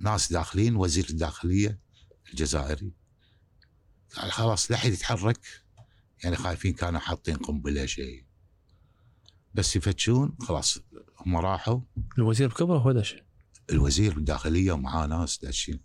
ناس 0.00 0.32
داخلين 0.32 0.76
وزير 0.76 1.06
الداخلية 1.10 1.80
الجزائري. 2.30 2.92
قال 4.16 4.32
خلاص 4.32 4.70
لا 4.70 4.76
حد 4.76 4.92
يتحرك. 4.92 5.40
يعني 6.24 6.36
خايفين 6.36 6.72
كانوا 6.72 7.00
حاطين 7.00 7.36
قنبلة 7.36 7.86
شيء. 7.86 8.24
بس 9.54 9.76
يفتشون 9.76 10.36
خلاص 10.40 10.78
هم 11.18 11.36
راحوا. 11.36 11.80
الوزير 12.18 12.48
بكبره 12.48 12.78
هو 12.78 12.92
دش 12.92 13.16
الوزير 13.70 14.16
الداخلية 14.16 14.72
ومعاه 14.72 15.06
ناس 15.06 15.38
داشين. 15.38 15.80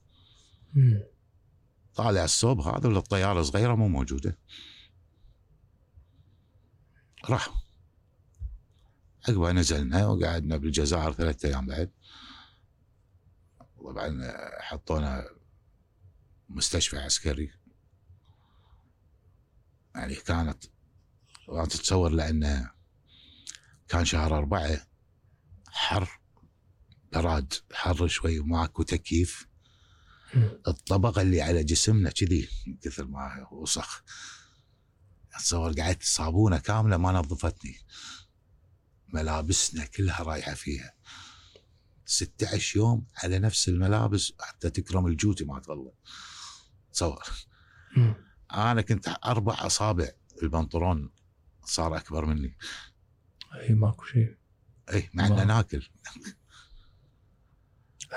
طالع 1.96 2.24
الصوب 2.24 2.60
هذا 2.60 2.88
ولا 2.88 2.98
الطيارة 3.00 3.42
صغيرة 3.42 3.76
مو 3.76 3.88
موجودة. 3.88 4.38
راحوا 7.30 7.56
عقبها 9.30 9.52
نزلنا 9.54 10.08
وقعدنا 10.08 10.58
بالجزائر 10.58 11.14
ثلاثة 11.14 11.50
أيام 11.50 11.66
بعد. 11.66 11.92
طبعا 13.78 14.34
حطونا 14.60 15.30
مستشفى 16.50 16.98
عسكري. 16.98 17.52
يعني 19.96 20.16
كانت 20.16 20.64
تتصور 21.48 22.12
لأن 22.12 22.70
كان 23.88 24.06
شهر 24.06 24.38
أربعة 24.38 24.88
حر. 25.68 26.21
براد 27.14 27.54
حر 27.74 28.08
شوي 28.08 28.40
وماكو 28.40 28.84
تكييف. 28.84 29.48
مم. 30.34 30.62
الطبقة 30.68 31.22
اللي 31.22 31.42
على 31.42 31.64
جسمنا 31.64 32.10
كذي 32.10 32.50
كثر 32.82 33.08
ما 33.08 33.48
وسخ. 33.52 34.04
أتصور 35.34 35.74
قعدت 35.74 36.04
صابونة 36.04 36.58
كاملة 36.58 36.98
ما 36.98 37.12
نظفتني. 37.12 37.76
ملابسنا 39.08 39.86
كلها 39.86 40.24
رايحة 40.24 40.54
فيها. 40.54 40.94
16 42.06 42.78
يوم 42.78 43.06
على 43.24 43.40
نفس 43.40 43.70
الملابس 43.70 44.34
حتى 44.40 44.70
تكرم 44.70 45.08
الجوتي 45.08 45.44
ما 45.44 45.60
تغلى 45.60 45.92
تصور. 46.94 47.24
أنا 48.54 48.82
كنت 48.82 49.16
أربع 49.26 49.66
أصابع 49.66 50.10
البنطلون 50.44 51.12
صار 51.66 51.98
أكبر 51.98 52.26
مني. 52.26 52.58
أي 53.56 53.74
ماكو 53.74 54.06
شيء. 54.06 54.38
اي 54.94 55.10
مع 55.14 55.28
إنه 55.28 55.44
ناكل. 55.44 55.90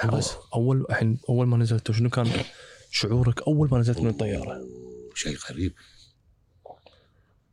بس. 0.04 0.30
أول 0.54 0.86
الحين 0.90 1.18
أول 1.28 1.46
ما 1.46 1.56
نزلت 1.56 1.90
شنو 1.90 2.10
كان 2.10 2.44
شعورك 2.90 3.42
أول 3.42 3.68
ما 3.70 3.78
نزلت 3.78 3.98
من 3.98 4.08
الطيارة؟ 4.08 4.60
شيء 5.14 5.36
غريب. 5.50 5.74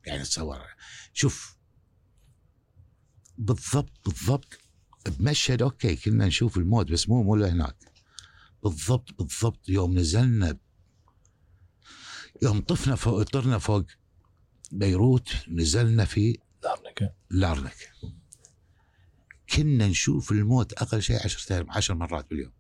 يعني 0.05 0.23
تصور 0.23 0.61
شوف. 1.13 1.57
بالضبط 3.37 3.91
بالضبط. 4.05 4.57
بمشهد 5.19 5.61
okay 5.61 5.95
كنا 5.95 6.25
نشوف 6.25 6.57
الموت 6.57 6.91
بس 6.91 7.09
مو 7.09 7.23
مو 7.23 7.35
هناك 7.35 7.75
بالضبط 8.63 9.13
بالضبط. 9.13 9.69
يوم 9.69 9.99
نزلنا 9.99 10.57
يوم 12.41 12.61
طفنا 12.61 12.95
فوق 12.95 13.23
طرنا 13.23 13.57
فوق 13.57 13.85
بيروت 14.71 15.29
نزلنا 15.47 16.05
في 16.05 16.37
لارنكا. 16.63 17.13
لارنكا 17.29 17.93
كنا 19.55 19.87
نشوف 19.87 20.31
الموت 20.31 20.73
أقل 20.73 21.01
شيء 21.01 21.23
10 21.23 21.65
عشر 21.69 21.93
مرات 21.95 22.29
باليوم. 22.29 22.51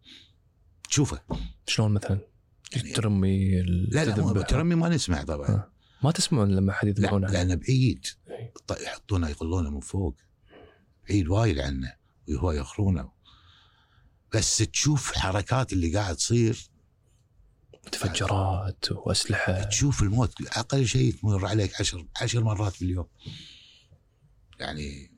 تشوفه 0.89 1.21
شلون 1.67 1.91
مثلا؟ 1.91 2.19
يعني 2.75 2.91
ترمي 2.91 3.61
لا 3.61 4.05
لا 4.05 4.15
مو-. 4.15 4.45
ترمي 4.45 4.75
ما 4.75 4.89
نسمع 4.89 5.23
طبعا. 5.23 5.47
آه. 5.49 5.71
ما 6.03 6.11
تسمعون 6.11 6.51
لما 6.55 6.73
حد 6.73 6.87
لا 6.87 6.89
يذبحونه؟ 6.97 7.27
لأنه 7.27 7.55
بعيد. 7.55 8.05
إيه. 8.29 8.53
ط- 8.67 8.79
يحطونه 8.81 9.29
يقلونه 9.29 9.69
من 9.69 9.79
فوق. 9.79 10.15
بعيد 11.09 11.27
وايد 11.27 11.59
عنه 11.59 11.93
وهو 12.29 12.51
يخرونه. 12.51 13.11
بس 14.33 14.57
تشوف 14.57 15.11
حركات 15.13 15.73
اللي 15.73 15.93
قاعد 15.97 16.15
تصير. 16.15 16.69
متفجرات 17.87 18.91
وأسلحة. 18.91 19.63
تشوف 19.63 20.01
الموت 20.03 20.33
أقل 20.47 20.87
شيء 20.87 21.13
تمر 21.13 21.45
عليك 21.45 21.81
عشر 21.81 22.07
عشر 22.21 22.43
مرات 22.43 22.73
في 22.73 22.81
اليوم 22.81 23.07
يعني 24.59 25.10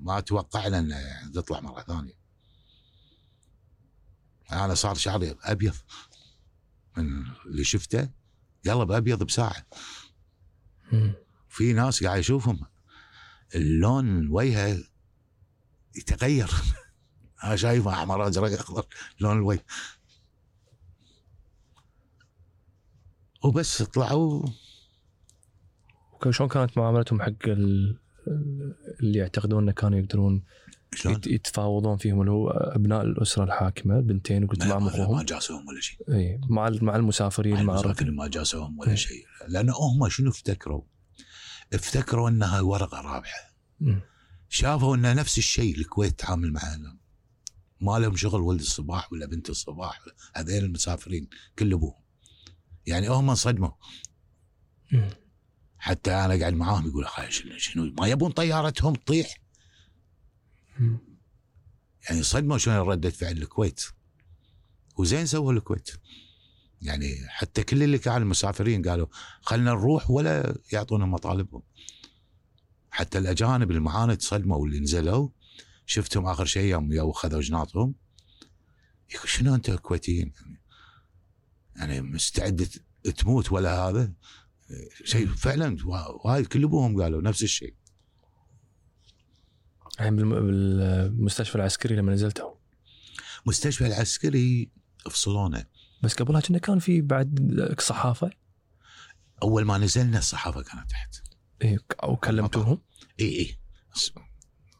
ما 0.00 0.20
توقعنا 0.20 0.78
إنه 0.78 0.96
يعني 0.96 1.32
تطلع 1.32 1.60
مرة 1.60 1.82
ثانية. 1.82 2.18
أنا 4.52 4.74
صار 4.74 4.94
شعري 4.94 5.36
أبيض. 5.42 5.74
من 6.96 7.24
اللي 7.46 7.64
شفته 7.64 8.10
قلب 8.66 8.92
ابيض 8.92 9.22
بساعة. 9.22 9.66
في 11.48 11.72
ناس 11.72 12.04
قاعد 12.04 12.18
اشوفهم 12.18 12.60
اللون 13.54 14.28
وجهه 14.30 14.78
يتغير. 15.96 16.50
أنا 17.44 17.56
شايفه 17.56 17.92
أحمر 17.92 18.28
أزرق 18.28 18.60
أخضر 18.60 18.86
لون 19.20 19.36
الوجه. 19.36 19.64
وبس 23.44 23.82
طلعوا. 23.82 24.46
وك- 26.12 26.30
شلون 26.30 26.48
كانت 26.48 26.78
معاملتهم 26.78 27.22
حق 27.22 27.46
ال- 27.46 27.98
اللي 29.00 29.18
يعتقدون 29.18 29.62
إنه 29.62 29.72
كانوا 29.72 29.98
يقدرون 29.98 30.42
شلون؟ 30.94 31.20
يتفاوضون 31.26 31.96
فيهم 31.96 32.20
اللي 32.20 32.30
هو 32.30 32.50
أبناء 32.50 33.02
الأسرة 33.02 33.44
الحاكمة 33.44 34.00
بنتين 34.00 34.44
وقلت 34.44 34.62
ما, 34.62 34.68
معهم 34.68 34.82
ما, 34.82 34.88
أخوهم 34.88 35.22
جاسوهم 35.22 35.68
ولا 35.68 35.80
شيء 35.80 35.98
إي 36.12 36.40
مع 36.48 36.70
مع 36.82 36.96
المسافرين 36.96 37.62
مع 37.62 37.74
المسافرين 37.74 38.14
ما 38.14 38.28
جاسوهم 38.28 38.78
ولا. 38.78 38.94
شيء 38.94 39.24
لأن 39.48 39.70
هم 39.70 40.08
شنو 40.08 40.30
افتكروا؟ 40.30 40.82
افتكروا 41.72 42.28
إنها 42.28 42.60
ورقة 42.60 43.00
رابحة. 43.00 43.54
شافوا 44.48 44.96
إن 44.96 45.16
نفس 45.16 45.38
الشيء 45.38 45.78
الكويت 45.78 46.18
تعامل 46.18 46.52
معنا 46.52 46.98
ما 47.80 47.98
لهم 47.98 48.16
شغل 48.16 48.40
ولد 48.40 48.60
الصباح 48.60 49.12
ولا 49.12 49.26
بنت 49.26 49.50
الصباح 49.50 50.00
هذين 50.34 50.64
المسافرين 50.64 51.28
كل 51.58 51.72
أبوهم 51.72 52.02
يعني 52.86 53.08
هم 53.08 53.30
انصدموا. 53.30 53.70
حتى 55.78 56.14
أنا 56.14 56.38
قاعد 56.38 56.54
معاهم 56.54 56.86
يقول 56.86 57.06
شنو 57.56 57.94
ما 57.98 58.06
يبون 58.06 58.30
طيارتهم 58.30 58.94
تطيح. 58.94 59.36
يعني 62.08 62.22
صدموا 62.22 62.58
شلون 62.58 62.76
ردة 62.76 63.10
فعل 63.10 63.32
الكويت. 63.32 63.84
وزين 64.96 65.26
سووا 65.26 65.52
الكويت. 65.52 65.90
يعني 66.82 67.28
حتى 67.28 67.62
كل 67.62 67.82
اللي 67.82 67.98
كانوا 67.98 68.18
المسافرين 68.18 68.88
قالوا 68.88 69.06
خلنا 69.42 69.70
نروح 69.70 70.10
ولا 70.10 70.58
يعطونا 70.72 71.06
مطالبهم. 71.06 71.62
حتى 72.90 73.18
الأجانب 73.18 73.70
اللي 73.70 73.80
معانا 73.80 74.14
تصدموا 74.14 74.56
واللي 74.56 74.80
نزلوا. 74.80 75.28
شفتهم 75.86 76.26
آخر 76.26 76.44
شيء 76.44 76.64
يوم 76.64 76.92
يوم 76.92 77.12
خذوا 77.12 77.40
جناطهم. 77.40 77.94
يقول 79.14 79.28
شنو 79.28 79.54
انت 79.54 79.68
الكويتيين 79.68 80.32
يعني, 80.36 80.60
يعني 81.76 82.00
مستعد 82.00 82.68
تموت 83.16 83.52
ولا 83.52 83.88
هذا؟ 83.88 84.12
شيء 85.04 85.26
فعلا 85.26 85.76
وا- 85.84 86.26
وايد 86.26 86.46
كل 86.46 86.64
ابوهم 86.64 87.02
قالوا 87.02 87.22
نفس 87.22 87.42
الشيء. 87.42 87.74
الحين 89.94 90.16
بالم- 90.16 90.46
بالمستشفى 90.46 91.54
العسكري 91.56 91.96
لما 91.96 92.12
نزلتوا 92.12 92.54
مستشفى 93.46 93.86
العسكري 93.86 94.70
فصلونا 95.10 95.66
بس 96.02 96.14
قبلها 96.14 96.40
كنا 96.40 96.58
كان 96.58 96.78
في 96.78 97.00
بعد 97.00 97.76
صحافة؟ 97.80 98.30
أول 99.42 99.64
ما 99.64 99.78
نزلنا 99.78 100.18
الصحافة 100.18 100.62
كانت 100.62 100.90
تحت. 100.90 101.14
اي 101.62 101.78
أو 102.02 102.16
كلمتوهم 102.16 102.78
اي 103.20 103.38
اي 103.38 103.58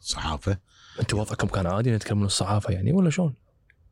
صحافة. 0.00 0.58
أنتم 1.00 1.18
وضعكم 1.18 1.48
كان 1.48 1.66
عادي 1.66 1.90
نتكلم 1.90 2.18
من 2.18 2.26
الصحافة 2.26 2.72
يعني 2.72 2.92
ولا 2.92 3.10
شلون؟ 3.10 3.34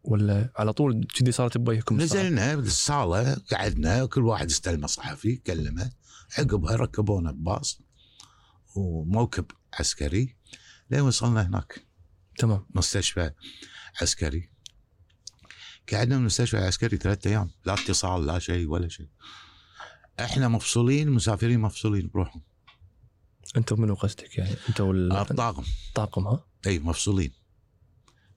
ولا 0.06 0.50
على 0.56 0.72
طول 0.72 1.06
كذي 1.14 1.32
صارت 1.32 1.58
بوجهكم؟ 1.58 2.00
نزلنا 2.00 2.54
بالصاله 2.56 3.34
قعدنا 3.52 4.06
كل 4.06 4.24
واحد 4.24 4.46
استلم 4.50 4.86
صحفي 4.86 5.36
كلمه. 5.36 5.92
عقبها 6.38 6.76
ركبونا 6.76 7.32
بباص 7.32 7.80
وموكب 8.76 9.46
عسكري. 9.74 10.36
لين 10.90 11.00
وصلنا 11.00 11.46
هناك. 11.46 11.86
تمام. 12.38 12.66
مستشفى 12.74 13.30
عسكري. 14.02 14.50
قعدنا 15.92 16.14
من 16.14 16.20
المستشفى 16.20 16.58
العسكري 16.58 16.96
ثلاثة 16.96 17.30
أيام. 17.30 17.50
لا 17.64 17.74
اتصال 17.74 18.26
لا 18.26 18.38
شيء 18.38 18.68
ولا 18.68 18.88
شيء. 18.88 19.08
إحنا 20.20 20.48
مفصولين 20.48 21.08
المسافرين 21.08 21.60
مفصولين 21.60 22.10
بروحهم. 22.14 22.42
أنتم 23.56 23.80
منو 23.80 23.94
قصدك 23.94 24.38
يعني؟ 24.38 24.56
أنتم 24.68 24.84
وال- 24.84 25.12
الطاقم. 25.12 25.64
الطاقم 25.88 26.26
ها؟ 26.26 26.44
إي 26.66 26.78
مفصولين. 26.78 27.32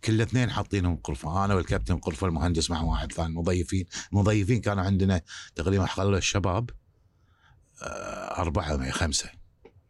كل 0.04 0.22
اثنين 0.22 0.50
حاطينهم 0.50 1.02
غرفه 1.08 1.46
أنا 1.46 1.56
والكابتن 1.56 1.96
غرفه 1.96 2.28
المهندس 2.28 2.72
مع 2.72 2.82
واحد 2.82 3.12
ثاني. 3.12 3.36
مضيفين 3.36 3.86
مضيفين 4.12 4.62
كانوا 4.62 4.84
عندنا 4.84 5.22
تقريبا 5.56 5.86
خلوا 5.86 6.18
الشباب 6.18 6.70
آه، 7.82 7.86
أربعة 8.42 8.76
معي 8.76 8.92
خمسة 8.92 9.30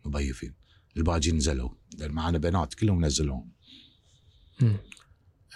مضيفين. 0.05 0.53
الباقي 0.97 1.31
نزلوا. 1.31 1.69
معنا 2.01 2.37
بنات 2.37 2.73
كلهم 2.73 3.05
نزلوهم. 3.05 3.51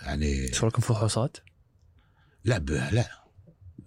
يعني 0.02 0.48
لكم 0.64 0.82
فحوصات؟ 0.82 1.38
لا 2.44 2.58
ب- 2.58 2.70
لا. 2.70 3.10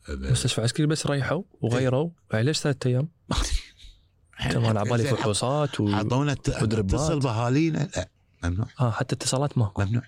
ب- 0.08 0.30
مستشفى 0.30 0.60
عسكري 0.60 0.86
بس 0.86 1.06
ريحوا 1.06 1.42
وغيروا. 1.60 2.10
يعني 2.32 2.44
ليش 2.44 2.58
ثلاث 2.58 2.86
أيام؟ 2.86 3.08
أنا 4.40 4.68
على 4.68 4.90
بالي 4.90 5.04
فحوصات 5.04 5.80
و... 5.80 5.84
ودربات. 6.62 6.94
اتصل 6.94 7.18
باهالينا 7.20 7.88
لا 7.96 8.08
ممنوع. 8.44 8.66
آه 8.80 8.90
حتى 8.90 9.14
اتصالات 9.14 9.58
ماكو. 9.58 9.82
ممنوع. 9.84 10.02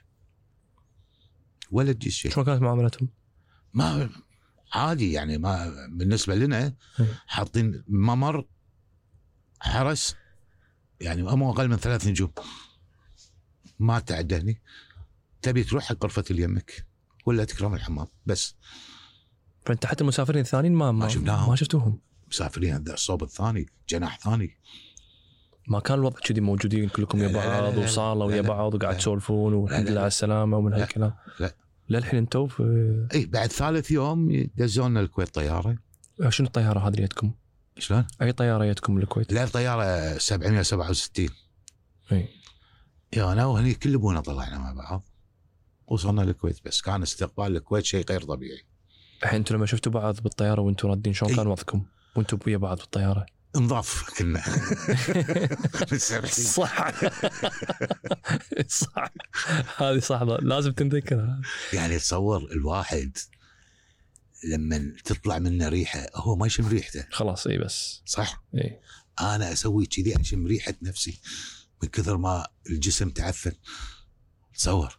ولا 1.71 1.93
تجي 1.93 2.11
شيء 2.11 2.31
شلون 2.31 2.47
كانت 2.47 2.63
معاملتهم؟ 2.63 3.09
ما 3.75 4.11
عادي 4.73 5.13
يعني 5.13 5.39
ما 5.39 5.73
بالنسبة 5.91 6.35
لنا 6.35 6.59
إيه. 6.59 6.77
حاطين 7.27 7.85
ممر 7.89 8.47
حرس 9.61 10.17
يعني 11.01 11.23
مو 11.23 11.51
أقل 11.51 11.69
من 11.69 11.77
ثلاث 11.77 12.07
نجوم 12.07 12.31
ما 13.79 13.99
تعدهني. 13.99 14.63
تبي 15.43 15.65
تروح 15.65 15.85
حق 15.85 16.05
غرفة 16.05 16.25
اللي 16.31 16.43
يمك 16.43 16.87
ولا 17.27 17.45
تكرم 17.45 17.75
الحمام؟ 17.75 18.07
بس. 18.27 18.55
فأنت 19.67 19.87
حتى 19.87 20.01
المسافرين 20.03 20.41
الثانيين 20.41 20.75
ما 20.75 20.93
ما, 20.93 20.99
ما 20.99 21.09
شفناهم. 21.09 21.51
ما 21.51 21.57
شفتوهم. 21.57 22.01
مسافرين 22.29 22.75
هذا 22.75 22.95
الصوب 22.95 23.23
الثاني 23.23 23.67
جناح 23.89 24.19
ثاني. 24.19 24.57
ما 25.69 25.81
كان 25.81 25.99
الوضع 25.99 26.19
كذي 26.21 26.41
موجودين 26.41 26.89
كلكم 26.89 27.19
لا، 27.19 27.25
يا 27.25 27.29
لا، 27.29 27.39
لا، 27.39 27.71
بعض. 27.71 27.79
وصالة 27.79 28.25
ويا. 28.25 28.41
بعض 28.41 28.75
وقاعد. 28.75 28.97
تسولفون 28.97 29.55
والحمد 29.55 29.89
لله. 29.89 30.01
على 30.01 30.07
السلامة 30.07 30.57
ومن 30.57 30.71
لا. 30.71 30.83
هالكلام 30.83 31.13
لا. 31.41 31.55
للحين 31.89 32.19
أنتم 32.19 32.47
في 32.47 33.07
اي 33.15 33.27
بعد 33.27 33.53
ثالث 33.53 33.91
يوم 33.91 34.49
دزونا 34.57 35.01
الكويت 35.01 35.35
طيارة 35.35 35.77
شنو 36.29 36.47
الطيارة 36.47 36.89
هذه 36.89 36.95
جتكم؟ 36.95 37.31
شلون؟ 37.79 38.07
أي 38.23 38.33
طيارة 38.33 38.73
جتكم 38.73 38.99
الكويت؟ 38.99 39.33
لا 39.33 39.47
طيارة 39.47 40.19
767 40.19 41.29
إي 42.13 42.29
يا 43.17 43.33
أنا 43.33 43.47
وهني 43.47 43.75
كل 43.75 43.95
أبونا 43.95 44.21
طلعنا 44.21 44.59
مع 44.59 44.73
بعض 44.73 45.03
وصلنا 45.87 46.23
الكويت 46.23 46.59
بس 46.65 46.83
كان 46.83 47.03
استقبال 47.03 47.57
الكويت 47.57 47.85
شيء 47.85 48.05
غير 48.11 48.23
طبيعي 48.23 48.63
الحين 49.23 49.39
أنتم 49.39 49.55
لما 49.55 49.67
شفتوا 49.67 49.93
بعض 49.93 50.21
بالطيارة 50.21 50.61
وأنتم 50.61 50.89
رادين 50.89 51.13
شلون. 51.13 51.37
كان 51.37 51.47
وضعكم؟ 51.47 51.85
وأنتم 52.17 52.39
ويا 52.47 52.57
بعض 52.57 52.77
بالطيارة؟ 52.79 53.27
نضاف 53.57 54.11
كنا. 54.19 54.43
صح. 56.29 56.91
صح. 58.69 59.13
هذه 59.77 59.99
صح 59.99 60.23
لازم 60.23 60.73
تنذكرها. 60.73 61.41
يعني 61.73 61.99
تصور 61.99 62.53
الواحد 62.53 63.19
لما 64.45 64.93
تطلع 65.05 65.39
منه 65.39 65.69
ريحة 65.69 66.07
هو 66.15 66.37
ما 66.37 66.47
يشم 66.47 66.69
ريحته. 66.69 67.05
خلاص 67.11 67.47
إي 67.47 67.59
بس. 67.59 68.03
صح؟ 68.07 68.45
إي. 68.55 68.81
أنا 69.21 69.53
أسوي 69.53 69.87
كذي 69.87 70.21
أشم 70.21 70.47
ريحة 70.47 70.75
نفسي 70.83 71.21
من 71.83 71.89
كثر 71.89 72.17
ما 72.17 72.47
الجسم 72.71 73.11
تعفن 73.11 73.53
تصور. 74.55 74.99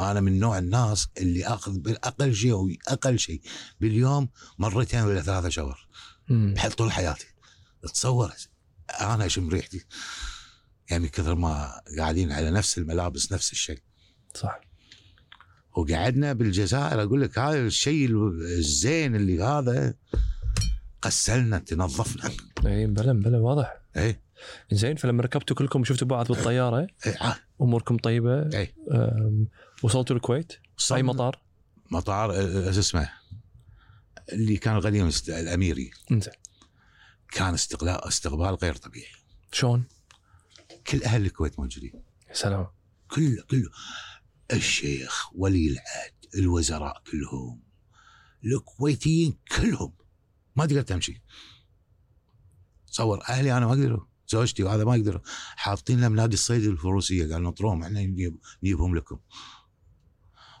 أنا 0.00 0.20
من 0.20 0.38
نوع 0.38 0.58
الناس 0.58 1.08
اللي 1.18 1.46
آخذ 1.46 1.78
بالاقل 1.78 2.34
شيء 2.34 2.52
أو 2.52 2.68
أقل 2.88 3.18
شيء 3.18 3.40
باليوم 3.80 4.28
مرتين 4.58 5.00
ولا 5.00 5.22
ثلاثة 5.22 5.48
شاور. 5.48 5.88
بحال 6.28 6.72
طول 6.72 6.92
حياتي. 6.92 7.33
تصور 7.92 8.32
أنا 9.00 9.26
اشم 9.26 9.48
ريحتي. 9.48 9.84
يعني 10.90 11.08
كثر 11.08 11.34
ما 11.34 11.80
قاعدين 11.98 12.32
على 12.32 12.50
نفس 12.50 12.78
الملابس 12.78 13.32
نفس 13.32 13.52
الشيء. 13.52 13.82
صح. 14.34 14.60
وقعدنا 15.76 16.32
بالجزائر 16.32 17.02
أقول 17.02 17.22
لك 17.22 17.38
هذا 17.38 17.60
الشيء 17.66 18.10
الزين 18.40 19.16
اللي 19.16 19.42
هذا 19.42 19.94
غسلنا 21.06 21.58
تنظفنا. 21.58 22.30
اي 22.66 22.86
بلا 22.86 23.12
بلا 23.12 23.38
واضح. 23.38 23.76
اي 23.96 24.20
زين 24.72 24.96
فلما 24.96 25.22
ركبتوا 25.22 25.56
كلكم 25.56 25.80
وشفتوا 25.80 26.06
بعض 26.08 26.28
بالطيارة؟ 26.28 26.86
آه، 27.06 27.36
أموركم 27.60 27.96
طيبة؟ 27.96 28.58
اي 28.58 28.74
وصلتوا 29.82 30.16
الكويت؟ 30.16 30.52
أي 30.92 31.02
مطار؟ 31.02 31.38
مطار 31.90 32.30
آه، 32.34 32.70
شو 32.72 32.80
اسمه؟ 32.80 33.08
اللي 34.32 34.56
كان 34.56 34.80
قديم 34.80 35.06
است- 35.06 35.28
الأميري. 35.28 35.90
إنزين. 36.10 36.32
كان 37.30 37.54
استقلال 37.54 38.04
استقبال 38.04 38.54
غير 38.54 38.76
طبيعي. 38.76 39.12
شلون؟ 39.52 39.84
كل 40.86 41.02
أهل 41.02 41.26
الكويت 41.26 41.58
موجودين. 41.58 42.02
يا 42.28 42.34
سلام. 42.34 42.66
كله 43.10 43.42
كله. 43.50 43.70
الشيخ 44.52 45.34
ولي 45.34 45.68
العهد 45.68 46.14
الوزراء 46.34 47.02
كلهم. 47.10 47.62
الكويتيين 48.44 49.38
كلهم. 49.56 49.92
ما 50.56 50.66
تقدر 50.66 50.82
تمشي. 50.82 51.22
تصور 52.86 53.22
أهلي 53.28 53.56
أنا 53.56 53.66
ما 53.66 53.72
اقدروا 53.72 54.06
زوجتي 54.28 54.62
وهذا 54.62 54.84
ما 54.84 54.96
يقدروا 54.96 55.20
حاطين 55.56 56.00
لهم 56.00 56.16
نادي 56.16 56.34
الصيد 56.34 56.64
الفروسية. 56.64 57.32
قال 57.32 57.42
نطروهم 57.42 57.82
إحنا 57.82 58.02
نجيب 58.02 58.38
نجيبهم 58.62 58.96
لكم. 58.96 59.18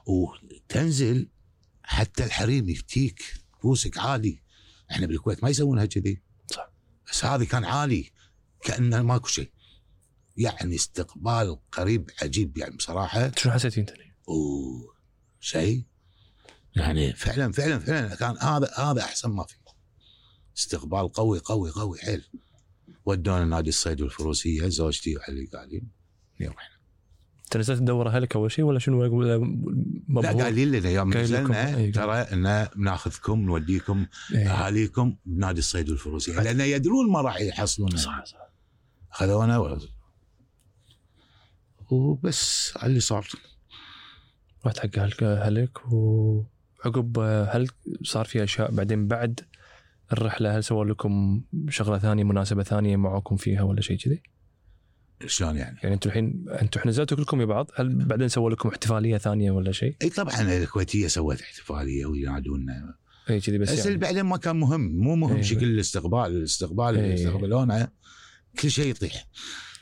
وتنزل 0.06 1.28
حتى 1.82 2.24
الحريم 2.24 2.68
يفتيك. 2.68 3.22
فوسك 3.62 3.98
عادي. 3.98 4.42
إحنا 4.90 5.06
بالكويت 5.06 5.42
ما 5.42 5.50
يسوونها 5.50 5.84
كذي. 5.84 6.22
بس 7.08 7.24
هذه 7.24 7.44
كان 7.44 7.64
عالي 7.64 8.10
كأنه 8.62 9.02
ماكو 9.02 9.28
شيء. 9.28 9.52
يعني 10.36 10.74
استقبال 10.74 11.58
قريب 11.72 12.10
عجيب 12.22 12.58
يعني 12.58 12.76
بصراحة. 12.76 13.32
شنو 13.36 13.52
حسيت 13.52 13.78
انت؟ 13.78 13.94
أوه 14.28 14.94
شيء. 15.40 15.84
يعني 16.76 17.12
فعلا 17.12 17.52
فعلا 17.52 17.78
فعلا 17.78 18.14
كان 18.14 18.36
هذا 18.38 18.74
هذا 18.78 19.00
أحسن 19.00 19.30
ما 19.30 19.44
في. 19.44 19.54
استقبال 20.56 21.12
قوي 21.12 21.38
قوي 21.38 21.70
قوي 21.70 21.98
حيل. 21.98 22.24
ودونا 23.04 23.44
نادي 23.44 23.68
الصيد 23.68 24.00
والفروسية 24.00 24.68
زوجتي 24.68 25.16
واهلي 25.16 25.46
قاعدين. 25.46 25.90
رحنا 26.40 26.78
انت 27.54 27.60
نزلت 27.60 27.78
تدور 27.78 28.08
اهلك 28.08 28.36
أول 28.36 28.52
شيء 28.52 28.64
ولا 28.64 28.78
شنو 28.78 29.22
لا؟ 29.22 30.42
قايلين 30.42 30.72
لنا 30.72 30.90
يوم 30.90 31.14
نزلنا 31.14 31.76
أي. 31.76 31.90
ترى 31.90 32.14
ان 32.14 32.68
بناخذكم 32.76 33.40
نوديكم 33.40 34.06
إيه. 34.34 34.50
أهاليكم 34.50 35.16
بنادي 35.26 35.58
الصيد 35.58 35.90
والفروسيه 35.90 36.40
لأن 36.40 36.60
يدرون 36.60 37.12
ما 37.12 37.20
راح 37.20 37.40
يحصلون 37.40 37.96
صح 37.96 38.24
صح 38.24 38.50
خذونا 39.10 39.78
وبس 41.90 42.72
على 42.76 42.86
اللي 42.86 43.00
صار 43.00 43.28
رحت 44.66 44.78
حق 44.78 44.98
اهلك 44.98 45.22
اهلك 45.22 45.92
وعقب 45.92 47.18
هل 47.48 47.68
صار 48.02 48.24
في 48.24 48.42
أشياء 48.42 48.70
بعدين 48.70 49.08
بعد 49.08 49.40
الرحلة 50.12 50.56
هل 50.56 50.64
سووا 50.64 50.84
لكم 50.84 51.42
شغلة 51.68 51.98
ثانية 51.98 52.24
مناسبة 52.24 52.62
ثانية 52.62 52.96
معاكم 52.96 53.36
فيها 53.36 53.62
ولا 53.62 53.80
شيء 53.80 53.96
كذي؟ 53.98 54.22
شلون 55.26 55.56
يعني؟ 55.56 55.78
يعني 55.82 55.94
أنتم 55.94 56.10
الحين 56.10 56.44
أنتم 56.48 56.78
الحين 56.80 56.90
نزلتوا 56.90 57.16
كلكم 57.16 57.38
مع 57.38 57.44
بعض 57.44 57.70
هل 57.74 58.04
بعدين 58.04 58.28
سووا 58.28 58.50
لكم 58.50 58.68
احتفالية 58.68 59.18
ثانية 59.18 59.50
ولا 59.50 59.72
شيء؟ 59.72 59.96
إي 60.02 60.10
طبعا 60.10 60.56
الكويتية 60.56 61.06
سوت 61.06 61.40
احتفالية 61.40 62.06
وينادونا 62.06 62.94
إي 63.30 63.40
كذي 63.40 63.58
بس 63.58 63.72
بس 63.72 63.86
يعني 63.86 63.96
بعدين 63.98 64.22
ما 64.22 64.36
كان 64.36 64.56
مهم 64.56 64.80
مو 64.80 65.16
مهم 65.16 65.36
إيه. 65.36 65.42
شكل 65.42 65.64
الاستقبال 65.64 66.26
الاستقبال 66.26 66.88
اللي. 66.88 67.12
يستقبلونه 67.12 67.88
كل 68.58 68.70
شيء 68.70 68.86
يطيح 68.86 69.28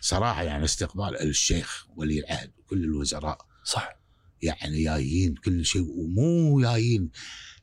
صراحة 0.01 0.43
يعني 0.43 0.65
استقبال 0.65 1.21
الشيخ 1.21 1.87
ولي 1.97 2.19
العهد 2.19 2.51
وكل 2.59 2.85
الوزراء 2.85 3.39
صح 3.65 3.97
يعني 4.43 4.85
جايين 4.85 5.35
كل 5.35 5.65
شيء 5.65 5.83
ومو 5.83 6.61
جايين 6.61 7.11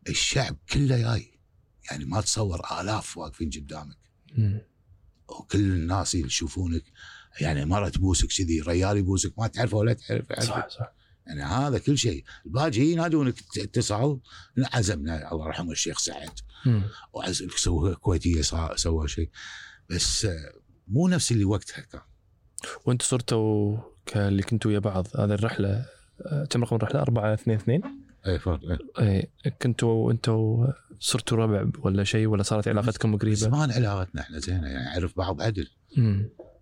الشعب 0.10 0.58
كله 0.74 0.98
جاي 0.98 1.40
يعني 1.92 2.06
ما 2.06 2.22
تصور 2.22 2.62
آلاف 2.82 3.18
واقفين 3.18 3.50
قدامك. 3.50 3.98
وكل 5.28 5.60
الناس 5.60 6.16
يشوفونك 6.16 6.84
يعني 7.42 7.66
مره 7.66 7.90
تبوسك 7.90 8.28
كذي 8.28 8.62
ريال 8.62 8.98
يبوسك 8.98 9.40
ما 9.40 9.48
تعرفه 9.48 9.78
ولا 9.78 9.94
تعرف 9.94 10.34
صح 10.34 10.70
صح. 10.70 10.94
يعني 11.28 11.44
هذا 11.44 11.78
كل 11.78 11.98
شيء. 11.98 12.24
الباجي 12.46 12.92
ينادونك 12.92 13.36
اتصال 13.58 14.20
عزمنا. 14.58 15.32
الله 15.32 15.46
يرحمه 15.46 15.72
الشيخ 15.72 16.00
سعد. 16.00 16.40
وعزمك 17.14 17.52
سوى 17.52 17.96
كويتية 17.96 18.42
سوى 18.76 19.08
شيء. 19.08 19.30
بس 19.90 20.28
مو 20.88 21.08
نفس 21.08 21.32
اللي 21.32 21.46
وقتها 21.46 21.82
كان. 21.82 22.02
وأنتم 22.86 23.06
صرتوا 23.06 23.78
كاللي 24.06 24.44
كنتوا 24.44 24.72
ويا 24.72 24.80
بعض. 24.80 25.08
هذه 25.16 25.34
الرحلة 25.34 25.86
كم 26.50 26.64
رقم 26.64 26.76
الرحلة؟ 26.76 27.02
4 27.02 27.34
2 27.34 27.58
2 27.58 27.82
اي 28.28 28.40
فرق 28.40 28.60
اي 29.00 29.32
كنتوا 29.62 30.12
أنتوا 30.12 30.68
صرتوا 31.00 31.38
ربع 31.38 31.70
ولا 31.80 32.04
شيء 32.04 32.28
ولا 32.28 32.44
صارت 32.44 32.68
علاقتكم 32.68 33.18
قريبة؟ 33.18 33.36
زمان 33.36 33.72
علاقتنا 33.72 34.22
إحنا 34.22 34.40
زينة 34.40 34.68
يعني 34.68 34.86
نعرف 34.86 35.18
بعض 35.18 35.42
عدل. 35.42 35.70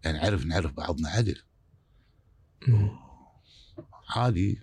يعني 0.07 0.19
نعرف 0.19 0.45
نعرف 0.45 0.71
بعضنا 0.71 1.09
عدل. 1.09 1.41
مم. 2.67 2.89
عادي 4.09 4.59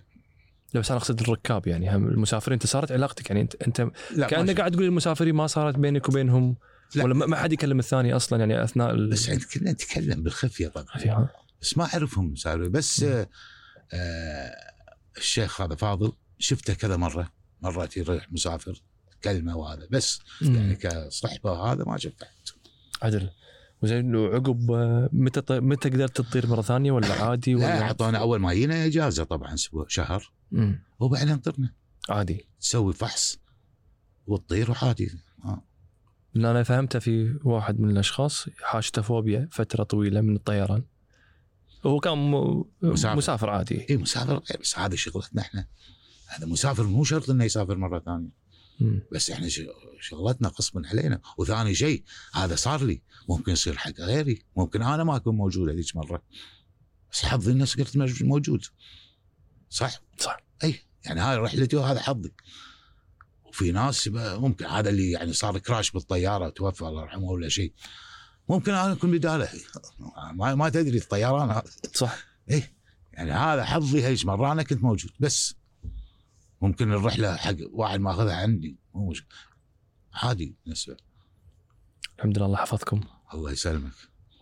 لا 0.73 0.79
بس 0.79 0.91
أنا 0.91 0.99
أقصد 0.99 1.21
الركاب 1.21 1.67
يعني 1.67 1.95
هم 1.95 2.07
المسافرين. 2.07 2.53
أنت 2.53 2.65
صارت 2.65 2.91
علاقتك 2.91 3.29
يعني 3.29 3.41
انت 3.41 3.55
أنت 3.55 3.87
لا 4.11 4.27
كأنك 4.27 4.57
قاعد 4.57 4.71
تقول 4.71 4.83
المسافرين 4.83 5.35
ما 5.35 5.47
صارت 5.47 5.75
بينك 5.75 6.09
وبينهم 6.09 6.55
لا. 6.95 7.03
ولا 7.03 7.13
ما 7.13 7.25
ما 7.25 7.37
حد 7.37 7.53
يكلم 7.53 7.79
الثاني 7.79 8.15
أصلا 8.15 8.39
يعني 8.39 8.63
أثناء 8.63 8.91
ال... 8.91 9.09
بس 9.09 9.29
عند 9.29 9.43
كنا 9.43 9.71
نتكلم 9.71 10.23
بالخفيه 10.23 10.67
طبعا 10.67 10.97
فيها 10.97 11.29
بس 11.61 11.77
ما 11.77 11.85
أعرفهم 11.85 12.35
صار 12.35 12.67
بس 12.67 13.03
مم. 13.03 13.09
آه 13.09 13.29
آه 13.93 14.55
الشيخ 15.17 15.61
هذا 15.61 15.75
فاضل 15.75 16.13
شفته 16.39 16.73
كذا 16.73 16.97
مرة 16.97 17.31
مرات 17.61 17.97
يروح 17.97 18.31
مسافر 18.31 18.81
كلمة 19.23 19.57
وهذا. 19.57 19.87
بس 19.91 20.19
يعني 20.41 20.75
كصحبة 20.75 21.51
وهذا 21.51 21.83
ما 21.83 21.97
شفته. 21.97 22.27
عدل. 23.01 23.29
وزين 23.85 24.15
وعقب 24.15 24.71
آه، 24.71 25.09
متى 25.13 25.59
متى 25.59 25.89
قدرت 25.89 26.21
تطير 26.21 26.47
مرة 26.47 26.61
ثانية 26.61 26.91
ولا 26.91 27.23
عادي 27.23 27.53
لا 27.53 27.57
ولا 27.59 27.81
أعطونا 27.81 28.17
أول 28.17 28.39
ما 28.39 28.53
جينا 28.53 28.85
إجازة 28.85 29.23
طبعا 29.23 29.53
أسبوع 29.53 29.85
شهر. 29.87 30.31
مم. 30.51 30.83
وبعدين 30.99 31.37
طرنا. 31.37 31.73
عادي. 32.09 32.47
تسوي 32.59 32.93
فحص 32.93 33.39
وتطير 34.27 34.71
وعادي. 34.71 35.11
آه. 35.45 35.63
أنا 36.35 36.63
فهمته 36.63 36.99
في 36.99 37.39
واحد 37.43 37.79
من 37.79 37.89
الأشخاص 37.89 38.45
حاشته 38.61 39.01
فوبيا 39.01 39.49
فترة 39.51 39.83
طويلة 39.83 40.21
من 40.21 40.35
الطيران. 40.35 40.83
هو 41.85 41.99
كان 41.99 42.17
م... 42.31 42.63
مسافر. 42.81 43.17
مسافر 43.17 43.49
عادي. 43.49 43.85
اي 43.89 43.97
مسافر. 43.97 44.33
غير 44.33 44.59
بس 44.61 44.79
هذا 44.79 44.95
شغلتنا 44.95 45.41
إحنا. 45.41 45.67
هذا 46.27 46.45
مسافر 46.45 46.83
مو 46.83 47.03
شرط 47.03 47.29
إنه 47.29 47.43
يسافر 47.43 47.77
مرة 47.77 47.99
ثانية. 47.99 48.29
مم. 48.79 49.01
بس 49.11 49.29
إحنا 49.31 49.49
ش- 49.49 49.61
شغلتنا 49.99 50.47
غصبا 50.47 50.81
علينا 50.87 51.21
وثاني 51.37 51.75
شيء 51.75 52.03
هذا 52.33 52.55
صار 52.55 52.83
لي. 52.83 53.01
ممكن 53.29 53.51
يصير 53.51 53.77
حق 53.77 53.91
غيري 53.99 54.43
ممكن 54.57 54.81
أنا 54.81 55.03
ما 55.03 55.15
أكون 55.15 55.35
موجود 55.35 55.69
هذيك 55.69 55.95
مرة. 55.95 56.23
بس 57.11 57.25
حظي 57.25 57.65
صرت 57.65 57.97
مج- 57.97 58.23
موجود. 58.23 58.65
صح؟ 59.69 60.01
صح. 60.19 60.37
أي 60.63 60.75
يعني 61.05 61.19
هاي 61.19 61.37
رحلتي 61.37 61.75
وهذا 61.75 61.99
حظي. 61.99 62.33
وفي 63.45 63.71
ناس 63.71 64.07
ممكن 64.13 64.65
هذا 64.65 64.89
اللي 64.89 65.11
يعني 65.11 65.33
صار 65.33 65.57
كراش 65.59 65.91
بالطيارة 65.91 66.49
توفى 66.49 66.81
الله 66.81 67.01
يرحمه 67.01 67.23
ولا 67.23 67.49
شيء. 67.49 67.73
ممكن 68.49 68.71
أنا 68.73 68.91
أكون 68.91 69.11
بدالة. 69.11 69.49
ما, 70.33 70.55
ما 70.55 70.69
تدري 70.69 70.97
الطيران 70.97 71.49
هذا. 71.49 71.63
صح. 71.93 72.17
إيه 72.49 72.73
يعني 73.13 73.31
هذا 73.31 73.65
حظي 73.65 74.05
هيج 74.05 74.25
مرة 74.25 74.51
أنا 74.51 74.63
كنت 74.63 74.83
موجود. 74.83 75.11
بس 75.19 75.55
ممكن 76.65 76.91
الرحله 76.91 77.35
حق 77.35 77.55
واحد 77.71 77.99
ماخذها 77.99 78.35
عندي 78.35 78.77
مو 78.93 79.09
مشكلة. 79.09 79.37
عادي 80.13 80.55
بالنسبة 80.63 80.97
الحمد 82.17 82.37
لله 82.37 82.45
الله 82.45 82.57
حفظكم 82.57 83.01
الله 83.33 83.51
يسلمك. 83.51 83.91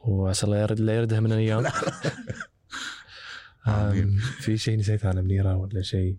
وعسى 0.04 0.46
الله 0.46 0.58
يرد 0.58 0.80
لا 0.80 0.96
يردها 0.96 1.20
من 1.20 1.32
الأيام 1.32 1.64
في 4.44 4.58
شيء 4.58 4.78
نسيته 4.78 5.12
أنا 5.12 5.22
منيرة 5.22 5.56
ولا 5.56 5.82
شيء؟ 5.82 6.16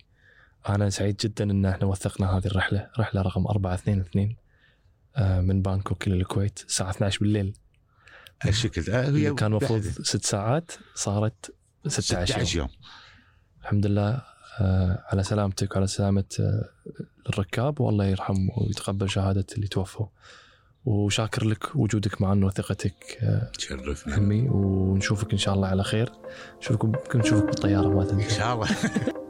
أنا 0.69 0.91
سعيد 0.91 1.17
جدا 1.17 1.45
إن 1.45 1.67
إحنا 1.67 1.87
وثقنا 1.87 2.39
هذه 2.39 2.47
الرحلة. 2.47 2.91
رحلة 2.99 3.23
رقم 3.23 3.47
422 3.47 4.37
آه، 5.17 5.41
من 5.41 5.63
بانكوك 5.63 6.07
إلى 6.07 6.17
الكويت 6.17 6.65
الساعة 6.69 6.91
12 6.91 7.21
بالليل. 7.21 7.55
الشكل 8.47 8.93
آه، 8.93 9.09
اللي 9.09 9.35
كان 9.35 9.51
المفروض 9.53 9.83
ست 9.83 10.25
ساعات 10.25 10.73
صارت 10.95 11.55
16 11.87 12.27
16 12.27 12.57
يوم. 12.57 12.69
يوم. 12.69 12.69
الحمد 13.61 13.87
لله 13.87 14.34
آه، 14.61 15.05
على 15.13 15.23
سلامتك 15.23 15.73
وعلى 15.73 15.87
سلامة 15.87 16.25
آه، 16.41 16.69
الركاب. 17.29 17.81
والله 17.81 18.05
يرحم 18.05 18.49
ويتقبل 18.57 19.11
شهادة 19.11 19.47
اللي 19.55 19.67
توفوا. 19.67 20.07
وشاكر 20.85 21.45
لك 21.45 21.77
وجودك 21.77 22.23
معنا 22.23 22.47
وثقتك 22.47 23.19
تشرفنا. 23.59 24.15
آه، 24.15 24.17
عمي 24.17 24.49
ونشوفك 24.49 25.33
إن 25.33 25.39
شاء 25.39 25.55
الله 25.55 25.69
على 25.69 25.85
خير. 25.85 26.13
نشوفك 26.59 27.17
نشوفك 27.17 27.45
بالطيارة 27.45 27.89
ما 27.89 28.05
تنسى. 28.05 28.25
إن 28.25 28.31
شاء 28.31 28.55
الله. 28.55 28.69